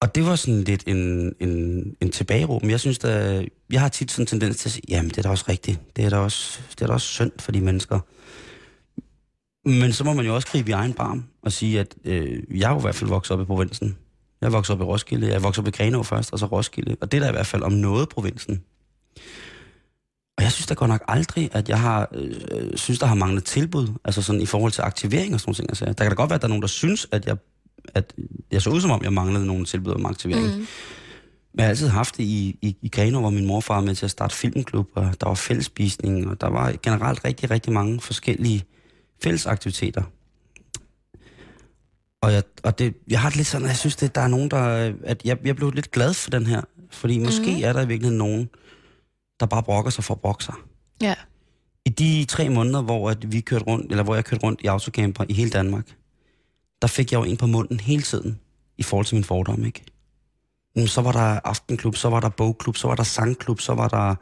Og 0.00 0.14
det 0.14 0.26
var 0.26 0.36
sådan 0.36 0.62
lidt 0.62 0.84
en, 0.86 1.32
en, 1.40 1.96
en 2.00 2.10
tilbageråb. 2.10 2.64
Jeg 2.64 2.80
synes, 2.80 2.98
der, 2.98 3.44
jeg 3.70 3.80
har 3.80 3.88
tit 3.88 4.10
sådan 4.10 4.22
en 4.22 4.26
tendens 4.26 4.56
til 4.56 4.68
at 4.68 4.72
sige, 4.72 4.84
jamen 4.88 5.10
det 5.10 5.18
er 5.18 5.22
da 5.22 5.28
også 5.28 5.44
rigtigt. 5.48 5.80
Det 5.96 6.04
er 6.04 6.10
da 6.10 6.16
også, 6.16 6.60
det 6.70 6.82
er 6.82 6.86
da 6.86 6.92
også 6.92 7.06
synd 7.06 7.32
for 7.38 7.52
de 7.52 7.60
mennesker. 7.60 8.00
Men 9.68 9.92
så 9.92 10.04
må 10.04 10.12
man 10.12 10.26
jo 10.26 10.34
også 10.34 10.48
gribe 10.48 10.70
i 10.70 10.72
egen 10.72 10.92
barm 10.92 11.24
og 11.42 11.52
sige, 11.52 11.80
at 11.80 11.94
øh, 12.04 12.60
jeg 12.60 12.68
er 12.68 12.72
jo 12.72 12.78
i 12.78 12.80
hvert 12.80 12.94
fald 12.94 13.10
vokset 13.10 13.34
op 13.34 13.40
i 13.40 13.44
provinsen. 13.44 13.96
Jeg 14.40 14.52
voksede 14.52 14.76
op 14.76 14.80
i 14.80 14.84
Roskilde, 14.84 15.28
jeg 15.28 15.42
voksede 15.42 15.64
op 15.64 15.68
i 15.68 15.76
Grenå 15.76 16.02
først, 16.02 16.32
og 16.32 16.38
så 16.38 16.46
Roskilde. 16.46 16.96
Og 17.00 17.12
det 17.12 17.18
er 17.18 17.22
da 17.22 17.28
i 17.28 17.32
hvert 17.32 17.46
fald 17.46 17.62
om 17.62 17.72
noget 17.72 18.08
provinsen. 18.08 18.62
Og 20.38 20.42
jeg 20.42 20.52
synes 20.52 20.66
da 20.66 20.74
godt 20.74 20.88
nok 20.88 21.04
aldrig, 21.08 21.50
at 21.52 21.68
jeg 21.68 21.80
har, 21.80 22.08
øh, 22.14 22.76
synes, 22.76 22.98
der 22.98 23.06
har 23.06 23.14
manglet 23.14 23.44
tilbud, 23.44 23.88
altså 24.04 24.22
sådan 24.22 24.40
i 24.40 24.46
forhold 24.46 24.72
til 24.72 24.82
aktivering 24.82 25.34
og 25.34 25.40
sådan 25.40 25.48
noget. 25.48 25.56
ting. 25.56 25.70
Altså, 25.70 25.84
der 25.84 25.92
kan 25.92 26.08
da 26.08 26.14
godt 26.14 26.30
være, 26.30 26.34
at 26.34 26.42
der 26.42 26.46
er 26.46 26.48
nogen, 26.48 26.62
der 26.62 26.68
synes, 26.68 27.08
at 27.12 27.26
jeg, 27.26 27.36
at 27.94 28.14
jeg 28.52 28.62
så 28.62 28.70
ud 28.70 28.80
som 28.80 28.90
om, 28.90 29.02
jeg 29.02 29.12
manglede 29.12 29.46
nogle 29.46 29.64
tilbud 29.64 29.92
om 29.92 30.06
aktivering. 30.06 30.46
Mm. 30.46 30.52
Mm. 30.52 30.66
Men 31.52 31.58
jeg 31.58 31.64
har 31.64 31.68
altid 31.70 31.88
haft 31.88 32.16
det 32.16 32.22
i, 32.22 32.58
i, 32.62 32.76
i 32.82 32.88
Grenaa, 32.88 33.20
hvor 33.20 33.30
min 33.30 33.46
morfar 33.46 33.74
var 33.74 33.80
med 33.80 33.94
til 33.94 34.04
at 34.04 34.10
starte 34.10 34.34
filmklub, 34.34 34.88
og 34.94 35.20
der 35.20 35.26
var 35.26 35.34
fællesspisning, 35.34 36.28
og 36.28 36.40
der 36.40 36.48
var 36.48 36.74
generelt 36.82 37.24
rigtig, 37.24 37.50
rigtig 37.50 37.72
mange 37.72 38.00
forskellige 38.00 38.64
fællesaktiviteter. 39.22 40.02
Og, 42.22 42.32
jeg, 42.32 42.42
og 42.62 42.78
det, 42.78 42.94
jeg 43.08 43.20
har 43.20 43.28
det 43.28 43.36
lidt 43.36 43.46
sådan, 43.46 43.64
at 43.64 43.68
jeg 43.70 43.76
synes, 43.76 44.02
at 44.02 44.14
der 44.14 44.20
er 44.20 44.28
nogen, 44.28 44.50
der... 44.50 44.92
At 45.04 45.22
jeg, 45.24 45.38
jeg 45.44 45.56
blev 45.56 45.70
lidt 45.70 45.90
glad 45.90 46.14
for 46.14 46.30
den 46.30 46.46
her, 46.46 46.60
fordi 46.90 47.18
måske 47.18 47.50
Mhm. 47.52 47.60
er 47.64 47.72
der 47.72 47.82
i 47.82 47.86
virkeligheden 47.86 48.18
nogen, 48.18 48.48
der 49.40 49.46
bare 49.46 49.62
brokker 49.62 49.90
sig 49.90 50.04
for 50.04 50.14
at 50.14 50.20
brokke 50.20 50.44
sig. 50.44 50.54
Ja. 51.02 51.14
I 51.84 51.90
de 51.90 52.24
tre 52.24 52.48
måneder, 52.48 52.82
hvor 52.82 53.10
at 53.10 53.32
vi 53.32 53.40
kørte 53.40 53.64
rundt, 53.64 53.90
eller 53.90 54.04
hvor 54.04 54.14
jeg 54.14 54.24
kørte 54.24 54.42
rundt 54.42 54.60
i 54.62 54.66
autocamper 54.66 55.24
i 55.28 55.32
hele 55.32 55.50
Danmark, 55.50 55.86
der 56.82 56.88
fik 56.88 57.12
jeg 57.12 57.18
jo 57.18 57.24
en 57.24 57.36
på 57.36 57.46
munden 57.46 57.80
hele 57.80 58.02
tiden, 58.02 58.40
i 58.78 58.82
forhold 58.82 59.06
til 59.06 59.14
min 59.14 59.24
fordom, 59.24 59.64
ikke? 59.64 59.84
Jamen, 60.76 60.88
Så 60.88 61.00
var 61.00 61.12
der 61.12 61.40
aftenklub, 61.44 61.96
så 61.96 62.08
var 62.08 62.20
der 62.20 62.28
bogklub, 62.28 62.76
så 62.76 62.88
var 62.88 62.94
der 62.94 63.02
sangklub, 63.02 63.60
så 63.60 63.74
var 63.74 63.88
der 63.88 64.14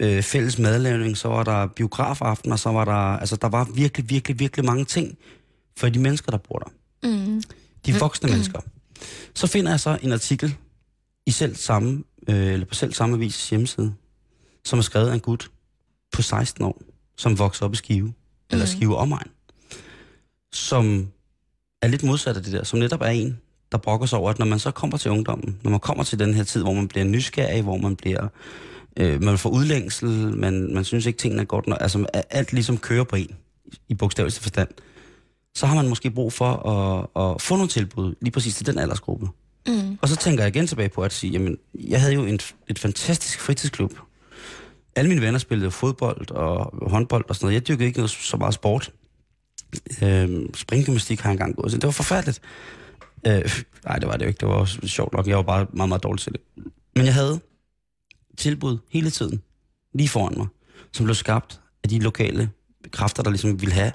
øh, 0.00 0.22
fælles 0.22 0.58
madlavning, 0.58 1.16
så 1.16 1.28
var 1.28 1.42
der 1.44 1.66
biografaften, 1.66 2.52
og 2.52 2.58
så 2.58 2.70
var 2.72 2.84
der, 2.84 2.92
altså 3.18 3.36
der 3.36 3.48
var 3.48 3.64
virkelig, 3.74 4.10
virkelig, 4.10 4.38
virkelig 4.38 4.64
mange 4.64 4.84
ting 4.84 5.18
for 5.78 5.88
de 5.88 5.98
mennesker, 5.98 6.30
der 6.30 6.38
bor 6.38 6.58
der. 6.58 6.70
Mm. 7.08 7.42
De 7.86 7.94
voksne 7.94 8.30
mennesker. 8.30 8.60
Så 9.34 9.46
finder 9.46 9.70
jeg 9.72 9.80
så 9.80 9.98
en 10.02 10.12
artikel 10.12 10.56
i 11.26 11.30
selv 11.30 11.56
samme, 11.56 12.04
øh, 12.28 12.52
eller 12.52 12.66
på 12.66 12.74
selv 12.74 12.92
samme 12.92 13.14
avis 13.16 13.50
hjemmeside, 13.50 13.94
som 14.64 14.78
er 14.78 14.82
skrevet 14.82 15.08
af 15.10 15.14
en 15.14 15.20
gut 15.20 15.50
på 16.12 16.22
16 16.22 16.64
år, 16.64 16.82
som 17.16 17.38
vokser 17.38 17.64
op 17.64 17.72
i 17.72 17.76
Skive, 17.76 18.12
eller 18.50 18.64
Mhm. 18.64 18.76
Skive 18.76 18.96
omegn, 18.96 19.28
som 20.52 21.08
er 21.82 21.88
lidt 21.88 22.02
modsat 22.02 22.36
af 22.36 22.42
det 22.42 22.52
der, 22.52 22.64
som 22.64 22.78
netop 22.78 23.00
er 23.00 23.06
en, 23.06 23.38
der 23.72 23.78
brokker 23.78 24.06
sig 24.06 24.18
over, 24.18 24.30
at 24.30 24.38
når 24.38 24.46
man 24.46 24.58
så 24.58 24.70
kommer 24.70 24.96
til 24.96 25.10
ungdommen, 25.10 25.58
når 25.62 25.70
man 25.70 25.80
kommer 25.80 26.04
til 26.04 26.18
den 26.18 26.34
her 26.34 26.44
tid, 26.44 26.62
hvor 26.62 26.72
man 26.72 26.88
bliver 26.88 27.04
nysgerrig, 27.04 27.62
hvor 27.62 27.76
man 27.76 27.96
bliver, 27.96 28.28
øh, 28.96 29.22
man 29.22 29.38
får 29.38 29.50
udlængsel, 29.50 30.08
man, 30.36 30.74
man 30.74 30.84
synes 30.84 31.06
ikke, 31.06 31.18
tingene 31.18 31.42
er 31.42 31.46
godt 31.46 31.66
nok, 31.66 31.78
altså 31.80 32.06
alt 32.30 32.52
ligesom 32.52 32.78
kører 32.78 33.04
på 33.04 33.16
en, 33.16 33.30
i 33.88 33.94
bogstaveligste 33.94 34.40
forstand, 34.40 34.68
så 35.54 35.66
har 35.66 35.74
man 35.74 35.88
måske 35.88 36.10
brug 36.10 36.32
for 36.32 36.68
at, 36.68 37.22
at 37.22 37.42
få 37.42 37.54
nogle 37.54 37.68
tilbud, 37.68 38.14
lige 38.20 38.32
præcis 38.32 38.54
til 38.54 38.66
den 38.66 38.78
aldersgruppe. 38.78 39.28
Mm. 39.68 39.98
Og 40.02 40.08
så 40.08 40.16
tænker 40.16 40.44
jeg 40.44 40.56
igen 40.56 40.66
tilbage 40.66 40.88
på 40.88 41.02
at 41.02 41.12
sige, 41.12 41.30
jamen, 41.30 41.56
jeg 41.74 42.00
havde 42.00 42.14
jo 42.14 42.24
en, 42.24 42.40
et 42.68 42.78
fantastisk 42.78 43.40
fritidsklub. 43.40 43.92
Alle 44.96 45.08
mine 45.08 45.20
venner 45.20 45.38
spillede 45.38 45.70
fodbold 45.70 46.30
og 46.30 46.90
håndbold 46.90 47.24
og 47.28 47.34
sådan 47.34 47.46
noget. 47.46 47.54
Jeg 47.54 47.68
dyrkede 47.68 47.86
ikke 47.86 47.98
noget, 47.98 48.10
så 48.10 48.36
meget 48.36 48.54
sport. 48.54 48.92
Øhm, 50.02 50.54
springgymnastik 50.54 51.20
har 51.20 51.30
jeg 51.30 51.34
engang 51.34 51.56
gået 51.56 51.70
til. 51.70 51.80
Det 51.80 51.86
var 51.86 51.92
forfærdeligt. 51.92 52.40
Øh, 53.26 53.50
nej, 53.86 53.98
det 53.98 54.08
var 54.08 54.16
det 54.16 54.22
jo 54.22 54.28
ikke. 54.28 54.38
Det 54.38 54.48
var 54.48 54.54
også 54.54 54.86
sjovt 54.86 55.12
nok. 55.12 55.26
Jeg 55.26 55.36
var 55.36 55.42
bare 55.42 55.66
meget, 55.72 55.88
meget 55.88 56.02
dårlig 56.02 56.20
til 56.20 56.32
det. 56.32 56.40
Men 56.96 57.04
jeg 57.06 57.14
havde 57.14 57.40
tilbud 58.36 58.78
hele 58.90 59.10
tiden, 59.10 59.42
lige 59.94 60.08
foran 60.08 60.34
mig, 60.36 60.46
som 60.92 61.04
blev 61.04 61.14
skabt 61.14 61.60
af 61.82 61.88
de 61.88 61.98
lokale 61.98 62.50
kræfter, 62.90 63.22
der 63.22 63.30
ligesom 63.30 63.60
ville 63.60 63.74
have, 63.74 63.92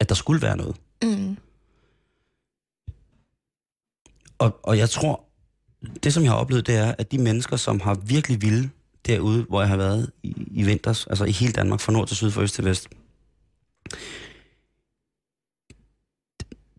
at 0.00 0.08
der 0.08 0.14
skulle 0.14 0.42
være 0.42 0.56
noget. 0.56 0.76
Mm. 1.02 1.36
Og, 4.38 4.60
og 4.62 4.78
jeg 4.78 4.90
tror, 4.90 5.24
det 6.02 6.14
som 6.14 6.22
jeg 6.22 6.32
har 6.32 6.38
oplevet, 6.38 6.66
det 6.66 6.76
er, 6.76 6.94
at 6.98 7.12
de 7.12 7.18
mennesker, 7.18 7.56
som 7.56 7.80
har 7.80 7.94
virkelig 7.94 8.42
ville 8.42 8.70
derude, 9.06 9.42
hvor 9.42 9.60
jeg 9.60 9.68
har 9.68 9.76
været 9.76 10.10
i, 10.22 10.34
i 10.50 10.62
vinters, 10.62 11.06
altså 11.06 11.24
i 11.24 11.30
hele 11.30 11.52
Danmark, 11.52 11.80
fra 11.80 11.92
nord 11.92 12.08
til 12.08 12.16
syd, 12.16 12.30
fra 12.30 12.42
øst 12.42 12.54
til 12.54 12.64
vest, 12.64 12.88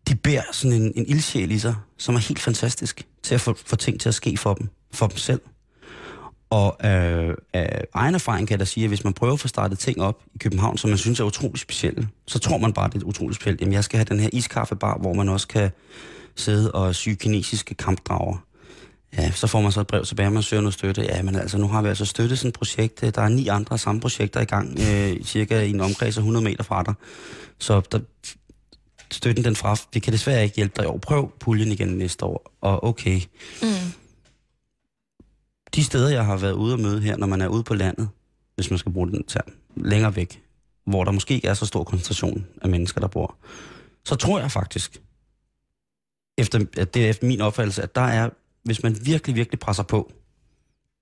de 0.08 0.16
bærer 0.16 0.44
sådan 0.52 0.82
en, 0.82 0.94
en 0.96 1.06
ildsjæl 1.08 1.52
i 1.52 1.60
sig, 1.60 1.76
som 1.98 2.16
er 2.16 2.20
helt 2.20 2.40
fantastisk 2.40 3.08
til 3.24 3.36
at 3.36 3.42
få, 3.42 3.56
få 3.66 3.76
ting 3.76 4.00
til 4.00 4.10
at 4.10 4.16
ske 4.16 4.38
for 4.38 4.54
dem, 4.54 4.70
for 4.92 5.08
dem 5.08 5.18
selv. 5.18 5.42
Og 6.50 6.78
øh, 6.86 7.36
af 7.54 7.86
egen 7.94 8.16
erfaring 8.16 8.48
kan 8.48 8.54
jeg 8.54 8.60
da 8.60 8.66
sige, 8.66 8.84
at 8.84 8.90
hvis 8.90 9.04
man 9.04 9.14
prøver 9.14 9.34
at 9.34 9.40
få 9.40 9.48
startet 9.48 9.80
ting 9.80 10.02
op 10.02 10.24
i 10.36 10.38
København, 10.38 10.78
som 10.78 10.90
man 10.90 10.98
synes 10.98 11.20
er 11.20 11.24
utrolig 11.24 11.60
specielle, 11.60 12.08
så 12.28 12.40
tror 12.40 12.58
man 12.58 12.74
bare, 12.74 12.90
det 12.90 13.04
er 13.04 13.06
utrolig 13.06 13.36
specielt. 13.36 13.62
Jamen, 13.62 13.74
jeg 13.74 13.84
skal 13.84 13.98
have 13.98 14.06
den 14.06 14.20
her 14.20 14.30
iskaffebar, 14.34 14.98
hvor 14.98 15.14
man 15.14 15.30
også 15.30 15.48
kan 15.48 15.72
sidde 16.36 16.72
og 16.72 16.96
sy 16.96 17.10
kinesiske 17.20 17.76
kampdrager. 17.76 18.38
Ja, 19.18 19.32
så 19.32 19.48
får 19.48 19.62
man 19.62 19.72
så 19.72 19.82
et 19.82 19.88
brev 19.88 20.06
tilbage, 20.06 20.32
man 20.32 20.44
søger 20.44 20.62
noget 20.62 20.74
støtte. 20.74 21.02
Ja, 21.02 21.22
men 21.22 21.36
altså, 21.36 21.58
nu 21.58 21.68
har 21.68 21.82
vi 21.82 21.88
altså 21.88 22.06
støttet 22.06 22.40
sådan 22.40 22.50
et 22.50 22.56
projekt. 22.56 23.02
Der 23.02 23.22
er 23.22 23.30
ni 23.30 23.48
andre 23.48 23.78
samme 23.78 24.02
projekter 24.02 24.42
i 24.42 24.46
gang, 24.46 24.80
øh, 24.80 25.24
cirka 25.24 25.62
i 25.62 25.70
en 25.70 25.82
omkreds 25.82 26.18
af 26.18 26.22
100 26.22 26.44
meter 26.44 26.64
fra 26.64 26.84
dig. 26.84 26.94
Så 27.60 27.82
der, 27.92 28.00
støtten 29.14 29.44
den 29.44 29.56
fra, 29.56 29.76
vi 29.94 30.00
kan 30.00 30.14
desværre 30.14 30.44
ikke 30.44 30.56
hjælpe 30.56 30.74
dig 30.76 30.84
i 30.84 30.88
år. 30.88 30.98
Prøv 30.98 31.32
puljen 31.40 31.72
igen 31.72 31.88
næste 31.88 32.26
år. 32.26 32.52
Og 32.62 32.84
okay. 32.84 33.22
Mm. 33.62 33.68
De 35.76 35.84
steder, 35.84 36.10
jeg 36.10 36.26
har 36.26 36.38
været 36.38 36.54
ude 36.54 36.74
og 36.74 36.80
møde 36.80 37.02
her, 37.02 37.18
når 37.18 37.28
man 37.28 37.42
er 37.42 37.48
ude 37.48 37.64
på 37.64 37.74
landet, 37.74 38.10
hvis 38.56 38.70
man 38.70 38.80
skal 38.80 38.92
bruge 38.92 39.12
den 39.12 39.24
term, 39.24 39.52
længere 39.76 40.16
væk, 40.16 40.42
hvor 40.86 41.04
der 41.04 41.12
måske 41.12 41.34
ikke 41.34 41.48
er 41.48 41.54
så 41.54 41.66
stor 41.66 41.84
koncentration 41.84 42.46
af 42.62 42.70
mennesker, 42.70 43.02
der 43.02 43.08
bor, 43.08 43.36
så 44.06 44.16
tror 44.16 44.40
jeg 44.40 44.52
faktisk, 44.52 45.02
efter, 46.38 46.66
at 46.78 46.94
det 46.94 47.06
er 47.06 47.10
efter 47.10 47.28
min 47.28 47.42
opfattelse, 47.42 47.84
at 47.84 47.96
der 47.96 48.02
er, 48.02 48.30
hvis 48.64 48.84
man 48.84 48.98
virkelig, 49.06 49.36
virkelig 49.36 49.60
presser 49.60 49.84
på 49.84 50.14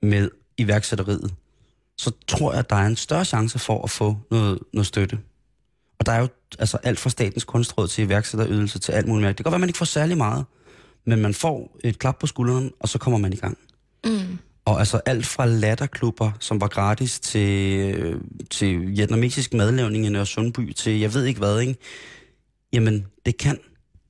med 0.01 0.30
iværksætteriet, 0.57 1.34
så 1.97 2.12
tror 2.28 2.51
jeg, 2.51 2.59
at 2.59 2.70
der 2.70 2.76
er 2.76 2.88
en 2.88 2.95
større 2.95 3.26
chance 3.26 3.59
for 3.59 3.84
at 3.84 3.89
få 3.89 4.18
noget, 4.32 4.59
noget 4.74 4.88
støtte. 4.88 5.20
Og 6.02 6.06
der 6.06 6.12
er 6.12 6.20
jo 6.20 6.28
altså 6.60 6.78
alt 6.84 6.99
fra 6.99 7.10
statens 7.10 7.43
kunstråd 7.43 7.88
til 7.88 8.04
iværksætterydelse 8.04 8.80
til 8.80 8.91
alt 8.91 9.08
muligt 9.08 9.22
mere. 9.22 9.30
Det 9.30 9.38
kan 9.38 9.43
godt 9.43 9.52
være, 9.52 9.58
at 9.58 9.62
man 9.62 9.70
ikke 9.70 9.78
får 9.78 9.86
særlig 9.86 10.18
meget, 10.18 10.45
men 11.06 11.22
man 11.22 11.34
får 11.34 11.78
et 11.84 11.99
klap 11.99 12.20
på 12.20 12.28
skulderen, 12.28 12.72
og 12.80 12.89
så 12.89 12.97
kommer 12.97 13.20
man 13.20 13.34
i 13.34 13.36
gang. 13.36 13.58
Mm. 14.06 14.38
Og 14.66 14.80
altså 14.80 15.02
alt 15.06 15.26
fra 15.26 15.45
latterklubber, 15.45 16.32
som 16.39 16.62
var 16.62 16.68
gratis, 16.68 17.20
til, 17.20 17.80
øh, 17.95 18.22
til 18.49 18.88
vietnamesisk 18.88 19.54
madlavning 19.54 20.06
i 20.06 20.10
Nørre 20.10 20.26
Sundby, 20.26 20.72
til 20.72 20.99
jeg 20.99 21.14
ved 21.14 21.26
ikke 21.26 21.39
hvad, 21.39 21.60
ikke? 21.60 21.76
Jamen, 22.74 23.08
det 23.26 23.38
kan 23.38 23.58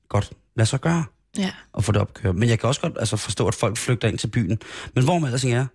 godt 0.08 0.32
lade 0.56 0.68
sig 0.68 0.80
gøre 0.80 1.04
ja. 1.38 1.50
at 1.78 1.84
få 1.84 1.92
det 1.92 2.00
opkørt. 2.00 2.36
Men 2.36 2.48
jeg 2.48 2.58
kan 2.58 2.68
også 2.68 2.80
godt 2.80 2.96
altså, 2.98 3.16
forstå, 3.16 3.48
at 3.48 3.54
folk 3.54 3.76
flygter 3.76 4.08
ind 4.08 4.18
til 4.18 4.28
byen. 4.28 4.58
Men 4.94 5.04
hvor 5.04 5.18
man 5.18 5.32
altså 5.32 5.48
er, 5.48 5.66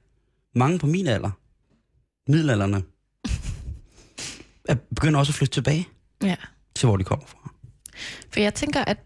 mange 0.56 0.80
på 0.80 0.88
min 0.88 1.08
alder, 1.08 1.32
middelalderne, 2.32 2.84
er 4.70 4.76
begynder 4.96 5.20
også 5.20 5.32
at 5.32 5.36
flytte 5.36 5.54
tilbage 5.54 5.88
ja. 6.24 6.36
til, 6.76 6.88
hvor 6.88 6.98
de 6.98 7.04
kommer 7.04 7.26
fra. 7.26 7.54
For 8.30 8.40
jeg 8.40 8.54
tænker, 8.54 8.84
at 8.84 8.98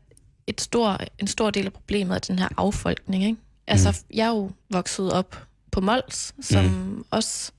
et 0.47 0.61
stor, 0.61 0.97
en 1.19 1.27
stor 1.27 1.49
del 1.49 1.65
af 1.65 1.73
problemet 1.73 2.15
er 2.15 2.19
den 2.19 2.39
her 2.39 2.47
affolkning. 2.57 3.23
Ikke? 3.23 3.37
Altså, 3.67 3.91
mm. 3.91 4.15
jeg 4.17 4.25
er 4.25 4.29
jo 4.29 4.51
vokset 4.69 5.13
op 5.13 5.47
på 5.71 5.81
Mols, 5.81 6.33
som 6.41 6.65
mm. 6.65 7.05
også 7.09 7.51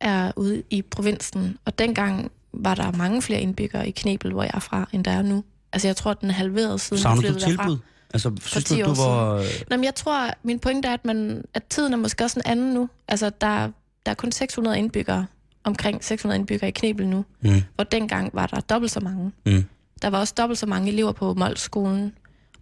er 0.00 0.32
ude 0.36 0.62
i 0.70 0.82
provinsen. 0.82 1.58
Og 1.64 1.78
dengang 1.78 2.30
var 2.52 2.74
der 2.74 2.92
mange 2.92 3.22
flere 3.22 3.40
indbyggere 3.40 3.88
i 3.88 3.90
Knebel, 3.90 4.32
hvor 4.32 4.42
jeg 4.42 4.50
er 4.54 4.60
fra, 4.60 4.88
end 4.92 5.04
der 5.04 5.10
er 5.10 5.22
nu. 5.22 5.44
Altså, 5.72 5.88
jeg 5.88 5.96
tror, 5.96 6.10
at 6.10 6.20
den 6.20 6.30
er 6.30 6.34
halveret 6.34 6.80
siden 6.80 7.02
Savner 7.02 7.32
du 7.32 7.38
tilbud? 7.38 7.56
Derfra. 7.56 7.76
Altså, 8.14 8.36
synes 8.40 8.64
du, 8.64 8.74
du 8.74 8.94
var... 8.94 9.44
Nå, 9.70 9.76
men 9.76 9.84
jeg 9.84 9.94
tror, 9.94 10.30
min 10.42 10.58
pointe 10.58 10.88
er, 10.88 10.94
at, 10.94 11.04
man, 11.04 11.44
at 11.54 11.64
tiden 11.64 11.92
er 11.92 11.96
måske 11.96 12.24
også 12.24 12.40
en 12.40 12.50
anden 12.50 12.74
nu. 12.74 12.88
Altså, 13.08 13.30
der, 13.40 13.70
der 14.06 14.10
er 14.10 14.14
kun 14.14 14.32
600 14.32 14.78
indbyggere, 14.78 15.26
omkring 15.64 16.04
600 16.04 16.38
indbyggere 16.38 16.68
i 16.68 16.72
Knebel 16.72 17.08
nu, 17.08 17.24
mm. 17.40 17.62
hvor 17.74 17.84
dengang 17.84 18.30
var 18.34 18.46
der 18.46 18.60
dobbelt 18.60 18.92
så 18.92 19.00
mange. 19.00 19.32
Mm. 19.46 19.64
Der 20.02 20.10
var 20.10 20.18
også 20.18 20.34
dobbelt 20.36 20.58
så 20.58 20.66
mange 20.66 20.92
elever 20.92 21.12
på 21.12 21.34
Mols-skolen. 21.34 22.12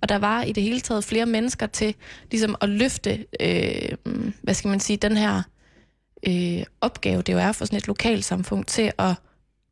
Og 0.01 0.09
der 0.09 0.19
var 0.19 0.43
i 0.43 0.53
det 0.53 0.63
hele 0.63 0.81
taget 0.81 1.05
flere 1.05 1.27
mennesker 1.27 1.67
til 1.67 1.95
ligesom 2.31 2.57
at 2.61 2.69
løfte, 2.69 3.25
øh, 3.41 3.93
hvad 4.43 4.55
skal 4.55 4.69
man 4.69 4.81
sige, 4.81 4.97
den 4.97 5.17
her 5.17 5.43
øh, 6.27 6.63
opgave, 6.81 7.23
det 7.23 7.33
jo 7.33 7.39
er 7.39 7.53
for 7.53 7.65
sådan 7.65 7.77
et 7.77 7.87
lokalsamfund, 7.87 8.65
til 8.65 8.93
at 8.99 9.15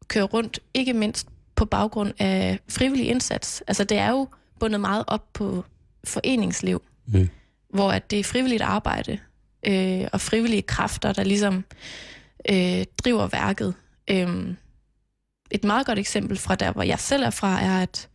køre 0.08 0.24
rundt, 0.24 0.60
ikke 0.74 0.92
mindst 0.92 1.28
på 1.54 1.64
baggrund 1.64 2.12
af 2.18 2.58
frivillig 2.68 3.08
indsats. 3.08 3.62
Altså 3.66 3.84
det 3.84 3.98
er 3.98 4.10
jo 4.10 4.28
bundet 4.60 4.80
meget 4.80 5.04
op 5.06 5.32
på 5.32 5.64
foreningsliv, 6.04 6.82
mm. 7.06 7.28
hvor 7.70 7.92
at 7.92 8.10
det 8.10 8.20
er 8.20 8.24
frivilligt 8.24 8.62
arbejde 8.62 9.18
øh, 9.66 10.08
og 10.12 10.20
frivillige 10.20 10.62
kræfter, 10.62 11.12
der 11.12 11.24
ligesom 11.24 11.54
øh, 11.56 11.62
driver 13.04 13.26
værket. 13.26 13.74
Øh, 14.10 14.54
et 15.50 15.64
meget 15.64 15.86
godt 15.86 15.98
eksempel 15.98 16.38
fra 16.38 16.54
der, 16.54 16.72
hvor 16.72 16.82
jeg 16.82 17.00
selv 17.00 17.22
er 17.22 17.30
fra, 17.30 17.60
er, 17.62 17.82
at 17.82 18.08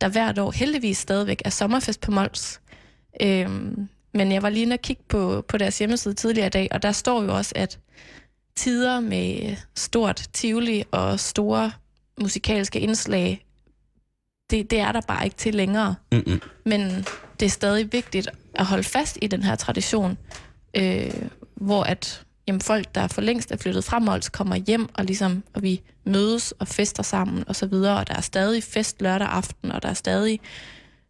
der 0.00 0.08
hvert 0.08 0.38
år 0.38 0.50
heldigvis 0.50 0.98
stadigvæk 0.98 1.42
er 1.44 1.50
sommerfest 1.50 2.00
på 2.00 2.10
Mols. 2.10 2.60
Øhm, 3.22 3.88
men 4.14 4.32
jeg 4.32 4.42
var 4.42 4.48
lige 4.48 4.72
at 4.72 4.82
kigge 4.82 5.02
på, 5.08 5.44
på 5.48 5.58
deres 5.58 5.78
hjemmeside 5.78 6.14
tidligere 6.14 6.46
i 6.46 6.50
dag, 6.50 6.68
og 6.70 6.82
der 6.82 6.92
står 6.92 7.22
jo 7.22 7.36
også, 7.36 7.52
at 7.56 7.78
tider 8.56 9.00
med 9.00 9.56
stort 9.74 10.28
tivoli 10.32 10.84
og 10.90 11.20
store 11.20 11.72
musikalske 12.20 12.80
indslag, 12.80 13.46
det, 14.50 14.70
det 14.70 14.80
er 14.80 14.92
der 14.92 15.00
bare 15.00 15.24
ikke 15.24 15.36
til 15.36 15.54
længere. 15.54 15.94
Mm-mm. 16.12 16.40
Men 16.64 17.06
det 17.40 17.46
er 17.46 17.50
stadig 17.50 17.92
vigtigt 17.92 18.28
at 18.54 18.66
holde 18.66 18.84
fast 18.84 19.18
i 19.22 19.26
den 19.26 19.42
her 19.42 19.54
tradition, 19.54 20.18
øh, 20.76 21.12
hvor 21.54 21.82
at 21.82 22.25
jamen, 22.46 22.60
folk, 22.60 22.94
der 22.94 23.08
for 23.08 23.20
længst 23.20 23.52
er 23.52 23.56
flyttet 23.56 23.84
fra 23.84 23.98
Mols, 23.98 24.28
kommer 24.28 24.56
hjem, 24.56 24.88
og, 24.94 25.04
ligesom, 25.04 25.42
og 25.54 25.62
vi 25.62 25.82
mødes 26.04 26.52
og 26.52 26.68
fester 26.68 27.02
sammen 27.02 27.44
og 27.48 27.56
så 27.56 27.66
videre, 27.66 27.98
og 27.98 28.08
der 28.08 28.14
er 28.14 28.20
stadig 28.20 28.62
fest 28.62 29.02
lørdag 29.02 29.28
aften, 29.28 29.72
og 29.72 29.82
der 29.82 29.88
er 29.88 29.94
stadig 29.94 30.40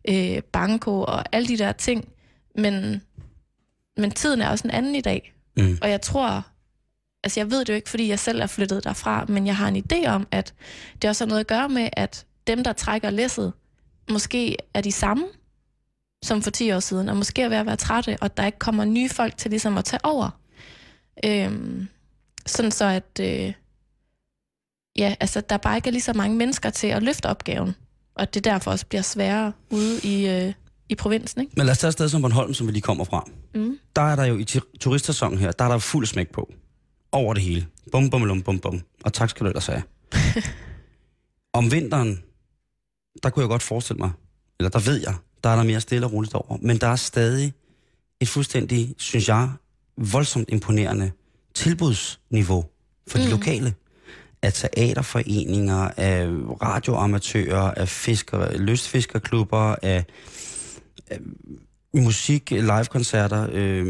øh, 0.09 0.43
banko 0.53 1.01
og 1.01 1.35
alle 1.35 1.49
de 1.49 1.59
der 1.59 1.73
ting, 1.73 2.09
men, 2.55 3.03
men 3.97 4.11
tiden 4.11 4.41
er 4.41 4.49
også 4.49 4.65
en 4.65 4.71
anden 4.71 4.95
i 4.95 5.01
dag, 5.01 5.35
mm. 5.57 5.79
og 5.83 5.91
jeg 5.91 6.01
tror, 6.01 6.47
altså 7.25 7.41
jeg 7.41 7.51
ved 7.51 7.61
det 7.61 7.69
jo 7.69 7.75
ikke, 7.75 7.91
fordi 7.91 8.09
jeg 8.09 8.19
selv 8.19 8.41
er 8.41 8.47
flyttet 8.47 8.85
derfra, 8.85 9.25
men 9.29 9.47
jeg 9.47 9.57
har 9.57 9.69
en 9.69 9.85
idé 9.93 10.09
om, 10.09 10.27
at 10.31 10.55
det 11.03 11.11
også 11.11 11.25
har 11.25 11.29
noget 11.29 11.41
at 11.41 11.47
gøre 11.47 11.69
med, 11.69 11.89
at 11.93 12.27
dem, 12.47 12.65
der 12.65 12.73
trækker 12.73 13.11
læsset, 13.11 13.53
måske 14.11 14.57
er 14.75 14.81
de 14.81 14.93
samme, 14.93 15.27
som 16.25 16.43
for 16.43 16.51
10 16.51 16.73
år 16.73 16.81
siden, 16.81 17.09
og 17.09 17.17
måske 17.17 17.43
er 17.43 17.49
ved 17.49 17.57
at 17.57 17.67
være 17.67 17.77
trætte, 17.77 18.17
og 18.21 18.37
der 18.37 18.47
ikke 18.47 18.59
kommer 18.59 18.85
nye 18.85 19.09
folk 19.09 19.37
til 19.37 19.51
ligesom 19.51 19.79
at 19.79 19.85
tage 19.85 20.05
over. 20.05 20.31
Øhm, 21.25 21.89
sådan 22.47 22.71
så, 22.71 22.85
at 22.85 23.21
øh, 23.21 23.53
ja, 24.97 25.15
altså, 25.21 25.41
der 25.41 25.57
bare 25.57 25.77
ikke 25.77 25.89
er 25.89 25.93
lige 25.93 26.03
så 26.03 26.13
mange 26.13 26.37
mennesker 26.37 26.71
til 26.71 26.87
at 26.87 27.03
løfte 27.03 27.27
opgaven, 27.27 27.75
og 28.15 28.35
det 28.35 28.45
derfor 28.45 28.71
også 28.71 28.87
bliver 28.87 29.03
sværere 29.03 29.53
ude 29.71 30.01
i, 30.01 30.29
øh, 30.29 30.53
i 30.89 30.95
provinsen. 30.95 31.41
Ikke? 31.41 31.53
Men 31.57 31.67
lad 31.67 31.73
os 31.73 31.79
tage 31.79 31.89
et 31.89 31.93
sted 31.93 32.09
som 32.09 32.23
Bornholm, 32.23 32.55
som 32.55 32.67
vi 32.67 32.73
lige 32.73 32.83
kommer 32.83 33.05
fra. 33.05 33.29
Mm. 33.55 33.79
Der 33.97 34.03
er 34.03 34.17
der 34.17 34.25
jo 34.25 34.37
i 34.39 34.45
turistsæsonen 34.81 35.39
her, 35.39 35.53
der 35.53 35.65
er 35.65 35.69
der 35.69 35.79
fuld 35.79 36.07
smæk 36.07 36.33
på. 36.33 36.53
Over 37.13 37.35
det 37.35 37.43
hele. 37.43 37.67
Bum, 37.93 38.11
bum, 38.11 38.23
bum, 38.23 38.43
bum, 38.43 38.59
bum. 38.59 38.83
Og 39.05 39.13
tak 39.13 39.31
skal 39.31 39.45
du 39.45 39.49
ellers 39.49 39.67
have. 39.67 39.83
Om 41.53 41.73
vinteren, 41.73 42.23
der 43.23 43.31
kunne 43.31 43.43
jeg 43.43 43.49
godt 43.49 43.63
forestille 43.63 43.99
mig, 43.99 44.11
eller 44.61 44.71
der 44.71 44.79
ved 44.79 45.01
jeg, 45.01 45.15
der 45.45 45.51
er 45.51 45.57
der 45.57 45.63
mere 45.63 45.81
stille 45.81 46.07
og 46.07 46.13
roligt 46.13 46.35
over. 46.35 46.57
Men 46.63 46.79
der 46.79 46.87
er 46.87 46.97
stadig 46.97 47.53
et 48.21 48.29
fuldstændig, 48.29 48.95
synes 48.99 49.29
jeg, 49.29 49.51
voldsomt 49.99 50.49
imponerende 50.49 51.11
tilbudsniveau 51.55 52.65
for 53.09 53.19
mm. 53.19 53.25
de 53.25 53.31
lokale. 53.31 53.75
Af 54.43 54.53
teaterforeninger, 54.53 55.91
af 55.97 56.27
radioamatører, 56.63 57.71
af 57.71 57.89
fisker, 57.89 58.59
lystfiskerklubber, 58.59 59.77
af, 59.83 60.05
af 61.11 61.19
musik, 61.95 62.51
live-koncerter. 62.51 63.49
Øh, 63.53 63.87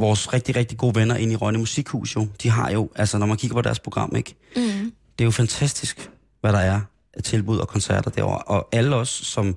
vores 0.00 0.32
rigtig, 0.32 0.56
rigtig 0.56 0.78
gode 0.78 0.94
venner 0.94 1.16
inde 1.16 1.32
i 1.32 1.36
Rønne 1.36 1.58
Musikhus 1.58 2.16
jo, 2.16 2.28
de 2.42 2.50
har 2.50 2.70
jo, 2.70 2.90
altså 2.96 3.18
når 3.18 3.26
man 3.26 3.36
kigger 3.36 3.54
på 3.54 3.62
deres 3.62 3.80
program, 3.80 4.16
ikke? 4.16 4.34
Mm. 4.56 4.92
Det 5.18 5.20
er 5.20 5.24
jo 5.24 5.30
fantastisk, 5.30 6.10
hvad 6.40 6.52
der 6.52 6.58
er 6.58 6.80
af 7.14 7.22
tilbud 7.22 7.58
og 7.58 7.68
koncerter 7.68 8.10
derovre. 8.10 8.38
Og 8.38 8.68
alle 8.72 8.96
os, 8.96 9.08
som, 9.08 9.56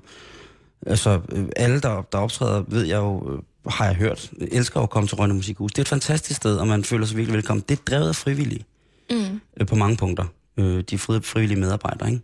altså 0.86 1.20
alle, 1.56 1.80
der, 1.80 2.02
der 2.02 2.18
optræder, 2.18 2.64
ved 2.68 2.84
jeg 2.84 2.96
jo, 2.96 3.32
øh, 3.32 3.42
har 3.66 3.84
jeg 3.84 3.94
hørt, 3.94 4.30
elsker 4.40 4.80
at 4.80 4.90
komme 4.90 5.08
til 5.08 5.16
Rønne 5.16 5.34
Musikhus. 5.34 5.72
Det 5.72 5.78
er 5.78 5.82
et 5.82 5.88
fantastisk 5.88 6.36
sted, 6.36 6.56
og 6.56 6.66
man 6.66 6.84
føler 6.84 7.06
sig 7.06 7.16
virkelig 7.16 7.34
velkommen. 7.34 7.64
Det 7.68 7.78
er 7.78 7.82
drevet 7.82 8.08
af 8.08 8.16
frivillige 8.16 8.64
mm. 9.10 9.40
øh, 9.60 9.66
på 9.66 9.74
mange 9.74 9.96
punkter. 9.96 10.24
Øh, 10.56 10.84
de 10.90 10.98
frivillige 10.98 11.60
medarbejdere, 11.60 12.10
ikke? 12.10 12.22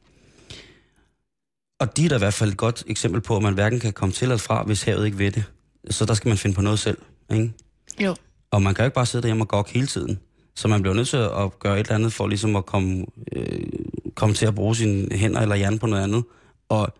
Og 1.80 1.96
de 1.96 2.04
er 2.04 2.08
da 2.08 2.14
i 2.14 2.18
hvert 2.18 2.34
fald 2.34 2.50
et 2.50 2.56
godt 2.56 2.84
eksempel 2.86 3.20
på, 3.20 3.36
at 3.36 3.42
man 3.42 3.54
hverken 3.54 3.80
kan 3.80 3.92
komme 3.92 4.12
til 4.12 4.24
eller 4.24 4.36
fra, 4.36 4.64
hvis 4.64 4.82
havet 4.82 5.06
ikke 5.06 5.18
ved 5.18 5.30
det. 5.30 5.44
Så 5.90 6.04
der 6.04 6.14
skal 6.14 6.28
man 6.28 6.38
finde 6.38 6.56
på 6.56 6.62
noget 6.62 6.78
selv, 6.78 6.98
ikke? 7.32 7.52
Jo. 8.00 8.16
Og 8.50 8.62
man 8.62 8.74
kan 8.74 8.82
jo 8.82 8.86
ikke 8.86 8.94
bare 8.94 9.06
sidde 9.06 9.22
derhjemme 9.22 9.44
og 9.44 9.48
gokke 9.48 9.72
hele 9.72 9.86
tiden. 9.86 10.20
Så 10.56 10.68
man 10.68 10.82
bliver 10.82 10.94
nødt 10.94 11.08
til 11.08 11.16
at 11.16 11.58
gøre 11.58 11.80
et 11.80 11.80
eller 11.80 11.94
andet 11.94 12.12
for 12.12 12.26
ligesom 12.26 12.56
at 12.56 12.66
komme, 12.66 13.06
øh, 13.32 13.66
komme 14.14 14.34
til 14.34 14.46
at 14.46 14.54
bruge 14.54 14.76
sine 14.76 15.16
hænder 15.16 15.40
eller 15.40 15.56
hjerne 15.56 15.78
på 15.78 15.86
noget 15.86 16.02
andet. 16.02 16.24
Og 16.68 16.94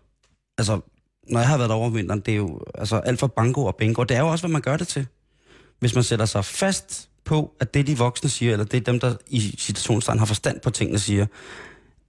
altså, 0.57 0.79
når 1.27 1.39
jeg 1.39 1.49
har 1.49 1.57
været 1.57 1.71
over 1.71 1.89
vinteren, 1.89 2.19
det 2.19 2.31
er 2.31 2.35
jo 2.35 2.59
altså, 2.75 2.97
alt 2.97 3.19
for 3.19 3.27
banko 3.27 3.65
og 3.65 3.75
bingo. 3.75 4.03
Det 4.03 4.17
er 4.17 4.21
jo 4.21 4.27
også, 4.27 4.41
hvad 4.41 4.51
man 4.51 4.61
gør 4.61 4.77
det 4.77 4.87
til. 4.87 5.07
Hvis 5.79 5.95
man 5.95 6.03
sætter 6.03 6.25
sig 6.25 6.45
fast 6.45 7.09
på, 7.23 7.55
at 7.59 7.73
det 7.73 7.87
de 7.87 7.97
voksne 7.97 8.29
siger, 8.29 8.51
eller 8.51 8.65
det 8.65 8.77
er 8.77 8.91
dem, 8.91 8.99
der 8.99 9.15
i 9.27 9.55
situationstegn 9.57 10.19
har 10.19 10.25
forstand 10.25 10.59
på 10.59 10.69
tingene 10.69 10.99
siger, 10.99 11.25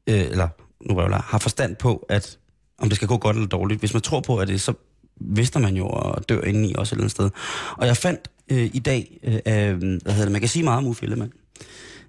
øh, 0.07 0.21
eller 0.21 0.49
nu 0.81 1.01
jeg 1.01 1.21
har 1.25 1.39
forstand 1.39 1.77
på, 1.77 2.07
at 2.09 2.39
om 2.79 2.89
det 2.89 2.97
skal 2.97 3.09
gå 3.09 3.17
godt 3.17 3.37
eller 3.37 3.49
dårligt. 3.49 3.81
Hvis 3.81 3.93
man 3.93 4.03
tror 4.03 4.21
på, 4.21 4.39
at 4.39 4.49
det 4.49 4.61
så 4.61 4.73
vidste 5.21 5.61
man 5.61 5.77
jo 5.77 5.87
og 5.87 6.29
dør 6.29 6.41
indeni 6.41 6.75
også 6.79 6.95
et 6.95 6.97
eller 6.97 7.03
andet 7.03 7.11
sted. 7.11 7.31
Og 7.77 7.87
jeg 7.87 7.97
fandt 7.97 8.31
øh, 8.51 8.71
i 8.75 8.79
dag, 8.79 9.19
øh, 9.25 9.79
hvad 9.79 10.13
hedder 10.13 10.25
det, 10.25 10.33
man 10.33 10.41
kan 10.41 10.49
sige 10.49 10.63
meget 10.63 10.79
om 10.79 10.87
Uffe 10.87 11.05
Ellemann, 11.05 11.33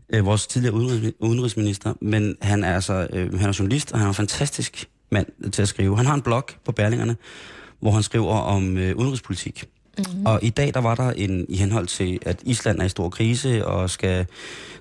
øh, 0.10 0.26
vores 0.26 0.48
tidligere 0.48 0.76
udenrigsminister, 1.20 1.94
men 2.02 2.36
han 2.42 2.64
er 2.64 2.76
altså, 2.76 3.08
øh, 3.14 3.40
han 3.40 3.50
er 3.50 3.56
journalist, 3.60 3.92
og 3.92 4.00
han 4.00 4.08
er 4.08 4.14
fantastisk 4.14 4.90
mand 5.12 5.52
til 5.52 5.62
at 5.62 5.68
skrive. 5.68 5.98
Han 5.98 6.06
har 6.06 6.14
en 6.14 6.22
blog 6.22 6.44
på 6.66 6.72
Berlingerne, 6.72 7.16
hvor 7.80 7.92
han 7.92 8.04
skriver 8.04 8.34
om 8.34 8.78
øh, 8.78 8.96
udenrigspolitik. 8.96 9.66
Mm-hmm. 9.98 10.26
Og 10.26 10.40
i 10.44 10.50
dag 10.50 10.74
der 10.74 10.82
var 10.82 10.96
der 10.96 11.12
en, 11.12 11.46
i 11.50 11.58
henhold 11.58 11.88
til, 11.88 12.20
at 12.26 12.40
Island 12.44 12.82
er 12.82 12.86
i 12.86 12.90
stor 12.90 13.10
krise, 13.10 13.66
og 13.66 13.90
skal 13.90 14.26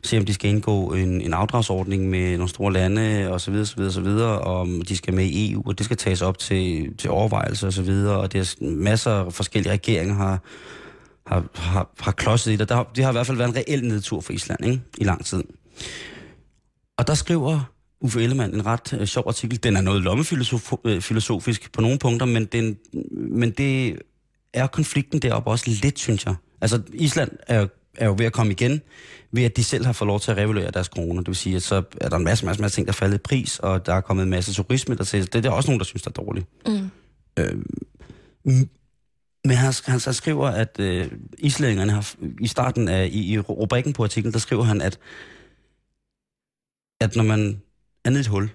se, 0.02 0.18
om 0.18 0.24
de 0.24 0.34
skal 0.34 0.50
indgå 0.50 0.92
en, 0.92 1.20
en 1.20 1.34
afdragsordning 1.34 2.10
med 2.10 2.36
nogle 2.36 2.48
store 2.48 2.72
lande, 2.72 3.28
og 3.30 3.40
så 3.40 3.50
videre, 3.50 3.66
så 3.66 3.76
videre, 3.76 3.92
så 3.92 4.00
videre, 4.00 4.38
og 4.38 4.60
om 4.60 4.82
de 4.82 4.96
skal 4.96 5.14
med 5.14 5.24
i 5.24 5.52
EU, 5.52 5.62
og 5.66 5.78
det 5.78 5.84
skal 5.84 5.96
tages 5.96 6.22
op 6.22 6.38
til, 6.38 6.96
til 6.98 7.10
overvejelse 7.10 7.66
og 7.66 7.72
så 7.72 7.82
videre, 7.82 8.16
og 8.16 8.32
det 8.32 8.40
er 8.40 8.64
masser 8.66 9.12
af 9.12 9.32
forskellige 9.32 9.72
regeringer 9.72 10.14
har, 10.14 10.40
har, 11.26 11.44
har, 11.54 11.90
har 12.00 12.12
klodset 12.12 12.52
i 12.52 12.56
det. 12.56 12.68
Der 12.68 12.84
det 12.96 13.04
har 13.04 13.10
i 13.10 13.14
hvert 13.14 13.26
fald 13.26 13.36
været 13.36 13.48
en 13.48 13.56
reel 13.56 13.84
nedtur 13.84 14.20
for 14.20 14.32
Island, 14.32 14.64
ikke? 14.64 14.80
I 14.98 15.04
lang 15.04 15.24
tid. 15.24 15.42
Og 16.98 17.06
der 17.06 17.14
skriver 17.14 17.60
Uffe 18.00 18.22
Ellemann 18.22 18.54
en 18.54 18.66
ret 18.66 18.92
øh, 18.92 19.06
sjov 19.06 19.24
artikel. 19.26 19.62
Den 19.62 19.76
er 19.76 19.80
noget 19.80 20.02
lommefilosofisk 20.02 21.64
øh, 21.64 21.70
på 21.72 21.80
nogle 21.80 21.98
punkter, 21.98 22.26
men, 22.26 22.44
den, 22.44 22.78
men 23.12 23.50
det 23.50 23.98
er 24.52 24.66
konflikten 24.66 25.22
deroppe 25.22 25.50
også 25.50 25.78
lidt, 25.82 25.98
synes 25.98 26.26
jeg. 26.26 26.34
Altså, 26.60 26.82
Island 26.92 27.30
er, 27.46 27.66
er 27.94 28.06
jo 28.06 28.14
ved 28.18 28.26
at 28.26 28.32
komme 28.32 28.52
igen, 28.52 28.80
ved 29.32 29.44
at 29.44 29.56
de 29.56 29.64
selv 29.64 29.84
har 29.84 29.92
fået 29.92 30.06
lov 30.06 30.20
til 30.20 30.30
at 30.30 30.36
revaluere 30.36 30.70
deres 30.70 30.88
kroner. 30.88 31.20
Det 31.20 31.28
vil 31.28 31.36
sige, 31.36 31.56
at 31.56 31.62
så 31.62 31.82
er 32.00 32.08
der 32.08 32.16
en 32.16 32.24
masse, 32.24 32.46
masse, 32.46 32.62
masse 32.62 32.76
ting, 32.76 32.86
der 32.86 32.92
er 32.92 32.96
faldet 32.96 33.14
i 33.14 33.18
pris, 33.18 33.58
og 33.58 33.86
der 33.86 33.94
er 33.94 34.00
kommet 34.00 34.22
en 34.22 34.30
masse 34.30 34.54
turisme 34.54 34.94
der 34.94 35.04
til. 35.04 35.26
Det 35.26 35.34
er 35.34 35.42
der 35.42 35.50
også 35.50 35.70
nogen, 35.70 35.80
der 35.80 35.84
synes, 35.84 36.02
der 36.02 36.10
er 36.10 36.22
dårligt. 36.24 36.46
Mm. 36.66 36.90
Øh, 37.38 37.56
men 39.44 39.56
han, 39.56 39.72
han 39.86 40.00
så 40.00 40.12
skriver, 40.12 40.48
at 40.48 40.80
øh, 40.80 41.12
islændingerne 41.38 41.92
har, 41.92 42.14
i 42.40 42.46
starten 42.46 42.88
af, 42.88 43.08
i, 43.12 43.32
i 43.32 43.38
rubrikken 43.38 43.92
på 43.92 44.04
artiklen, 44.04 44.32
der 44.32 44.38
skriver 44.38 44.62
han, 44.62 44.80
at, 44.80 44.98
at 47.00 47.16
når 47.16 47.24
man 47.24 47.62
er 48.06 48.10
nede 48.10 48.20
i 48.20 48.20
et 48.20 48.26
hul, 48.26 48.50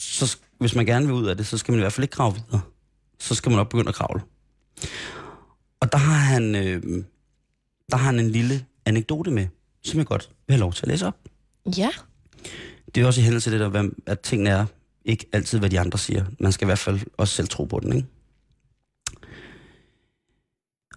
så 0.00 0.38
hvis 0.58 0.74
man 0.74 0.86
gerne 0.86 1.06
vil 1.06 1.14
ud 1.14 1.26
af 1.26 1.36
det, 1.36 1.46
så 1.46 1.58
skal 1.58 1.72
man 1.72 1.78
i 1.78 1.82
hvert 1.82 1.92
fald 1.92 2.04
ikke 2.04 2.16
grave 2.16 2.34
videre. 2.34 2.60
Så 3.18 3.34
skal 3.34 3.50
man 3.50 3.58
op 3.60 3.68
begynde 3.68 3.88
at 3.88 3.94
kravle. 3.94 4.22
Og 5.80 5.92
der 5.92 5.98
har 5.98 6.14
han, 6.14 6.54
øh, 6.54 7.04
der 7.90 7.96
har 7.96 8.06
han 8.06 8.20
en 8.20 8.30
lille 8.30 8.66
anekdote 8.84 9.30
med, 9.30 9.46
som 9.82 9.98
jeg 9.98 10.06
godt 10.06 10.30
vil 10.46 10.54
have 10.54 10.60
lov 10.60 10.72
til 10.72 10.84
at 10.84 10.88
læse 10.88 11.06
op. 11.06 11.16
Ja. 11.76 11.90
Det 12.94 13.02
er 13.02 13.06
også 13.06 13.20
i 13.20 13.24
hændelse 13.24 13.50
til 13.50 13.60
det 13.60 13.72
der, 13.72 13.90
at 14.06 14.20
tingene 14.20 14.50
er 14.50 14.66
ikke 15.04 15.26
altid, 15.32 15.58
hvad 15.58 15.70
de 15.70 15.80
andre 15.80 15.98
siger. 15.98 16.24
Man 16.40 16.52
skal 16.52 16.64
i 16.64 16.68
hvert 16.68 16.78
fald 16.78 17.00
også 17.16 17.34
selv 17.34 17.48
tro 17.48 17.64
på 17.64 17.80
den, 17.80 17.92
ikke? 17.92 18.08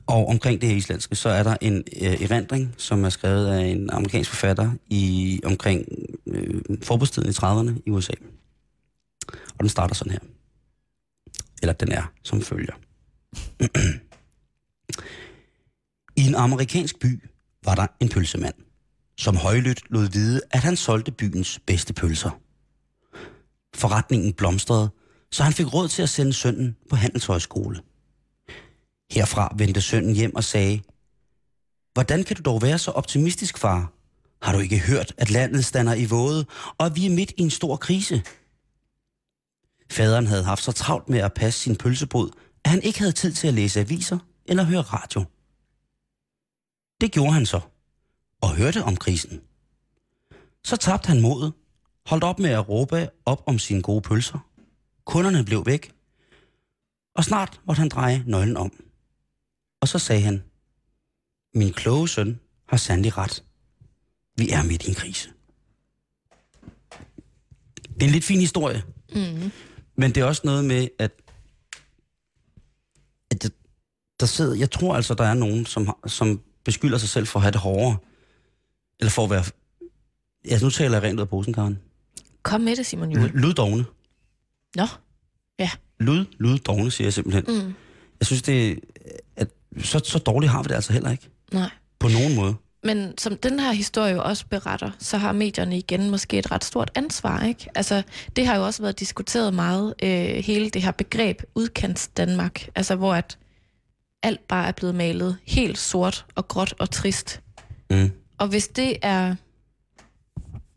Og 0.07 0.27
omkring 0.27 0.61
det 0.61 0.69
her 0.69 0.75
islandske, 0.75 1.15
så 1.15 1.29
er 1.29 1.43
der 1.43 1.57
en 1.61 1.83
øh, 2.01 2.21
erindring, 2.21 2.75
som 2.77 3.05
er 3.05 3.09
skrevet 3.09 3.47
af 3.47 3.65
en 3.65 3.89
amerikansk 3.89 4.29
forfatter 4.29 4.71
i 4.89 5.39
omkring 5.43 5.85
øh, 6.27 6.61
forbudstiden 6.81 7.29
i 7.29 7.31
30'erne 7.31 7.81
i 7.85 7.89
USA. 7.89 8.13
Og 9.29 9.59
den 9.59 9.69
starter 9.69 9.95
sådan 9.95 10.11
her. 10.11 10.19
Eller 11.61 11.73
den 11.73 11.91
er 11.91 12.11
som 12.23 12.41
følger. 12.41 12.73
I 16.21 16.27
en 16.27 16.35
amerikansk 16.35 16.99
by 16.99 17.23
var 17.65 17.75
der 17.75 17.87
en 17.99 18.09
pølsemand, 18.09 18.53
som 19.17 19.35
højlydt 19.35 19.81
lod 19.89 20.11
vide, 20.11 20.41
at 20.51 20.59
han 20.59 20.75
solgte 20.75 21.11
byens 21.11 21.59
bedste 21.67 21.93
pølser. 21.93 22.39
Forretningen 23.75 24.33
blomstrede, 24.33 24.89
så 25.31 25.43
han 25.43 25.53
fik 25.53 25.73
råd 25.73 25.87
til 25.87 26.01
at 26.01 26.09
sende 26.09 26.33
sønnen 26.33 26.75
på 26.89 26.95
handelshøjskole. 26.95 27.79
Herfra 29.13 29.55
vendte 29.57 29.81
sønnen 29.81 30.15
hjem 30.15 30.35
og 30.35 30.43
sagde, 30.43 30.81
Hvordan 31.93 32.23
kan 32.23 32.35
du 32.35 32.41
dog 32.41 32.61
være 32.61 32.77
så 32.77 32.91
optimistisk, 32.91 33.57
far? 33.57 33.91
Har 34.41 34.53
du 34.53 34.59
ikke 34.59 34.79
hørt, 34.79 35.13
at 35.17 35.29
landet 35.29 35.65
stander 35.65 35.93
i 35.93 36.05
våde, 36.05 36.45
og 36.77 36.85
at 36.85 36.95
vi 36.95 37.05
er 37.05 37.09
midt 37.09 37.31
i 37.37 37.41
en 37.41 37.49
stor 37.49 37.75
krise? 37.75 38.23
Faderen 39.91 40.27
havde 40.27 40.43
haft 40.43 40.63
så 40.63 40.71
travlt 40.71 41.09
med 41.09 41.19
at 41.19 41.33
passe 41.33 41.59
sin 41.59 41.75
pølsebod, 41.75 42.29
at 42.63 42.71
han 42.71 42.81
ikke 42.81 42.99
havde 42.99 43.11
tid 43.11 43.33
til 43.33 43.47
at 43.47 43.53
læse 43.53 43.79
aviser 43.79 44.17
eller 44.45 44.63
høre 44.63 44.81
radio. 44.81 45.23
Det 47.01 47.11
gjorde 47.11 47.33
han 47.33 47.45
så, 47.45 47.59
og 48.41 48.55
hørte 48.55 48.83
om 48.83 48.97
krisen. 48.97 49.41
Så 50.63 50.75
tabte 50.75 51.07
han 51.07 51.21
modet, 51.21 51.53
holdt 52.05 52.23
op 52.23 52.39
med 52.39 52.49
at 52.49 52.69
råbe 52.69 53.09
op 53.25 53.43
om 53.45 53.59
sine 53.59 53.81
gode 53.81 54.01
pølser. 54.01 54.39
Kunderne 55.05 55.45
blev 55.45 55.65
væk, 55.65 55.91
og 57.15 57.23
snart 57.23 57.61
måtte 57.67 57.79
han 57.79 57.89
dreje 57.89 58.23
nøglen 58.27 58.57
om. 58.57 58.71
Og 59.83 59.87
så 59.87 59.99
sagde 59.99 60.21
han, 60.21 60.43
min 61.53 61.73
kloge 61.73 62.09
søn 62.09 62.39
har 62.67 62.77
sandelig 62.77 63.17
ret. 63.17 63.43
Vi 64.37 64.49
er 64.49 64.63
midt 64.63 64.83
i 64.83 64.89
en 64.89 64.95
krise. 64.95 65.29
Det 67.83 68.01
er 68.01 68.05
en 68.05 68.11
lidt 68.11 68.23
fin 68.23 68.39
historie. 68.39 68.83
Mm. 69.15 69.51
Men 69.95 70.15
det 70.15 70.17
er 70.21 70.25
også 70.25 70.41
noget 70.45 70.65
med, 70.65 70.87
at, 70.99 71.11
at 73.31 73.51
der 74.19 74.25
sidder, 74.25 74.55
jeg 74.55 74.71
tror 74.71 74.95
altså, 74.95 75.13
der 75.13 75.23
er 75.23 75.33
nogen, 75.33 75.65
som, 75.65 75.89
som 76.07 76.41
beskylder 76.63 76.97
sig 76.97 77.09
selv 77.09 77.27
for 77.27 77.39
at 77.39 77.43
have 77.43 77.51
det 77.51 77.61
hårdere. 77.61 77.97
Eller 78.99 79.11
for 79.11 79.23
at 79.23 79.29
være... 79.29 79.43
Ja, 80.45 80.59
nu 80.59 80.69
taler 80.69 80.97
jeg 80.97 81.03
rent 81.03 81.19
ud 81.19 81.21
af 81.21 81.29
posen, 81.29 81.53
Karen. 81.53 81.79
Kom 82.43 82.61
med 82.61 82.75
det, 82.75 82.85
Simon 82.85 83.11
Juhl. 83.11 83.31
Lyddogne. 83.33 83.85
Nå, 84.75 84.87
ja. 85.59 85.71
Lyd, 85.99 86.25
lyddogne, 86.39 86.91
siger 86.91 87.05
jeg 87.05 87.13
simpelthen. 87.13 87.65
Mm. 87.65 87.73
Jeg 88.19 88.27
synes, 88.27 88.41
det 88.41 88.79
at 89.35 89.49
så, 89.81 90.01
så 90.03 90.19
dårligt 90.19 90.51
har 90.51 90.63
vi 90.63 90.67
det 90.67 90.75
altså 90.75 90.93
heller 90.93 91.11
ikke. 91.11 91.29
Nej. 91.51 91.69
På 91.99 92.07
nogen 92.07 92.35
måde. 92.35 92.55
Men 92.83 93.17
som 93.17 93.37
den 93.37 93.59
her 93.59 93.71
historie 93.71 94.13
jo 94.13 94.23
også 94.23 94.45
beretter, 94.49 94.91
så 94.99 95.17
har 95.17 95.31
medierne 95.31 95.77
igen 95.77 96.09
måske 96.09 96.37
et 96.37 96.51
ret 96.51 96.63
stort 96.63 96.91
ansvar, 96.95 97.43
ikke? 97.43 97.69
Altså, 97.75 98.03
det 98.35 98.47
har 98.47 98.55
jo 98.55 98.65
også 98.65 98.81
været 98.81 98.99
diskuteret 98.99 99.53
meget, 99.53 99.93
øh, 100.03 100.43
hele 100.43 100.69
det 100.69 100.81
her 100.81 100.91
begreb 100.91 101.41
udkants 101.55 102.07
Danmark, 102.07 102.69
altså 102.75 102.95
hvor 102.95 103.13
at 103.13 103.37
alt 104.23 104.47
bare 104.47 104.67
er 104.67 104.71
blevet 104.71 104.95
malet 104.95 105.37
helt 105.43 105.77
sort 105.77 106.25
og 106.35 106.47
gråt 106.47 106.73
og 106.79 106.91
trist. 106.91 107.41
Mm. 107.89 108.11
Og 108.37 108.47
hvis 108.47 108.67
det 108.67 108.97
er, 109.01 109.35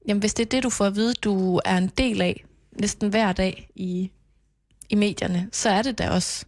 jamen 0.09 0.21
hvis 0.21 0.35
det 0.35 0.43
er 0.47 0.49
det, 0.49 0.63
du 0.63 0.71
får 0.71 0.85
at 0.85 0.95
vide, 0.97 1.15
du 1.15 1.61
er 1.65 1.79
en 1.79 1.89
del 1.99 2.23
af, 2.23 2.45
næsten 2.81 3.09
hver 3.09 3.33
dag 3.33 3.69
i, 3.75 4.11
i 4.89 4.95
medierne, 4.95 5.49
så 5.53 5.71
er 5.71 5.83
det 5.83 5.99
da 5.99 6.11
også 6.11 6.45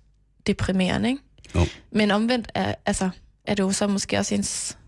deprimerende, 0.46 1.09
ikke? 1.09 1.22
Jo. 1.55 1.66
Men 1.90 2.11
omvendt 2.11 2.53
er, 2.55 2.74
altså, 2.86 3.11
er 3.44 3.55
det 3.55 3.62
jo 3.62 3.72
så 3.72 3.86
måske 3.86 4.18
også 4.18 4.34
ens 4.34 4.78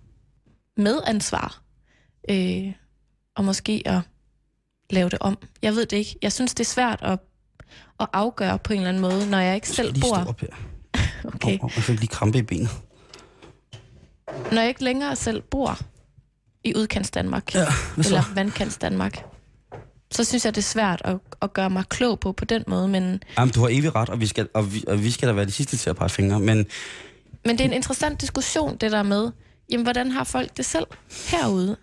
medansvar, 0.76 1.62
øh, 2.30 2.72
og 3.36 3.44
måske 3.44 3.82
at 3.86 4.00
lave 4.90 5.08
det 5.08 5.18
om. 5.20 5.38
Jeg 5.62 5.74
ved 5.74 5.86
det 5.86 5.96
ikke. 5.96 6.16
Jeg 6.22 6.32
synes, 6.32 6.54
det 6.54 6.64
er 6.64 6.68
svært 6.68 6.98
at, 7.02 7.18
at 8.00 8.06
afgøre 8.12 8.58
på 8.58 8.72
en 8.72 8.78
eller 8.78 8.88
anden 8.88 9.02
måde, 9.02 9.30
når 9.30 9.38
jeg 9.38 9.54
ikke 9.54 9.68
selv 9.68 9.94
bor... 10.00 10.18
Jeg 10.18 10.26
op 10.26 10.40
her. 10.40 10.48
okay. 11.34 11.58
Og, 11.58 11.64
og 11.64 11.72
jeg 11.76 11.84
fik 11.84 12.00
lige 12.00 12.08
krampe 12.08 12.38
i 12.38 12.42
benet. 12.42 12.70
Når 14.52 14.60
jeg 14.60 14.68
ikke 14.68 14.84
længere 14.84 15.16
selv 15.16 15.42
bor 15.42 15.78
i 16.64 16.74
udkants 16.76 17.10
Danmark, 17.10 17.54
ja, 17.54 17.66
eller 17.96 18.34
vandkants 18.34 18.78
Danmark, 18.78 19.24
så 20.24 20.28
synes 20.28 20.44
jeg, 20.44 20.54
det 20.54 20.60
er 20.60 20.62
svært 20.62 21.02
at, 21.04 21.16
at 21.42 21.52
gøre 21.52 21.70
mig 21.70 21.84
klog 21.88 22.20
på 22.20 22.32
på 22.32 22.44
den 22.44 22.64
måde. 22.66 22.88
Men, 22.88 23.22
Jamen, 23.38 23.52
du 23.52 23.60
har 23.60 23.68
evig 23.68 23.94
ret, 23.94 24.08
og 24.08 24.20
vi, 24.20 24.26
skal, 24.26 24.48
og, 24.54 24.74
vi, 24.74 24.84
og 24.86 25.04
vi 25.04 25.10
skal 25.10 25.28
da 25.28 25.32
være 25.32 25.44
de 25.44 25.50
sidste 25.50 25.76
til 25.76 25.90
at 25.90 25.96
pege 25.96 26.08
fingre, 26.08 26.40
men... 26.40 26.66
Men 27.44 27.58
det 27.58 27.60
er 27.60 27.64
en 27.64 27.72
interessant 27.72 28.20
diskussion, 28.20 28.76
det 28.76 28.92
der 28.92 29.02
med, 29.02 29.30
jamen, 29.72 29.84
hvordan 29.84 30.10
har 30.10 30.24
folk 30.24 30.56
det 30.56 30.64
selv 30.64 30.86
herude? 31.30 31.76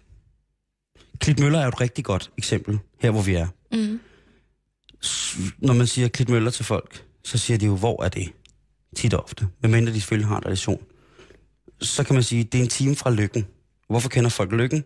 Klitmøller 1.20 1.60
er 1.60 1.68
et 1.68 1.82
rigtig 1.82 2.06
godt 2.06 2.32
eksempel, 2.38 2.80
her 3.00 3.12
hvor 3.12 3.22
vi 3.22 3.34
er. 3.36 3.48
Mm. 3.72 4.00
Når 5.58 5.74
man 5.74 5.88
siger 5.88 6.08
Klitmøller 6.08 6.52
til 6.52 6.66
folk, 6.66 7.04
så 7.24 7.38
siger 7.38 7.58
de 7.58 7.66
jo, 7.66 7.76
hvor 7.76 8.04
er 8.04 8.10
det? 8.10 8.30
Tit 8.96 9.14
og 9.14 9.24
ofte. 9.24 9.48
Medmindre 9.62 9.94
de 9.94 10.02
selvfølgelig 10.02 10.28
har 10.28 10.38
en 10.38 10.46
relation. 10.46 10.84
Så 11.82 12.04
kan 12.04 12.14
man 12.14 12.24
sige, 12.24 12.44
det 12.44 12.58
er 12.58 12.64
en 12.64 12.70
time 12.70 12.96
fra 12.96 13.10
lykken. 13.10 13.46
Hvorfor 13.90 14.10
kender 14.10 14.30
folk 14.30 14.52
lykken? 14.52 14.84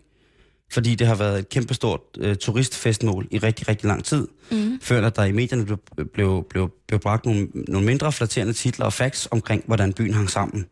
Fordi 0.72 0.94
det 0.94 1.06
har 1.06 1.14
været 1.14 1.38
et 1.38 1.48
kæmpestort 1.48 2.00
øh, 2.18 2.36
turistfestmål 2.36 3.28
i 3.30 3.38
rigtig, 3.38 3.68
rigtig 3.68 3.86
lang 3.88 4.04
tid, 4.04 4.28
mm. 4.50 4.78
før 4.82 5.06
at 5.06 5.16
der 5.16 5.24
i 5.24 5.32
medierne 5.32 5.64
blev, 5.64 5.78
blev, 6.14 6.46
blev, 6.50 6.70
blev 6.88 7.00
bragt 7.00 7.26
nogle, 7.26 7.48
nogle 7.54 7.86
mindre 7.86 8.12
flatterende 8.12 8.52
titler 8.52 8.86
og 8.86 8.92
facts 8.92 9.28
omkring, 9.30 9.64
hvordan 9.66 9.92
byen 9.92 10.14
hang 10.14 10.30
sammen. 10.30 10.66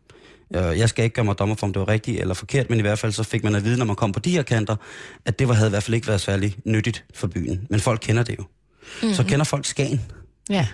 Øh, 0.55 0.79
jeg 0.79 0.89
skal 0.89 1.03
ikke 1.03 1.13
gøre 1.13 1.25
mig 1.25 1.39
dommer 1.39 1.55
for, 1.55 1.67
om 1.67 1.73
det 1.73 1.79
var 1.79 1.87
rigtigt 1.87 2.19
eller 2.19 2.33
forkert, 2.33 2.69
men 2.69 2.79
i 2.79 2.81
hvert 2.81 2.99
fald 2.99 3.11
så 3.11 3.23
fik 3.23 3.43
man 3.43 3.55
at 3.55 3.63
vide, 3.63 3.77
når 3.77 3.85
man 3.85 3.95
kom 3.95 4.11
på 4.11 4.19
de 4.19 4.31
her 4.31 4.43
kanter, 4.43 4.75
at 5.25 5.39
det 5.39 5.47
var, 5.47 5.53
havde 5.53 5.69
i 5.69 5.69
hvert 5.69 5.83
fald 5.83 5.95
ikke 5.95 6.07
været 6.07 6.21
særlig 6.21 6.57
nyttigt 6.65 7.05
for 7.13 7.27
byen. 7.27 7.67
Men 7.69 7.79
folk 7.79 7.99
kender 8.03 8.23
det 8.23 8.37
jo. 8.39 8.43
Mm. 9.03 9.13
Så 9.13 9.23
kender 9.23 9.45
folk 9.45 9.65
Skagen, 9.65 10.01
ja. 10.49 10.67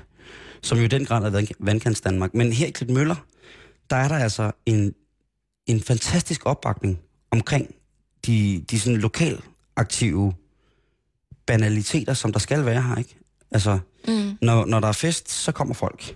som 0.61 0.77
jo 0.77 0.83
i 0.83 0.87
den 0.87 1.05
grad 1.05 1.33
er 1.33 1.45
vandkants 1.59 2.01
Danmark. 2.01 2.33
Men 2.33 2.53
her 2.53 2.67
i 2.67 2.71
Klitmøller, 2.71 3.15
der 3.89 3.95
er 3.95 4.07
der 4.07 4.15
altså 4.15 4.51
en, 4.65 4.93
en 5.67 5.81
fantastisk 5.81 6.45
opbakning 6.45 6.99
omkring 7.31 7.75
de, 8.27 8.65
de 8.71 8.79
sådan 8.79 8.99
lokal 8.99 9.41
aktive 9.75 10.33
banaliteter, 11.45 12.13
som 12.13 12.31
der 12.31 12.39
skal 12.39 12.65
være 12.65 12.81
her, 12.81 12.95
ikke? 12.95 13.17
Altså, 13.51 13.79
mm. 14.07 14.37
når, 14.41 14.65
når 14.65 14.79
der 14.79 14.87
er 14.87 14.91
fest, 14.91 15.31
så 15.31 15.51
kommer 15.51 15.73
folk. 15.73 16.15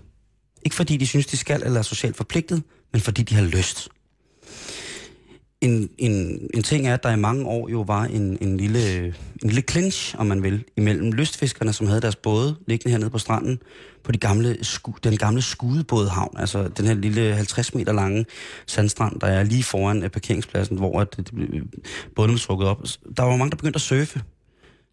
Ikke 0.64 0.76
fordi 0.76 0.98
de 0.98 1.08
synes, 1.08 1.26
de 1.26 1.38
skal 1.38 1.64
eller 1.64 1.80
er 1.80 1.84
socialt 1.84 2.18
forpligtet, 2.18 2.64
men 2.92 3.02
fordi 3.02 3.24
de 3.24 3.36
har 3.36 3.44
lyst. 3.44 3.90
En, 5.62 5.90
en, 5.98 6.40
en 6.54 6.64
ting 6.64 6.88
er, 6.88 6.94
at 6.94 7.04
der 7.04 7.12
i 7.12 7.16
mange 7.16 7.46
år 7.46 7.70
jo 7.70 7.82
var 7.82 8.04
en, 8.04 8.38
en, 8.42 8.58
lille, 8.58 9.06
en 9.06 9.14
lille 9.44 9.62
clinch, 9.70 10.16
om 10.18 10.26
man 10.26 10.44
vil, 10.44 10.64
imellem 10.78 11.12
lystfiskerne, 11.12 11.74
som 11.74 11.88
havde 11.88 12.02
deres 12.02 12.16
både 12.16 12.56
liggende 12.68 12.92
hernede 12.92 13.10
på 13.10 13.18
stranden, 13.18 13.60
på 14.04 14.12
de 14.12 14.18
gamle, 14.18 14.58
sku, 14.64 14.92
den 15.04 15.18
gamle 15.18 15.42
skudebådhavn, 15.42 16.36
altså 16.38 16.68
den 16.68 16.86
her 16.86 16.94
lille 16.94 17.36
50 17.36 17.76
meter 17.76 17.94
lange 17.94 18.26
sandstrand, 18.68 19.20
der 19.20 19.28
er 19.28 19.44
lige 19.44 19.64
foran 19.64 20.04
uh, 20.04 20.10
parkeringspladsen, 20.10 20.78
hvor 20.78 21.00
at, 21.00 21.18
det, 21.18 21.32
bådene 22.16 22.34
blev 22.34 22.40
trukket 22.40 22.68
op. 22.68 22.84
Der 23.18 23.24
var 23.24 23.36
mange, 23.36 23.52
der 23.52 23.58
begyndte 23.58 23.78
at 23.78 23.82
surfe 23.82 24.22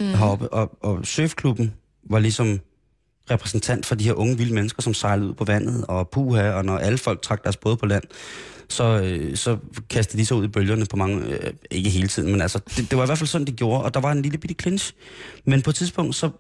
mm. 0.01 0.07
heroppe, 0.07 0.53
og, 0.53 0.79
og 0.81 1.07
surfklubben 1.07 1.75
var 2.11 2.19
ligesom 2.19 2.61
repræsentant 3.31 3.87
for 3.87 3.95
de 3.95 4.05
her 4.05 4.13
unge 4.13 4.39
vilde 4.39 4.55
mennesker, 4.55 4.83
som 4.83 4.95
sejlede 4.95 5.29
ud 5.29 5.35
på 5.35 5.45
vandet, 5.45 5.85
og 5.89 6.09
puha, 6.09 6.51
og 6.51 6.65
når 6.65 6.79
alle 6.79 6.99
folk 6.99 7.23
trak 7.23 7.45
deres 7.45 7.57
både 7.57 7.77
på 7.77 7.87
land, 7.87 8.05
så, 8.69 9.01
øh, 9.03 9.37
så 9.37 9.57
kastede 9.91 10.21
de 10.21 10.27
sig 10.27 10.37
ud 10.37 10.45
i 10.45 10.49
bølgerne 10.49 10.87
på 10.87 10.97
mange, 10.97 11.27
øh, 11.27 11.53
ikke 11.71 11.91
hele 11.91 12.09
tiden, 12.09 12.31
men 12.33 12.41
altså, 12.41 12.61
det, 12.77 12.91
det 12.91 12.99
var 12.99 13.05
i 13.05 13.07
hvert 13.07 13.19
fald 13.19 13.29
sådan, 13.29 13.47
de 13.47 13.53
gjorde, 13.53 13.85
og 13.85 13.95
der 13.95 14.01
var 14.01 14.13
en 14.13 14.23
lille 14.23 14.39
bitte 14.39 14.57
clinch. 14.61 14.93
Men 15.45 15.63
på 15.63 15.71
et 15.71 15.77
tidspunkt, 15.77 16.15
så 16.15 16.31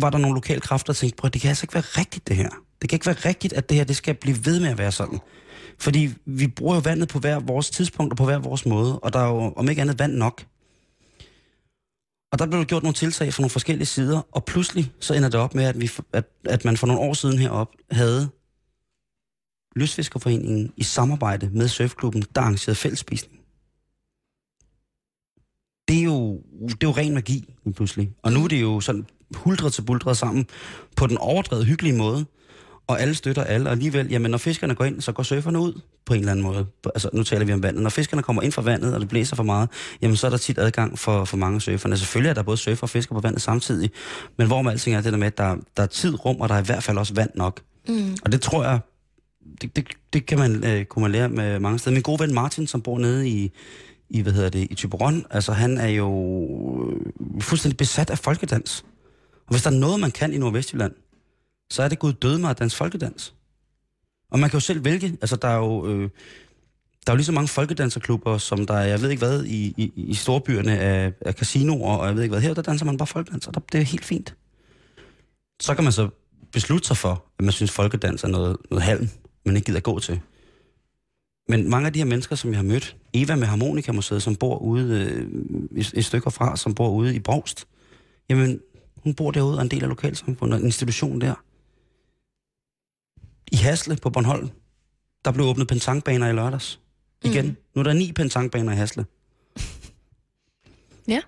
var 0.00 0.10
der 0.10 0.18
nogle 0.18 0.34
lokale 0.34 0.60
kræfter, 0.60 0.92
der 0.92 0.98
tænkte, 0.98 1.28
det 1.28 1.40
kan 1.40 1.48
altså 1.48 1.64
ikke 1.64 1.74
være 1.74 1.82
rigtigt 1.82 2.28
det 2.28 2.36
her. 2.36 2.48
Det 2.82 2.90
kan 2.90 2.96
ikke 2.96 3.06
være 3.06 3.16
rigtigt, 3.24 3.52
at 3.52 3.68
det 3.68 3.76
her 3.76 3.84
det 3.84 3.96
skal 3.96 4.14
blive 4.14 4.46
ved 4.46 4.60
med 4.60 4.68
at 4.68 4.78
være 4.78 4.92
sådan. 4.92 5.18
Fordi 5.78 6.10
vi 6.26 6.46
bruger 6.46 6.74
jo 6.74 6.80
vandet 6.84 7.08
på 7.08 7.18
hver 7.18 7.40
vores 7.40 7.70
tidspunkt 7.70 8.12
og 8.12 8.16
på 8.16 8.24
hver 8.24 8.38
vores 8.38 8.66
måde, 8.66 8.98
og 8.98 9.12
der 9.12 9.18
er 9.18 9.28
jo 9.28 9.52
om 9.56 9.68
ikke 9.68 9.82
andet 9.82 9.98
vand 9.98 10.12
nok. 10.12 10.44
Og 12.34 12.38
der 12.38 12.46
blev 12.46 12.58
der 12.58 12.64
gjort 12.64 12.82
nogle 12.82 12.94
tiltag 12.94 13.34
fra 13.34 13.40
nogle 13.40 13.50
forskellige 13.50 13.86
sider, 13.86 14.22
og 14.32 14.44
pludselig 14.44 14.92
så 15.00 15.14
ender 15.14 15.28
det 15.28 15.40
op 15.40 15.54
med, 15.54 15.64
at, 15.64 15.80
vi, 15.80 15.90
at, 16.12 16.24
at 16.44 16.64
man 16.64 16.76
for 16.76 16.86
nogle 16.86 17.02
år 17.02 17.14
siden 17.14 17.38
herop 17.38 17.68
havde 17.90 18.30
Lystfiskerforeningen 19.76 20.72
i 20.76 20.82
samarbejde 20.82 21.50
med 21.52 21.68
Surfklubben, 21.68 22.24
der 22.34 22.40
arrangerede 22.40 22.74
fællesspisning. 22.74 23.40
Det 25.88 25.98
er 25.98 26.02
jo, 26.02 26.42
det 26.68 26.84
er 26.84 26.88
jo 26.88 26.90
ren 26.90 27.14
magi, 27.14 27.54
pludselig. 27.74 28.12
Og 28.22 28.32
nu 28.32 28.44
er 28.44 28.48
det 28.48 28.60
jo 28.60 28.80
sådan 28.80 29.06
huldret 29.34 29.72
til 29.72 29.82
buldret 29.82 30.16
sammen 30.16 30.46
på 30.96 31.06
den 31.06 31.18
overdrevet 31.18 31.66
hyggelige 31.66 31.96
måde 31.96 32.26
og 32.86 33.00
alle 33.00 33.14
støtter 33.14 33.44
alle, 33.44 33.66
og 33.66 33.72
alligevel, 33.72 34.08
jamen 34.10 34.30
når 34.30 34.38
fiskerne 34.38 34.74
går 34.74 34.84
ind, 34.84 35.00
så 35.00 35.12
går 35.12 35.22
surferne 35.22 35.58
ud 35.58 35.80
på 36.06 36.14
en 36.14 36.20
eller 36.20 36.32
anden 36.32 36.44
måde. 36.44 36.66
Altså 36.84 37.10
nu 37.12 37.22
taler 37.22 37.44
vi 37.44 37.52
om 37.52 37.62
vandet. 37.62 37.82
Når 37.82 37.90
fiskerne 37.90 38.22
kommer 38.22 38.42
ind 38.42 38.52
fra 38.52 38.62
vandet, 38.62 38.94
og 38.94 39.00
det 39.00 39.08
blæser 39.08 39.36
for 39.36 39.42
meget, 39.42 39.68
jamen 40.02 40.16
så 40.16 40.26
er 40.26 40.30
der 40.30 40.36
tit 40.36 40.58
adgang 40.58 40.98
for, 40.98 41.24
for 41.24 41.36
mange 41.36 41.60
surferne. 41.60 41.96
Selvfølgelig 41.96 42.30
er 42.30 42.34
der 42.34 42.42
både 42.42 42.56
surfer 42.56 42.82
og 42.82 42.90
fisker 42.90 43.14
på 43.14 43.20
vandet 43.20 43.42
samtidig, 43.42 43.90
men 44.38 44.46
hvor 44.46 44.62
man 44.62 44.72
alting 44.72 44.96
er 44.96 45.00
det 45.00 45.12
der 45.12 45.18
med, 45.18 45.26
at 45.26 45.38
der, 45.38 45.56
der 45.76 45.82
er 45.82 45.86
tid, 45.86 46.24
rum, 46.24 46.40
og 46.40 46.48
der 46.48 46.54
er 46.54 46.62
i 46.62 46.64
hvert 46.64 46.82
fald 46.82 46.98
også 46.98 47.14
vand 47.14 47.30
nok. 47.34 47.60
Mm. 47.88 48.16
Og 48.24 48.32
det 48.32 48.40
tror 48.40 48.64
jeg, 48.64 48.80
det, 49.62 49.76
det, 49.76 49.88
det 50.12 50.26
kan 50.26 50.38
man, 50.38 50.64
øh, 50.64 50.84
kunne 50.84 51.02
man 51.02 51.12
lære 51.12 51.28
med 51.28 51.58
mange 51.58 51.78
steder. 51.78 51.94
Min 51.94 52.02
gode 52.02 52.20
ven 52.20 52.34
Martin, 52.34 52.66
som 52.66 52.82
bor 52.82 52.98
nede 52.98 53.28
i, 53.28 53.52
i 54.10 54.20
hvad 54.20 54.32
hedder 54.32 54.48
det, 54.50 54.66
i 54.70 54.74
Tyberon, 54.74 55.24
altså 55.30 55.52
han 55.52 55.78
er 55.78 55.88
jo 55.88 56.10
øh, 56.90 57.40
fuldstændig 57.40 57.76
besat 57.76 58.10
af 58.10 58.18
folkedans. 58.18 58.84
Og 59.46 59.50
hvis 59.50 59.62
der 59.62 59.70
er 59.70 59.74
noget, 59.74 60.00
man 60.00 60.10
kan 60.10 60.32
i 60.32 60.38
Nordvestjylland, 60.38 60.92
så 61.74 61.82
er 61.82 61.88
det 61.88 61.98
gået 61.98 62.22
døde 62.22 62.38
mig 62.38 62.50
af 62.50 62.56
dansk 62.56 62.76
folkedans. 62.76 63.34
Og 64.30 64.38
man 64.38 64.50
kan 64.50 64.56
jo 64.56 64.60
selv 64.60 64.84
vælge, 64.84 65.18
altså 65.20 65.36
der 65.36 65.48
er 65.48 65.56
jo, 65.56 65.86
øh, 65.86 66.10
der 67.06 67.12
er 67.12 67.12
jo 67.12 67.16
lige 67.16 67.24
så 67.24 67.32
mange 67.32 67.48
folkedanserklubber, 67.48 68.38
som 68.38 68.66
der 68.66 68.74
er, 68.74 68.86
jeg 68.86 69.00
ved 69.00 69.10
ikke 69.10 69.26
hvad, 69.26 69.44
i, 69.44 69.74
i, 69.76 69.92
i 69.96 70.14
storbyerne 70.14 70.78
af, 70.78 71.12
af 71.20 71.34
casinoer, 71.34 71.96
og 71.96 72.06
jeg 72.06 72.16
ved 72.16 72.22
ikke 72.22 72.32
hvad, 72.32 72.42
her 72.42 72.54
der 72.54 72.62
danser 72.62 72.84
man 72.84 72.96
bare 72.96 73.06
folkedans, 73.06 73.46
og 73.46 73.54
det 73.72 73.80
er 73.80 73.84
helt 73.84 74.04
fint. 74.04 74.34
Så 75.60 75.74
kan 75.74 75.84
man 75.84 75.92
så 75.92 76.08
beslutte 76.52 76.86
sig 76.86 76.96
for, 76.96 77.24
at 77.38 77.44
man 77.44 77.52
synes, 77.52 77.70
folkedans 77.70 78.24
er 78.24 78.28
noget, 78.28 78.56
noget 78.70 78.82
halm, 78.82 79.08
man 79.46 79.56
ikke 79.56 79.66
gider 79.66 79.80
gå 79.80 79.98
til. 79.98 80.20
Men 81.48 81.70
mange 81.70 81.86
af 81.86 81.92
de 81.92 81.98
her 81.98 82.06
mennesker, 82.06 82.36
som 82.36 82.50
jeg 82.50 82.58
har 82.58 82.64
mødt, 82.64 82.96
Eva 83.14 83.36
med 83.36 83.46
Harmonikamuseet, 83.46 84.22
som 84.22 84.36
bor 84.36 84.58
ude 84.58 85.00
øh, 85.00 85.80
et, 85.80 85.92
et 85.94 86.04
stykke 86.04 86.30
fra, 86.30 86.56
som 86.56 86.74
bor 86.74 86.90
ude 86.90 87.14
i 87.14 87.18
Brogst, 87.18 87.66
jamen, 88.28 88.60
hun 88.96 89.14
bor 89.14 89.30
derude 89.30 89.56
og 89.56 89.62
en 89.62 89.70
del 89.70 89.82
af 89.82 89.88
lokalsamfundet, 89.88 90.58
en 90.58 90.64
institution 90.64 91.20
der 91.20 91.34
i 93.54 93.56
Hasle 93.56 93.96
på 93.96 94.10
Bornholm, 94.10 94.50
der 95.24 95.30
blev 95.30 95.46
åbnet 95.46 95.68
pentangbaner 95.68 96.28
i 96.28 96.32
lørdags. 96.32 96.80
Igen. 97.24 97.46
Mm. 97.46 97.56
Nu 97.74 97.80
er 97.80 97.82
der 97.82 97.92
ni 97.92 98.12
pentangbaner 98.12 98.72
i 98.72 98.76
Hasle. 98.76 99.04
ja. 101.14 101.20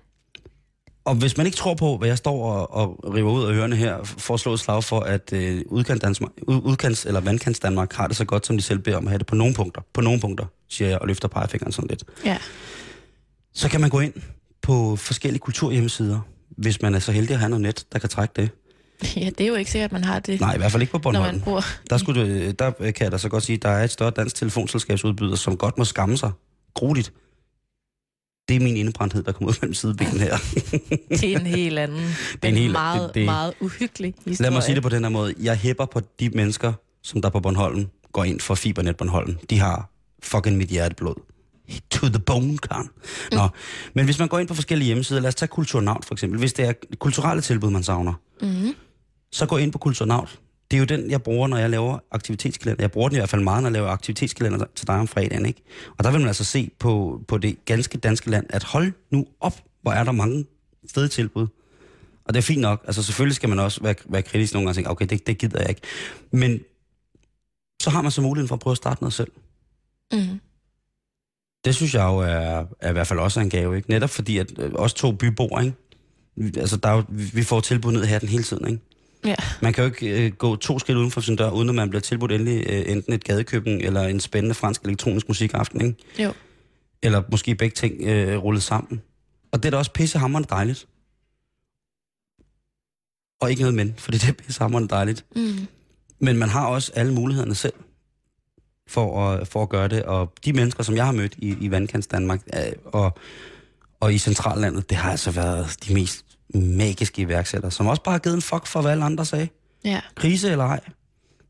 Og 1.05 1.15
hvis 1.15 1.37
man 1.37 1.45
ikke 1.45 1.57
tror 1.57 1.73
på, 1.73 1.97
hvad 1.97 2.07
jeg 2.07 2.17
står 2.17 2.51
og, 2.51 2.73
og 2.73 3.13
river 3.15 3.31
ud 3.31 3.45
af 3.45 3.51
ørerne 3.51 3.75
her, 3.75 4.03
for 4.03 4.33
at 4.33 4.39
slå 4.39 4.53
et 4.53 4.59
slag 4.59 4.83
for, 4.83 4.99
at 4.99 5.33
øh, 5.33 5.61
udkants, 5.65 6.21
udkants, 6.47 7.05
eller 7.05 7.19
vandkants 7.19 7.59
Danmark 7.59 7.93
har 7.93 8.07
det 8.07 8.17
så 8.17 8.25
godt, 8.25 8.45
som 8.45 8.57
de 8.57 8.63
selv 8.63 8.79
beder 8.79 8.97
om 8.97 9.07
at 9.07 9.09
have 9.09 9.19
det 9.19 9.27
på 9.27 9.35
nogle 9.35 9.53
punkter. 9.53 9.81
På 9.93 10.01
nogle 10.01 10.19
punkter, 10.19 10.45
siger 10.69 10.89
jeg 10.89 10.99
og 10.99 11.07
løfter 11.07 11.27
pegefingeren 11.27 11.71
sådan 11.71 11.87
lidt. 11.87 12.03
Ja. 12.25 12.37
Så 13.53 13.69
kan 13.69 13.81
man 13.81 13.89
gå 13.89 13.99
ind 13.99 14.13
på 14.61 14.95
forskellige 14.95 15.39
kulturhjemmesider, 15.39 16.19
hvis 16.49 16.81
man 16.81 16.95
er 16.95 16.99
så 16.99 17.11
heldig 17.11 17.33
at 17.33 17.39
have 17.39 17.49
noget 17.49 17.61
net, 17.61 17.85
der 17.91 17.99
kan 17.99 18.09
trække 18.09 18.33
det. 18.35 18.49
Ja, 19.15 19.29
det 19.29 19.41
er 19.41 19.47
jo 19.47 19.55
ikke 19.55 19.71
sikkert, 19.71 19.87
at 19.87 19.91
man 19.91 20.03
har 20.03 20.19
det. 20.19 20.41
Nej, 20.41 20.55
i 20.55 20.57
hvert 20.57 20.71
fald 20.71 20.81
ikke 20.81 20.91
på 20.91 20.99
Bornholm. 20.99 21.25
Når 21.25 21.31
man 21.31 21.41
bor... 21.41 21.63
Der, 21.89 21.97
skulle, 21.97 22.51
der 22.51 22.71
kan 22.71 22.95
jeg 22.99 23.11
da 23.11 23.17
så 23.17 23.29
godt 23.29 23.43
sige, 23.43 23.55
at 23.55 23.63
der 23.63 23.69
er 23.69 23.83
et 23.83 23.91
større 23.91 24.11
dansk 24.11 24.35
telefonselskabsudbyder, 24.35 25.35
som 25.35 25.57
godt 25.57 25.77
må 25.77 25.83
skamme 25.83 26.17
sig. 26.17 26.31
Grueligt. 26.73 27.13
Det 28.47 28.55
er 28.55 28.59
min 28.59 28.77
indebrændthed, 28.77 29.23
der 29.23 29.31
kommer 29.31 29.49
ud 29.49 29.55
mellem 29.61 29.73
sidebenen 29.73 30.19
her. 30.19 30.37
det 31.21 31.33
er 31.33 31.39
en 31.39 31.45
helt 31.45 31.79
anden, 31.79 31.97
det 32.33 32.43
er 32.43 32.47
en 32.47 32.55
helt, 32.55 32.71
meget, 32.71 33.07
det, 33.07 33.15
det, 33.15 33.25
meget 33.25 33.53
uhyggelig 33.59 34.13
historie. 34.25 34.49
Lad 34.49 34.51
mig 34.51 34.63
sige 34.63 34.75
det 34.75 34.83
på 34.83 34.89
den 34.89 35.03
her 35.03 35.09
måde. 35.09 35.33
Jeg 35.39 35.57
hæpper 35.57 35.85
på 35.85 36.01
de 36.19 36.29
mennesker, 36.29 36.73
som 37.03 37.21
der 37.21 37.29
på 37.29 37.39
Bornholm 37.39 37.87
går 38.11 38.23
ind 38.23 38.39
for 38.39 38.55
Fibernet 38.55 38.97
Bornholm. 38.97 39.37
De 39.49 39.59
har 39.59 39.89
fucking 40.23 40.57
mit 40.57 40.69
hjerteblod. 40.69 41.15
To 41.91 42.07
the 42.07 42.19
bone, 42.19 42.57
kan. 42.57 42.89
Nå, 43.31 43.43
mm. 43.43 43.49
men 43.93 44.05
hvis 44.05 44.19
man 44.19 44.27
går 44.27 44.39
ind 44.39 44.47
på 44.47 44.53
forskellige 44.53 44.85
hjemmesider, 44.85 45.21
lad 45.21 45.27
os 45.27 45.35
tage 45.35 45.47
Kulturnavn 45.47 46.03
for 46.03 46.15
eksempel. 46.15 46.39
Hvis 46.39 46.53
det 46.53 46.65
er 46.65 46.73
kulturelle 46.99 47.41
tilbud, 47.41 47.69
man 47.69 47.83
savner, 47.83 48.13
mm 48.41 48.75
så 49.31 49.45
gå 49.45 49.57
ind 49.57 49.71
på 49.71 49.77
Kulturnaut. 49.77 50.39
Det 50.71 50.77
er 50.77 50.79
jo 50.79 50.85
den, 50.85 51.11
jeg 51.11 51.23
bruger, 51.23 51.47
når 51.47 51.57
jeg 51.57 51.69
laver 51.69 51.99
aktivitetskalender. 52.11 52.83
Jeg 52.83 52.91
bruger 52.91 53.09
den 53.09 53.15
i 53.15 53.19
hvert 53.19 53.29
fald 53.29 53.43
meget, 53.43 53.63
når 53.63 53.69
jeg 53.69 53.73
laver 53.73 53.89
aktivitetskalender 53.89 54.65
til 54.75 54.87
dig 54.87 54.95
om 54.95 55.07
fredagen. 55.07 55.45
Ikke? 55.45 55.61
Og 55.97 56.03
der 56.03 56.11
vil 56.11 56.19
man 56.19 56.27
altså 56.27 56.43
se 56.43 56.71
på, 56.79 57.21
på 57.27 57.37
det 57.37 57.65
ganske 57.65 57.97
danske 57.97 58.29
land, 58.29 58.45
at 58.49 58.63
hold 58.63 58.93
nu 59.11 59.25
op, 59.39 59.61
hvor 59.81 59.91
er 59.91 60.03
der 60.03 60.11
mange 60.11 60.45
fede 60.93 61.07
tilbud. 61.07 61.47
Og 62.25 62.33
det 62.33 62.37
er 62.37 62.43
fint 62.43 62.61
nok. 62.61 62.83
Altså 62.87 63.03
selvfølgelig 63.03 63.35
skal 63.35 63.49
man 63.49 63.59
også 63.59 63.83
være, 63.83 63.95
være 64.05 64.21
kritisk 64.21 64.53
nogle 64.53 64.65
gange 64.65 64.71
og 64.71 64.75
tænke, 64.75 64.89
okay, 64.89 65.05
det, 65.05 65.27
det 65.27 65.37
gider 65.37 65.59
jeg 65.59 65.69
ikke. 65.69 65.81
Men 66.31 66.59
så 67.81 67.89
har 67.89 68.01
man 68.01 68.11
så 68.11 68.21
muligheden 68.21 68.47
for 68.47 68.55
at 68.55 68.59
prøve 68.59 68.71
at 68.71 68.77
starte 68.77 69.01
noget 69.01 69.13
selv. 69.13 69.31
Mm. 70.13 70.39
Det 71.65 71.75
synes 71.75 71.93
jeg 71.93 72.03
jo 72.03 72.17
er, 72.17 72.65
er 72.79 72.89
i 72.89 72.91
hvert 72.91 73.07
fald 73.07 73.19
også 73.19 73.39
en 73.39 73.49
gave, 73.49 73.77
ikke? 73.77 73.89
Netop 73.89 74.09
fordi, 74.09 74.37
at 74.37 74.59
øh, 74.59 74.71
os 74.75 74.93
to 74.93 75.11
byboer, 75.11 75.61
ikke? 75.61 76.59
Altså, 76.59 76.77
der 76.77 76.89
er 76.89 76.93
jo, 76.93 77.03
vi 77.09 77.43
får 77.43 77.59
tilbud 77.59 77.91
ned 77.91 78.05
her 78.05 78.19
den 78.19 78.29
hele 78.29 78.43
tiden, 78.43 78.67
ikke? 78.67 78.81
Ja. 79.25 79.35
Man 79.61 79.73
kan 79.73 79.83
jo 79.83 79.89
ikke 79.89 80.25
øh, 80.25 80.31
gå 80.31 80.55
to 80.55 80.79
skridt 80.79 80.97
uden 80.97 81.11
for 81.11 81.21
sin 81.21 81.35
dør, 81.35 81.49
uden 81.49 81.69
at 81.69 81.75
man 81.75 81.89
bliver 81.89 82.01
tilbudt 82.01 82.31
endelig 82.31 82.65
øh, 82.69 82.83
enten 82.91 83.13
et 83.13 83.23
gadekøkken 83.23 83.81
eller 83.81 84.01
en 84.01 84.19
spændende 84.19 84.55
fransk 84.55 84.83
elektronisk 84.83 85.27
musikaften, 85.27 85.81
ikke? 85.81 86.23
Jo. 86.23 86.33
Eller 87.03 87.23
måske 87.31 87.55
begge 87.55 87.73
ting 87.73 88.01
øh, 88.01 88.37
rullet 88.37 88.63
sammen. 88.63 89.01
Og 89.51 89.63
det 89.63 89.65
er 89.65 89.71
da 89.71 89.77
også 89.77 89.91
pissehammerende 89.91 90.47
dejligt. 90.49 90.87
Og 93.41 93.49
ikke 93.49 93.61
noget 93.61 93.75
men, 93.75 93.93
for 93.97 94.11
det 94.11 94.23
er 94.23 94.33
pissehammerende 94.43 94.89
dejligt. 94.89 95.25
Mm. 95.35 95.67
Men 96.19 96.37
man 96.37 96.49
har 96.49 96.67
også 96.67 96.91
alle 96.95 97.13
mulighederne 97.13 97.55
selv 97.55 97.73
for 98.87 99.29
at, 99.29 99.47
for 99.47 99.63
at 99.63 99.69
gøre 99.69 99.87
det. 99.87 100.03
Og 100.03 100.33
de 100.45 100.53
mennesker, 100.53 100.83
som 100.83 100.95
jeg 100.95 101.05
har 101.05 101.11
mødt 101.11 101.35
i, 101.37 101.57
i 101.61 101.71
Vandkants 101.71 102.07
Danmark 102.07 102.41
øh, 102.53 102.71
og, 102.85 103.17
og 103.99 104.13
i 104.13 104.17
Centrallandet, 104.17 104.89
det 104.89 104.97
har 104.97 105.11
altså 105.11 105.31
været 105.31 105.77
de 105.87 105.93
mest 105.93 106.25
magiske 106.53 107.21
iværksættere, 107.21 107.71
som 107.71 107.87
også 107.87 108.03
bare 108.03 108.13
har 108.13 108.19
givet 108.19 108.35
en 108.35 108.41
fuck 108.41 108.67
for, 108.67 108.81
hvad 108.81 108.91
alle 108.91 109.05
andre 109.05 109.25
sagde. 109.25 109.47
Ja. 109.85 110.01
Krise 110.15 110.51
eller 110.51 110.65
ej. 110.65 110.79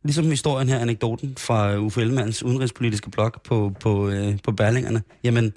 Ligesom 0.04 0.26
historien 0.26 0.70
her, 0.70 0.80
anekdoten 0.80 1.36
fra 1.38 1.78
Uffe 1.78 2.02
Ellemanns 2.02 2.44
udenrigspolitiske 2.44 3.10
blog 3.10 3.32
på, 3.44 3.72
på, 3.80 4.10
øh, 4.10 4.38
på 4.44 4.52
Berlingerne. 4.52 5.04
Jamen, 5.24 5.54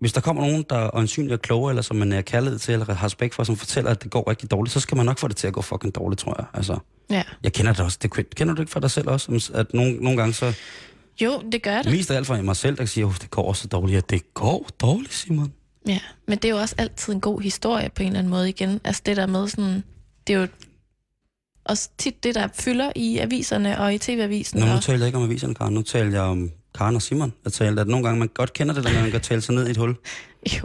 hvis 0.00 0.12
der 0.12 0.20
kommer 0.20 0.42
nogen, 0.46 0.64
der 0.70 0.76
er 0.76 0.90
øjensynligt 0.94 1.32
er 1.32 1.36
klogere, 1.36 1.70
eller 1.70 1.82
som 1.82 1.96
man 1.96 2.12
er 2.12 2.22
kærlighed 2.22 2.58
til, 2.58 2.72
eller 2.72 2.94
har 2.94 3.06
respekt 3.06 3.34
for, 3.34 3.44
som 3.44 3.56
fortæller, 3.56 3.90
at 3.90 4.02
det 4.02 4.10
går 4.10 4.30
rigtig 4.30 4.50
dårligt, 4.50 4.72
så 4.72 4.80
skal 4.80 4.96
man 4.96 5.06
nok 5.06 5.18
få 5.18 5.28
det 5.28 5.36
til 5.36 5.46
at 5.46 5.52
gå 5.52 5.62
fucking 5.62 5.94
dårligt, 5.94 6.20
tror 6.20 6.34
jeg. 6.38 6.46
Altså, 6.54 6.78
ja. 7.10 7.22
Jeg 7.42 7.52
kender 7.52 7.72
det 7.72 7.84
også. 7.84 7.98
Det, 8.02 8.34
kender 8.34 8.54
du 8.54 8.62
ikke 8.62 8.72
for 8.72 8.80
dig 8.80 8.90
selv 8.90 9.08
også? 9.08 9.50
At 9.54 9.74
nogle, 9.74 9.96
nogle 9.96 10.16
gange 10.16 10.32
så... 10.32 10.54
Jo, 11.20 11.42
det 11.52 11.62
gør 11.62 11.82
det. 11.82 11.92
Mest 11.92 12.10
af 12.10 12.16
alt 12.16 12.26
for 12.26 12.42
mig 12.42 12.56
selv, 12.56 12.76
der 12.76 12.84
siger, 12.84 13.08
at 13.08 13.22
det 13.22 13.30
går 13.30 13.52
så 13.52 13.68
dårligt. 13.68 13.94
Ja, 13.96 14.00
det 14.10 14.34
går 14.34 14.68
dårligt, 14.80 15.14
Simon. 15.14 15.52
Ja, 15.88 15.98
men 16.28 16.38
det 16.38 16.44
er 16.44 16.52
jo 16.52 16.60
også 16.60 16.74
altid 16.78 17.12
en 17.12 17.20
god 17.20 17.40
historie 17.40 17.90
på 17.94 18.02
en 18.02 18.06
eller 18.08 18.18
anden 18.18 18.30
måde 18.30 18.48
igen. 18.48 18.80
Altså 18.84 19.02
det 19.06 19.16
der 19.16 19.26
med 19.26 19.48
sådan, 19.48 19.84
det 20.26 20.34
er 20.34 20.40
jo 20.40 20.46
også 21.64 21.88
tit 21.98 22.24
det, 22.24 22.34
der 22.34 22.48
fylder 22.54 22.92
i 22.96 23.18
aviserne 23.18 23.80
og 23.80 23.94
i 23.94 23.98
tv-avisen. 23.98 24.60
Nå, 24.60 24.66
nu 24.66 24.80
taler 24.80 24.98
jeg 24.98 25.06
ikke 25.06 25.18
om 25.18 25.24
aviserne, 25.24 25.54
Karen. 25.54 25.74
Nu 25.74 25.82
taler 25.82 26.10
jeg 26.10 26.20
om 26.20 26.50
Karen 26.74 26.96
og 26.96 27.02
Simon. 27.02 27.32
Jeg 27.44 27.52
taler, 27.52 27.82
at 27.82 27.88
nogle 27.88 28.06
gange 28.06 28.18
man 28.18 28.28
godt 28.28 28.52
kender 28.52 28.74
det, 28.74 28.84
når 28.84 29.00
man 29.00 29.10
kan 29.10 29.20
tale 29.20 29.40
sig 29.40 29.54
ned 29.54 29.66
i 29.68 29.70
et 29.70 29.76
hul. 29.76 29.96
Jo, 30.58 30.64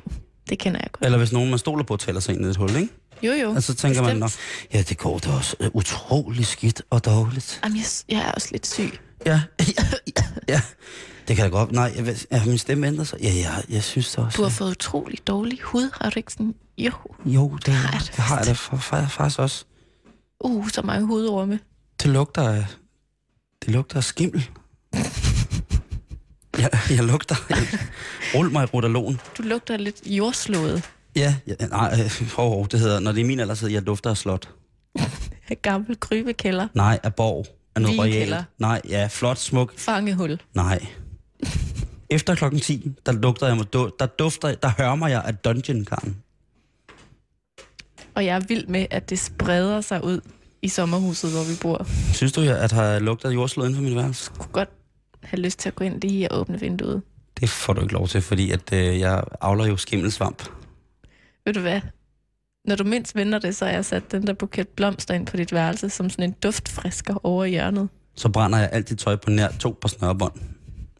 det 0.50 0.60
kender 0.60 0.80
jeg 0.84 0.92
godt. 0.92 1.06
Eller 1.06 1.18
hvis 1.18 1.32
nogen, 1.32 1.50
man 1.50 1.60
stoler 1.60 1.84
på, 1.84 1.98
taler 1.98 2.20
sig 2.20 2.36
ind 2.36 2.46
i 2.46 2.48
et 2.48 2.56
hul, 2.56 2.76
ikke? 2.76 2.90
Jo, 3.24 3.32
jo. 3.32 3.50
Og 3.50 3.64
så 3.64 3.76
tænker 3.76 4.02
man, 4.02 4.20
bestemt. 4.20 4.40
Nå, 4.74 4.78
ja, 4.78 4.84
det 4.84 4.98
går 4.98 5.20
da 5.20 5.30
også 5.32 5.56
øh, 5.60 5.70
utrolig 5.74 6.46
skidt 6.46 6.82
og 6.90 7.06
dårligt. 7.06 7.60
Jamen, 7.64 7.78
jeg, 7.78 7.86
jeg 8.10 8.28
er 8.28 8.32
også 8.32 8.48
lidt 8.52 8.68
syg. 8.68 8.92
Ja, 9.26 9.42
ja, 10.50 10.62
det 11.28 11.36
kan 11.36 11.46
da 11.46 11.50
godt. 11.58 11.72
Nej, 11.72 11.94
jeg, 11.96 12.16
ja, 12.32 12.46
min 12.46 12.58
stemme 12.58 12.88
ændrer 12.88 13.04
sig. 13.04 13.20
Ja, 13.22 13.30
ja, 13.34 13.52
jeg 13.70 13.84
synes 13.84 14.10
det 14.12 14.26
også. 14.26 14.38
Du 14.38 14.44
har 14.44 14.50
fået 14.50 14.72
utrolig 14.72 15.28
dårlig 15.28 15.60
hud, 15.62 15.90
har 16.02 16.10
du 16.10 16.20
ikke 16.20 16.32
sådan? 16.32 16.56
Jo, 16.78 16.92
Jo, 17.26 17.58
det, 17.66 17.74
har 17.74 17.92
jeg 17.92 18.02
det 18.02 18.16
har 18.16 18.38
jeg 18.38 18.46
da 18.46 18.52
for, 18.52 18.78
for, 18.78 19.06
faktisk 19.10 19.40
også. 19.40 19.66
uh, 20.40 20.70
så 20.70 20.82
mange 20.82 21.08
hudorme. 21.08 21.60
Det 22.04 22.12
lugter 22.12 22.50
af... 22.50 22.66
Det 23.66 23.74
lugter 23.74 23.98
af 23.98 24.04
skimmel. 24.04 24.50
jeg, 26.60 26.70
jeg 26.90 27.04
lugter... 27.04 27.36
Rul 28.36 28.52
mig 28.52 28.64
i 28.64 28.66
rotalon. 28.66 29.20
Du 29.38 29.44
lugter 29.44 29.78
lidt 29.78 30.02
jordslået 30.06 30.84
Ja, 31.16 31.36
ja 31.48 31.54
nej, 31.68 32.00
øh, 32.22 32.32
hov, 32.36 32.68
det 32.68 32.80
hedder... 32.80 33.00
Når 33.00 33.12
det 33.12 33.22
er 33.22 33.26
min 33.26 33.40
alder, 33.40 33.56
så 33.56 33.68
jeg 33.68 33.88
dufter 33.88 34.10
af 34.10 34.18
slot. 34.18 34.50
af 35.50 35.62
gammel 35.62 36.00
krybekælder. 36.00 36.68
Nej, 36.74 37.00
af 37.04 37.16
borg. 37.16 37.46
Af 37.76 37.82
noget 37.82 38.00
royalt. 38.00 38.36
Nej, 38.60 38.82
ja, 38.90 39.08
flot, 39.12 39.38
smuk. 39.40 39.74
Fangehul. 39.78 40.42
Nej. 40.54 40.86
Efter 42.10 42.36
klokken 42.36 42.60
10, 42.60 42.92
der 43.06 43.12
lugter 43.12 43.48
jeg 43.48 43.56
mig... 43.56 43.74
Der 43.74 44.06
dufter... 44.20 44.56
Der 44.56 44.72
hørmer 44.78 45.08
jeg 45.08 45.24
af 45.26 45.36
dungeon 45.36 45.86
Karen. 45.86 46.18
Og 48.16 48.26
jeg 48.26 48.36
er 48.36 48.40
vild 48.48 48.68
med, 48.68 48.86
at 48.92 49.10
det 49.10 49.20
spreder 49.20 49.82
sig 49.82 50.04
ud 50.04 50.22
i 50.62 50.68
sommerhuset, 50.68 51.32
hvor 51.32 51.44
vi 51.44 51.58
bor. 51.62 51.88
Synes 52.14 52.34
du, 52.34 52.42
at 52.42 52.72
har 52.72 53.00
lugtet 53.00 53.34
jordslået 53.34 53.68
inden 53.68 53.78
for 53.78 53.84
mit 53.84 53.96
værelse? 53.96 54.32
Jeg 54.34 54.40
kunne 54.40 54.52
godt 54.52 54.70
have 55.24 55.42
lyst 55.42 55.60
til 55.60 55.70
at 55.70 55.76
gå 55.76 55.84
ind 55.84 56.02
lige 56.02 56.32
og 56.32 56.40
åbne 56.40 56.60
vinduet. 56.60 57.02
Det 57.40 57.50
får 57.50 57.74
du 57.74 57.82
ikke 57.82 57.94
lov 57.94 58.08
til, 58.08 58.22
fordi 58.22 58.52
at, 58.52 58.74
øh, 58.74 59.00
jeg 59.00 59.24
avler 59.42 59.66
jo 59.66 59.78
skimmelsvamp. 59.78 60.44
Ved 61.46 61.54
du 61.54 61.60
hvad? 61.60 61.82
Når 62.66 62.76
du 62.76 62.84
mindst 62.84 63.16
vender 63.16 63.40
det, 63.40 63.56
så 63.56 63.66
har 63.66 63.72
jeg 63.72 63.86
sat 63.86 64.12
den 64.12 64.28
der 64.28 64.34
buket 64.34 64.68
blomster 64.68 65.14
ind 65.14 65.26
på 65.26 65.38
dit 65.38 65.54
værelse, 65.54 65.90
som 65.90 66.10
sådan 66.10 66.24
en 66.24 66.36
duftfrisker 66.44 67.26
over 67.26 67.46
hjørnet. 67.46 67.90
Så 68.16 68.30
brænder 68.30 68.60
jeg 68.60 68.70
alt 68.72 68.90
dit 68.90 69.00
tøj 69.00 69.16
på 69.16 69.30
nær 69.30 69.52
to 69.60 69.78
par 69.82 69.90
snørebånd. 69.90 70.34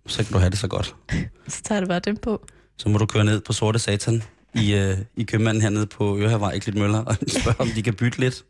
Så 0.08 0.24
kan 0.24 0.34
du 0.34 0.38
have 0.40 0.50
det 0.50 0.58
så 0.60 0.68
godt. 0.68 0.96
Så 1.48 1.62
tager 1.64 1.80
det 1.82 1.88
bare 1.90 2.00
dem 2.00 2.18
på. 2.18 2.46
Så 2.78 2.90
må 2.90 2.98
du 2.98 3.06
køre 3.06 3.26
ned 3.26 3.42
på 3.42 3.54
Sorte 3.54 3.80
Satan 3.80 4.24
i, 4.56 4.74
øh, 4.74 4.98
i 5.16 5.24
købmanden 5.24 5.62
hernede 5.62 5.86
på 5.88 6.18
Ørehavvej 6.20 6.52
i 6.52 6.60
Klitmøller 6.60 7.00
og 7.04 7.16
spørge, 7.42 7.60
om 7.62 7.68
de 7.76 7.84
kan 7.84 7.94
bytte 7.94 8.20
lidt. 8.20 8.46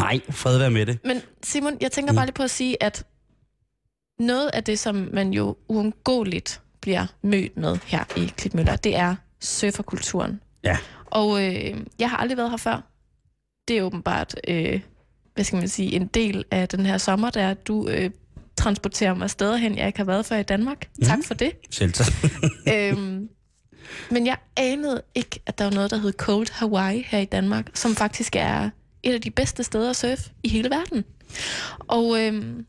Nej, 0.00 0.20
fred 0.30 0.58
være 0.58 0.70
med 0.70 0.86
det. 0.86 0.98
Men 1.04 1.22
Simon, 1.42 1.76
jeg 1.80 1.92
tænker 1.92 2.12
Mm. 2.12 2.16
bare 2.16 2.26
lige 2.26 2.34
på 2.34 2.42
at 2.42 2.50
sige, 2.50 2.82
at 2.82 3.04
noget 4.20 4.50
af 4.52 4.64
det, 4.64 4.78
som 4.78 5.08
man 5.12 5.32
jo 5.32 5.56
uundgåeligt 5.68 6.60
bliver 6.80 7.06
mødt 7.22 7.56
med 7.56 7.78
her 7.84 8.04
i 8.16 8.32
Klitmøller, 8.36 8.76
det 8.76 8.96
er 8.96 9.16
surferkulturen. 9.40 10.40
Ja. 10.64 10.78
Og 11.06 11.44
øh, 11.44 11.76
jeg 11.98 12.10
har 12.10 12.16
aldrig 12.16 12.36
været 12.38 12.50
her 12.50 12.56
før. 12.56 12.80
Det 13.68 13.78
er 13.78 13.82
åbenbart, 13.82 14.34
øh, 14.48 14.80
hvad 15.34 15.44
skal 15.44 15.58
man 15.58 15.68
sige, 15.68 15.92
en 15.92 16.06
del 16.06 16.44
af 16.50 16.68
den 16.68 16.86
her 16.86 16.98
sommer, 16.98 17.30
der 17.30 17.54
du 17.54 17.88
øh, 17.88 18.10
transporterer 18.66 19.14
mig 19.14 19.30
steder 19.30 19.56
hen, 19.56 19.78
jeg 19.78 19.86
ikke 19.86 19.98
har 19.98 20.04
været 20.04 20.26
før 20.26 20.36
i 20.36 20.42
Danmark. 20.42 20.88
Mm. 20.98 21.04
Tak 21.04 21.18
for 21.24 21.34
det. 21.34 21.52
Selv 21.70 21.92
tak. 21.92 22.12
øhm, 22.74 23.28
men 24.10 24.26
jeg 24.26 24.36
anede 24.56 25.02
ikke, 25.14 25.40
at 25.46 25.58
der 25.58 25.64
var 25.64 25.72
noget, 25.72 25.90
der 25.90 25.96
hed 25.96 26.12
Cold 26.12 26.46
Hawaii 26.52 27.02
her 27.08 27.18
i 27.18 27.24
Danmark, 27.24 27.70
som 27.74 27.94
faktisk 27.94 28.36
er 28.36 28.70
et 29.02 29.14
af 29.14 29.20
de 29.20 29.30
bedste 29.30 29.64
steder 29.64 29.90
at 29.90 29.96
surfe 29.96 30.30
i 30.42 30.48
hele 30.48 30.70
verden. 30.70 31.04
Og 31.78 32.20
øhm, 32.20 32.66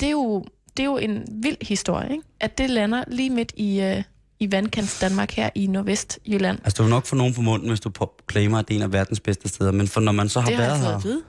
det, 0.00 0.06
er 0.06 0.10
jo, 0.10 0.44
det 0.76 0.82
er 0.82 0.86
jo 0.86 0.96
en 0.96 1.26
vild 1.42 1.66
historie, 1.66 2.12
ikke? 2.12 2.24
at 2.40 2.58
det 2.58 2.70
lander 2.70 3.04
lige 3.08 3.30
midt 3.30 3.52
i, 3.56 3.80
øh, 3.80 4.02
i 4.40 4.52
vandkants 4.52 5.00
Danmark 5.00 5.30
her 5.30 5.50
i 5.54 5.66
Nordvestjylland. 5.66 6.58
Altså, 6.64 6.76
du 6.76 6.82
vil 6.82 6.90
nok 6.90 7.06
få 7.06 7.16
nogen 7.16 7.34
på 7.34 7.42
munden, 7.42 7.68
hvis 7.68 7.80
du 7.80 7.90
claimer, 8.30 8.58
at 8.58 8.68
det 8.68 8.74
er 8.74 8.78
en 8.78 8.82
af 8.82 8.92
verdens 8.92 9.20
bedste 9.20 9.48
steder. 9.48 9.72
Men 9.72 9.88
for 9.88 10.00
når 10.00 10.12
man 10.12 10.28
så 10.28 10.40
har, 10.40 10.48
Det 10.48 10.56
har 10.56 10.64
været 10.64 11.02
fået 11.02 11.14
her, 11.14 11.20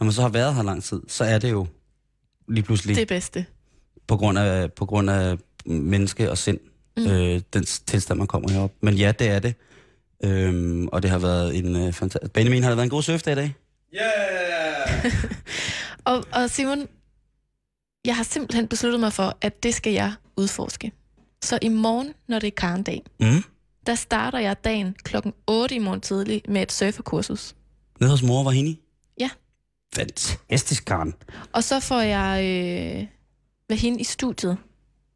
når 0.00 0.04
man 0.04 0.12
så 0.12 0.22
har 0.22 0.28
været 0.28 0.54
her 0.54 0.62
lang 0.62 0.84
tid, 0.84 1.00
så 1.08 1.24
er 1.24 1.38
det 1.38 1.50
jo 1.50 1.66
lige 2.48 2.62
pludselig 2.64 2.96
Det 2.96 3.08
bedste. 3.08 3.46
på 4.06 4.16
grund 4.16 4.38
af, 4.38 4.72
på 4.72 4.86
grund 4.86 5.10
af 5.10 5.38
menneske 5.66 6.30
og 6.30 6.38
sind, 6.38 6.58
mm. 6.96 7.06
øh, 7.06 7.40
den 7.52 7.64
tilstand, 7.64 8.18
man 8.18 8.26
kommer 8.26 8.50
herop. 8.50 8.72
Men 8.80 8.94
ja, 8.94 9.12
det 9.12 9.28
er 9.28 9.38
det. 9.38 9.54
Øhm, 10.24 10.88
og 10.88 11.02
det 11.02 11.10
har 11.10 11.18
været 11.18 11.56
en 11.58 11.76
øh, 11.76 11.92
fantastisk... 11.92 12.32
Benjamin, 12.32 12.62
har 12.62 12.70
det 12.70 12.76
været 12.76 12.86
en 12.86 12.90
god 12.90 13.02
surfdag 13.02 13.32
i 13.32 13.36
dag? 13.36 13.54
Og, 16.04 16.24
og 16.32 16.50
Simon, 16.50 16.86
jeg 18.06 18.16
har 18.16 18.22
simpelthen 18.24 18.68
besluttet 18.68 19.00
mig 19.00 19.12
for, 19.12 19.36
at 19.40 19.62
det 19.62 19.74
skal 19.74 19.92
jeg 19.92 20.12
udforske. 20.36 20.92
Så 21.42 21.58
i 21.62 21.68
morgen, 21.68 22.12
når 22.28 22.38
det 22.38 22.46
er 22.46 22.50
karndag, 22.56 23.02
Mm. 23.20 23.42
der 23.86 23.94
starter 23.94 24.38
jeg 24.38 24.64
dagen 24.64 24.96
klokken 25.02 25.32
8 25.46 25.74
i 25.74 25.78
morgen 25.78 26.00
tidlig 26.00 26.42
med 26.48 26.62
et 26.62 26.72
surferkursus. 26.72 27.54
Nede 28.00 28.10
hos 28.10 28.22
mor 28.22 28.44
var 28.44 28.50
hende? 28.50 28.76
Fantastisk, 29.94 30.84
Karen. 30.84 31.14
Og 31.52 31.64
så 31.64 31.80
får 31.80 32.00
jeg 32.00 32.44
øh, 32.44 33.06
med 33.68 33.76
hende 33.76 34.00
i 34.00 34.04
studiet 34.04 34.56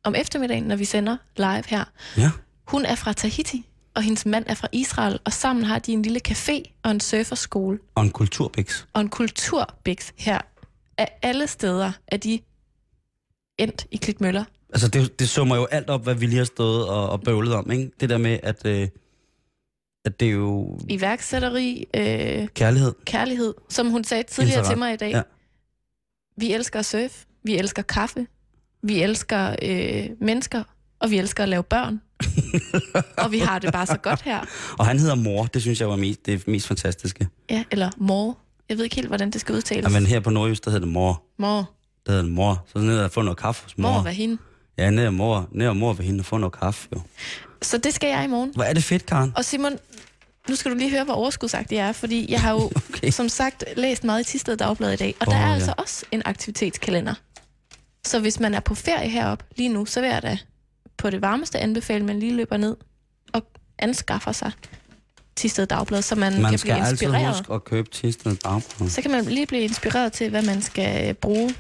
om 0.05 0.15
eftermiddagen, 0.15 0.65
når 0.65 0.77
vi 0.77 0.85
sender 0.85 1.17
live 1.37 1.63
her. 1.67 1.85
Ja. 2.17 2.31
Hun 2.67 2.85
er 2.85 2.95
fra 2.95 3.13
Tahiti, 3.13 3.67
og 3.95 4.03
hendes 4.03 4.27
mand 4.27 4.45
er 4.49 4.55
fra 4.55 4.69
Israel, 4.73 5.19
og 5.25 5.33
sammen 5.33 5.65
har 5.65 5.79
de 5.79 5.93
en 5.93 6.03
lille 6.03 6.21
café 6.29 6.63
og 6.83 6.91
en 6.91 7.01
surferskole 7.01 7.79
Og 7.95 8.03
en 8.05 8.11
kulturbiks. 8.11 8.87
og 8.93 9.01
en 9.01 9.09
kulturbiks 9.09 10.13
her. 10.19 10.41
Af 10.99 11.19
alle 11.23 11.47
steder 11.47 11.93
er 12.09 12.17
de 12.17 12.41
endt 13.59 13.87
i 13.91 13.97
Klitmøller. 13.97 14.45
Altså, 14.73 14.89
det, 14.89 15.19
det 15.19 15.29
summer 15.29 15.57
jo 15.57 15.65
alt 15.65 15.91
op, 15.91 16.03
hvad 16.03 16.15
vi 16.15 16.27
lige 16.27 16.39
har 16.39 16.45
stået 16.45 16.89
og, 16.89 17.11
og 17.11 17.21
bøvlet 17.21 17.55
om, 17.55 17.71
ikke? 17.71 17.91
Det 18.01 18.09
der 18.11 18.19
med, 18.19 18.39
at, 18.43 18.67
øh, 18.67 18.89
at 20.05 20.21
det 20.21 20.29
er 20.29 20.33
jo 20.33 20.79
Iværksætteri, 20.89 21.87
øh, 21.97 22.49
kærlighed. 22.49 22.93
kærlighed, 23.05 23.55
som 23.69 23.91
hun 23.91 24.05
sagde 24.05 24.23
tidligere 24.23 24.59
Interesse. 24.59 24.73
til 24.73 24.79
mig 24.79 24.93
i 24.95 24.97
dag. 24.97 25.11
Ja. 25.11 25.23
Vi 26.37 26.53
elsker 26.53 26.79
at 26.79 26.87
surfe, 26.87 27.27
vi 27.45 27.57
elsker 27.59 27.83
kaffe, 27.83 28.27
vi 28.83 29.03
elsker 29.03 29.57
øh, 29.63 30.07
mennesker, 30.21 30.63
og 31.01 31.11
vi 31.11 31.19
elsker 31.19 31.43
at 31.43 31.49
lave 31.49 31.63
børn. 31.63 32.01
og 33.19 33.33
vi 33.33 33.39
har 33.39 33.59
det 33.59 33.73
bare 33.73 33.87
så 33.87 33.97
godt 33.97 34.23
her. 34.23 34.41
Og 34.79 34.87
han 34.87 34.99
hedder 34.99 35.15
mor, 35.15 35.45
det 35.45 35.63
synes 35.63 35.81
jeg 35.81 35.89
var 35.89 35.97
mest, 35.97 36.27
det 36.27 36.49
mest 36.49 36.67
fantastiske. 36.67 37.29
Ja, 37.51 37.65
eller 37.71 37.91
mor. 37.97 38.39
Jeg 38.69 38.77
ved 38.77 38.85
ikke 38.85 38.97
helt, 38.97 39.09
hvordan 39.09 39.31
det 39.31 39.41
skal 39.41 39.55
udtales. 39.55 39.85
Ja, 39.95 40.01
men 40.01 40.07
her 40.07 40.21
på 40.21 40.31
Nordjysk, 40.31 40.65
der 40.65 40.71
hedder 40.71 40.87
det 40.87 40.93
mor. 40.93 41.23
Mor. 41.39 41.71
Der 42.07 42.13
hedder 42.13 42.23
det 42.25 42.33
mor. 42.33 42.65
Så 42.73 42.79
ned 42.79 42.99
og 42.99 43.11
få 43.11 43.23
noget 43.23 43.39
kaffe 43.39 43.63
hos 43.63 43.79
mor. 43.79 43.93
Mor 43.93 44.03
var 44.03 44.11
hende. 44.11 44.39
Ja, 44.79 44.91
ned 44.91 45.07
og 45.07 45.15
mor, 45.15 45.49
ned 45.53 45.69
og 45.69 45.77
mor 45.77 45.93
ved 45.93 46.05
hende 46.05 46.21
og 46.21 46.25
få 46.25 46.39
noget 46.39 46.53
kaffe, 46.53 46.89
jo. 46.93 47.01
Så 47.63 47.79
det 47.79 47.95
skal 47.95 48.09
jeg 48.09 48.25
i 48.25 48.27
morgen. 48.27 48.51
Hvor 48.55 48.65
er 48.65 48.73
det 48.73 48.85
fedt, 48.85 49.07
Karen. 49.07 49.33
Og 49.37 49.45
Simon, 49.45 49.73
nu 50.49 50.57
skal 50.57 50.71
du 50.73 50.77
lige 50.77 50.91
høre, 50.91 51.05
hvor 51.05 51.15
overskudsagtig 51.15 51.77
jeg 51.77 51.89
er, 51.89 51.93
fordi 51.93 52.33
jeg 52.33 52.41
har 52.41 52.53
jo, 52.53 52.71
Okay. 52.95 53.11
som 53.11 53.29
sagt, 53.29 53.65
læst 53.77 54.05
meget 54.05 54.21
i 54.21 54.25
Tisted 54.25 54.57
Dagblad 54.57 54.93
i 54.93 54.97
dag, 54.97 55.15
og 55.21 55.27
Åh, 55.29 55.35
der 55.35 55.41
er 55.41 55.47
ja. 55.49 55.55
altså 55.55 55.75
også 55.79 56.05
en 56.13 56.23
aktivitetskalender. 56.25 57.15
Så 58.07 58.21
hvis 58.21 58.41
man 58.41 58.55
er 58.55 58.61
på 58.61 58.75
ferie 58.75 59.09
heroppe 59.09 59.45
lige 59.57 59.69
nu, 59.69 59.85
så 59.87 60.01
vil 60.01 60.11
jeg 60.11 60.23
da 60.23 60.39
på 60.99 61.11
det 61.11 61.23
varmeste 61.23 61.59
anbefale, 61.59 61.99
at 62.01 62.05
man 62.07 62.19
lige 62.19 62.35
løber 62.37 62.57
ned 62.57 62.77
og 63.33 63.43
anskaffer 63.79 64.33
sig 64.33 64.53
Tisted 65.37 65.67
Dagblad, 65.67 66.03
så 66.03 66.15
man, 66.15 66.33
Man 66.43 66.51
kan 66.51 66.59
skal 66.59 66.73
blive 66.75 66.87
altid 66.87 67.07
inspireret. 67.07 67.37
huske 67.37 67.53
at 67.53 67.65
købe 67.65 67.91
Tisted 67.91 68.37
Dagblad. 68.37 68.89
Så 68.89 69.03
kan 69.03 69.11
man 69.11 69.25
lige 69.25 69.47
blive 69.47 69.63
inspireret 69.63 70.13
til, 70.13 70.31
hvad 70.31 70.43
man 70.43 70.63
skal 70.63 71.15
bruge 71.15 71.55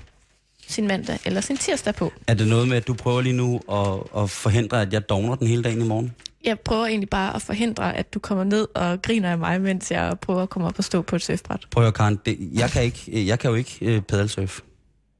sin 0.72 0.86
mandag 0.88 1.18
eller 1.24 1.40
sin 1.40 1.56
tirsdag 1.56 1.94
på. 1.94 2.12
Er 2.26 2.34
det 2.34 2.46
noget 2.48 2.68
med, 2.68 2.76
at 2.76 2.86
du 2.86 2.94
prøver 2.94 3.20
lige 3.20 3.32
nu 3.32 3.60
at, 3.72 4.22
at 4.22 4.30
forhindre, 4.30 4.82
at 4.82 4.92
jeg 4.92 5.08
dogner 5.08 5.34
den 5.34 5.46
hele 5.46 5.62
dagen 5.62 5.80
i 5.82 5.84
morgen? 5.84 6.14
Jeg 6.44 6.60
prøver 6.60 6.86
egentlig 6.86 7.08
bare 7.10 7.36
at 7.36 7.42
forhindre, 7.42 7.96
at 7.96 8.14
du 8.14 8.18
kommer 8.18 8.44
ned 8.44 8.68
og 8.74 9.02
griner 9.02 9.30
af 9.30 9.38
mig, 9.38 9.60
mens 9.60 9.90
jeg 9.90 10.18
prøver 10.20 10.42
at 10.42 10.50
komme 10.50 10.68
op 10.68 10.74
og 10.78 10.84
stå 10.84 11.02
på 11.02 11.16
et 11.16 11.22
surfbræt. 11.22 11.60
Prøv 11.70 11.86
at 11.86 11.94
Karen, 11.94 12.18
det, 12.26 12.38
jeg, 12.52 12.70
kan 12.70 12.82
ikke, 12.82 13.26
jeg 13.26 13.38
kan 13.38 13.50
jo 13.50 13.56
ikke 13.56 13.78
øh, 13.82 14.02
pedalsurf. 14.02 14.60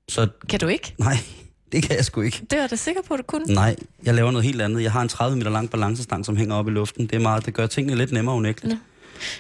Så 0.09 0.29
Kan 0.49 0.61
du 0.61 0.67
ikke? 0.67 0.95
nej, 0.99 1.17
det 1.73 1.83
kan 1.83 1.97
jeg 1.97 2.05
sgu 2.05 2.21
ikke. 2.21 2.43
Det 2.51 2.59
var 2.59 2.67
da 2.67 2.77
sikker 2.77 3.03
på, 3.03 3.15
at 3.15 3.19
du 3.19 3.25
kunne. 3.25 3.55
Nej, 3.55 3.77
jeg 4.05 4.15
laver 4.15 4.31
noget 4.31 4.45
helt 4.45 4.63
andet. 4.63 4.83
Jeg 4.83 4.93
har 4.93 5.03
en 5.03 5.09
30 5.09 5.37
meter 5.39 5.51
lang 5.51 5.71
balancestang, 5.71 6.27
som 6.27 6.37
hænger 6.37 6.55
op 6.55 6.69
i 6.69 6.71
luften. 6.71 7.07
Det 7.07 7.15
er 7.15 7.21
meget, 7.21 7.47
det 7.47 7.55
gør 7.55 7.67
tingene 7.67 7.97
lidt 7.97 8.13
nemmere 8.13 8.35
unægteligt. 8.37 8.79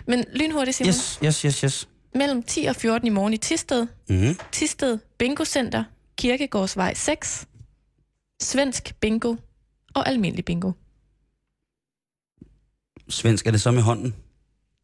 Men 0.06 0.24
lynhurtigt, 0.34 0.76
Simon. 0.76 0.88
Yes, 0.88 1.18
yes, 1.24 1.40
yes, 1.42 1.60
yes. 1.60 1.88
Mellem 2.14 2.42
10 2.42 2.64
og 2.64 2.76
14 2.76 3.06
i 3.06 3.10
morgen 3.10 3.32
i 3.34 3.36
Tisted. 3.36 3.86
Mm. 4.08 4.36
Tisted 4.52 4.98
Bingo 5.18 5.44
Center, 5.44 5.84
Kirkegårdsvej 6.22 6.94
6. 6.94 7.46
Svensk 8.40 8.94
bingo 9.00 9.36
og 9.94 10.08
almindelig 10.08 10.44
bingo. 10.44 10.72
Svensk, 13.08 13.46
er 13.46 13.50
det 13.50 13.60
så 13.60 13.70
med 13.70 13.82
hånden? 13.82 14.14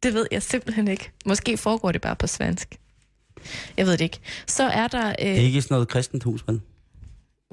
Det 0.03 0.13
ved 0.13 0.27
jeg 0.31 0.43
simpelthen 0.43 0.87
ikke. 0.87 1.11
Måske 1.25 1.57
foregår 1.57 1.91
det 1.91 2.01
bare 2.01 2.15
på 2.15 2.27
svensk. 2.27 2.79
Jeg 3.77 3.85
ved 3.85 3.91
det 3.91 4.01
ikke. 4.01 4.19
Så 4.47 4.63
er 4.63 4.87
der... 4.87 5.13
Det 5.15 5.27
er 5.27 5.35
Øh, 5.35 5.43
ikke 5.43 5.61
sådan 5.61 5.75
noget 5.75 5.87
kristent 5.87 6.23
hus, 6.23 6.43
vel? 6.47 6.61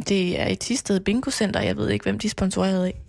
det 0.09 0.41
er 0.41 0.47
i 0.49 0.57
Tisted 0.57 1.01
Bingo 1.01 1.30
Center. 1.30 1.61
Jeg 1.61 1.76
ved 1.76 1.91
ikke, 1.91 2.03
hvem 2.03 2.18
de 2.18 2.26
er 2.26 2.30
sponsoreret 2.30 2.84
af. 2.87 3.01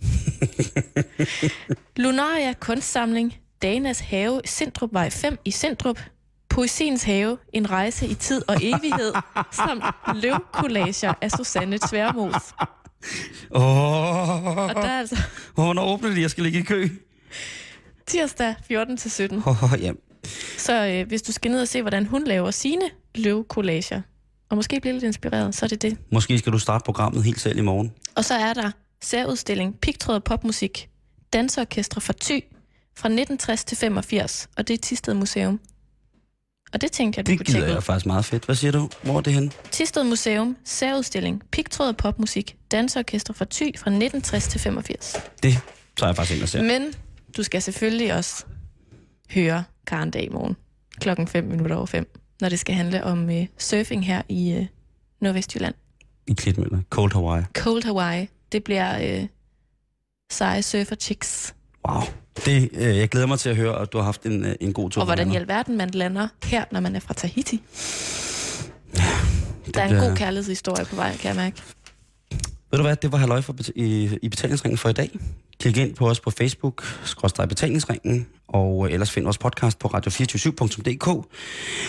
Lunaria 2.02 2.52
Kunstsamling. 2.52 3.34
Danas 3.62 4.00
Have, 4.00 4.40
Sindrupvej 4.44 5.10
5 5.10 5.38
i 5.44 5.50
Sindrup. 5.50 6.00
Poesiens 6.58 7.02
Have, 7.02 7.38
en 7.52 7.70
rejse 7.70 8.06
i 8.06 8.14
tid 8.14 8.42
og 8.48 8.56
evighed, 8.62 9.12
samt 9.52 9.84
løvkollager 10.22 11.14
af 11.20 11.30
Susanne 11.30 11.78
Tværmos. 11.88 12.42
Åh, 13.50 14.56
Og 14.56 14.74
der 14.74 14.80
er 14.80 14.98
altså 14.98 15.16
oh, 15.56 15.64
hvornår 15.64 15.92
åbner 15.92 16.14
de? 16.14 16.20
Jeg 16.20 16.30
skal 16.30 16.44
ligge 16.44 16.58
i 16.58 16.62
kø. 16.62 16.88
tirsdag 18.06 18.54
14 18.68 18.96
til 18.96 19.10
17. 19.10 19.42
Oh, 19.46 19.54
ja. 19.80 19.92
Så 20.58 20.86
øh, 20.86 21.08
hvis 21.08 21.22
du 21.22 21.32
skal 21.32 21.50
ned 21.50 21.60
og 21.60 21.68
se, 21.68 21.82
hvordan 21.82 22.06
hun 22.06 22.24
laver 22.24 22.50
sine 22.50 22.90
løvcollager, 23.14 24.00
og 24.50 24.56
måske 24.56 24.80
blive 24.80 24.92
lidt 24.92 25.04
inspireret, 25.04 25.54
så 25.54 25.66
er 25.66 25.68
det 25.68 25.82
det. 25.82 25.98
Måske 26.12 26.38
skal 26.38 26.52
du 26.52 26.58
starte 26.58 26.84
programmet 26.84 27.24
helt 27.24 27.40
selv 27.40 27.58
i 27.58 27.62
morgen. 27.62 27.92
Og 28.16 28.24
så 28.24 28.34
er 28.34 28.54
der 28.54 28.70
særudstilling 29.02 29.80
Pigtråd 29.80 30.14
og 30.14 30.24
Popmusik, 30.24 30.88
Danseorkestre 31.32 32.00
fra 32.00 32.12
Thy 32.20 32.44
fra 32.96 33.08
1960 33.08 33.64
til 33.64 33.76
85, 33.76 34.48
og 34.56 34.68
det 34.68 34.74
er 34.74 34.78
Tisted 34.78 35.14
Museum. 35.14 35.60
Og 36.72 36.80
det 36.80 36.92
tænkte 36.92 37.18
jeg, 37.18 37.26
du 37.26 37.30
Det 37.30 37.38
kunne 37.38 37.44
gider 37.44 37.58
tjekke 37.58 37.68
jeg 37.70 37.76
ud. 37.78 37.82
faktisk 37.82 38.06
meget 38.06 38.24
fedt. 38.24 38.44
Hvad 38.44 38.54
siger 38.54 38.72
du? 38.72 38.88
Hvor 39.02 39.16
er 39.16 39.20
det 39.20 39.32
henne? 39.32 39.50
Tisted 39.70 40.04
Museum, 40.04 40.56
særudstilling 40.64 41.42
Pigtråd 41.52 41.88
og 41.88 41.96
Popmusik, 41.96 42.56
Danseorkestre 42.70 43.34
fra 43.34 43.44
Thy 43.50 43.78
fra 43.78 43.90
1960 43.90 44.48
til 44.48 44.60
85. 44.60 45.16
Det 45.42 45.58
tager 45.96 46.08
jeg 46.08 46.16
faktisk 46.16 46.34
ind 46.36 46.42
og 46.42 46.48
ser. 46.48 46.62
Men 46.62 46.94
du 47.36 47.42
skal 47.42 47.62
selvfølgelig 47.62 48.14
også 48.14 48.44
høre 49.30 49.64
Karen 49.86 50.10
Dag 50.10 50.24
i 50.24 50.28
morgen 50.28 50.56
klokken 51.00 51.28
5 51.28 51.44
minutter 51.44 51.76
over 51.76 51.86
5, 51.86 52.18
når 52.40 52.48
det 52.48 52.58
skal 52.58 52.74
handle 52.74 53.04
om 53.04 53.30
øh, 53.30 53.46
surfing 53.58 54.06
her 54.06 54.22
i 54.28 54.52
øh, 54.52 54.66
Nordvestjylland. 55.20 55.74
I 56.26 56.32
Klitmøller. 56.32 56.78
Cold 56.90 57.12
Hawaii. 57.12 57.44
Cold 57.54 57.84
Hawaii. 57.84 58.28
Det 58.52 58.64
bliver 58.64 59.18
øh, 59.20 59.26
seje 60.30 60.62
surfer 60.62 60.96
chicks. 60.96 61.54
Wow. 61.88 62.02
Det, 62.46 62.68
øh, 62.72 62.96
jeg 62.96 63.08
glæder 63.08 63.26
mig 63.26 63.38
til 63.38 63.48
at 63.48 63.56
høre, 63.56 63.80
at 63.82 63.92
du 63.92 63.98
har 63.98 64.04
haft 64.04 64.22
en, 64.22 64.44
øh, 64.44 64.54
en 64.60 64.72
god 64.72 64.90
tur. 64.90 65.00
Og 65.02 65.06
hvordan 65.06 65.32
i 65.32 65.36
alverden 65.36 65.76
man 65.76 65.90
lander 65.90 66.28
her, 66.44 66.64
når 66.72 66.80
man 66.80 66.96
er 66.96 67.00
fra 67.00 67.14
Tahiti. 67.14 67.62
Det 69.66 69.74
Der 69.74 69.80
er 69.80 69.84
en 69.84 69.90
bliver- 69.90 70.08
god 70.08 70.16
kærlighedshistorie 70.16 70.84
på 70.84 70.96
vej, 70.96 71.16
kan 71.16 71.28
jeg 71.28 71.36
mærke. 71.36 71.56
Ved 72.70 72.78
du 72.78 72.82
hvad, 72.82 72.96
det 72.96 73.12
var 73.12 73.18
halløj 73.18 73.40
for, 73.40 73.54
i, 73.74 74.18
i 74.22 74.28
betalingsringen 74.28 74.78
for 74.78 74.88
i 74.88 74.92
dag. 74.92 75.10
Klik 75.60 75.76
ind 75.76 75.94
på 75.94 76.08
os 76.10 76.20
på 76.20 76.30
Facebook, 76.30 76.84
skrådstræk 77.04 77.48
betalingsringen, 77.48 78.26
og 78.48 78.86
øh, 78.86 78.92
ellers 78.92 79.10
find 79.10 79.24
vores 79.24 79.38
podcast 79.38 79.78
på 79.78 79.88
radio247.dk. 79.88 81.28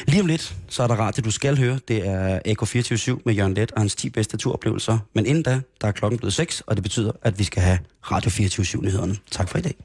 Lige 0.07 0.21
om 0.21 0.25
lidt, 0.27 0.55
så 0.69 0.83
er 0.83 0.87
der 0.87 0.95
radio, 0.95 1.21
du 1.21 1.31
skal 1.31 1.57
høre. 1.57 1.79
Det 1.87 2.07
er 2.07 2.39
Eko 2.45 2.65
24 2.65 3.19
med 3.25 3.33
Jørgen 3.33 3.53
Let 3.53 3.71
og 3.71 3.81
hans 3.81 3.95
10 3.95 4.09
bedste 4.09 4.37
turoplevelser. 4.37 4.97
Men 5.15 5.25
inden 5.25 5.43
da, 5.43 5.61
der 5.81 5.87
er 5.87 5.91
klokken 5.91 6.17
blevet 6.17 6.33
6, 6.33 6.61
og 6.67 6.75
det 6.75 6.83
betyder, 6.83 7.11
at 7.21 7.39
vi 7.39 7.43
skal 7.43 7.63
have 7.63 7.79
Radio 8.11 8.29
24 8.29 8.81
nyhederne 8.81 9.17
Tak 9.31 9.49
for 9.49 9.57
i 9.57 9.61
dag. 9.61 9.75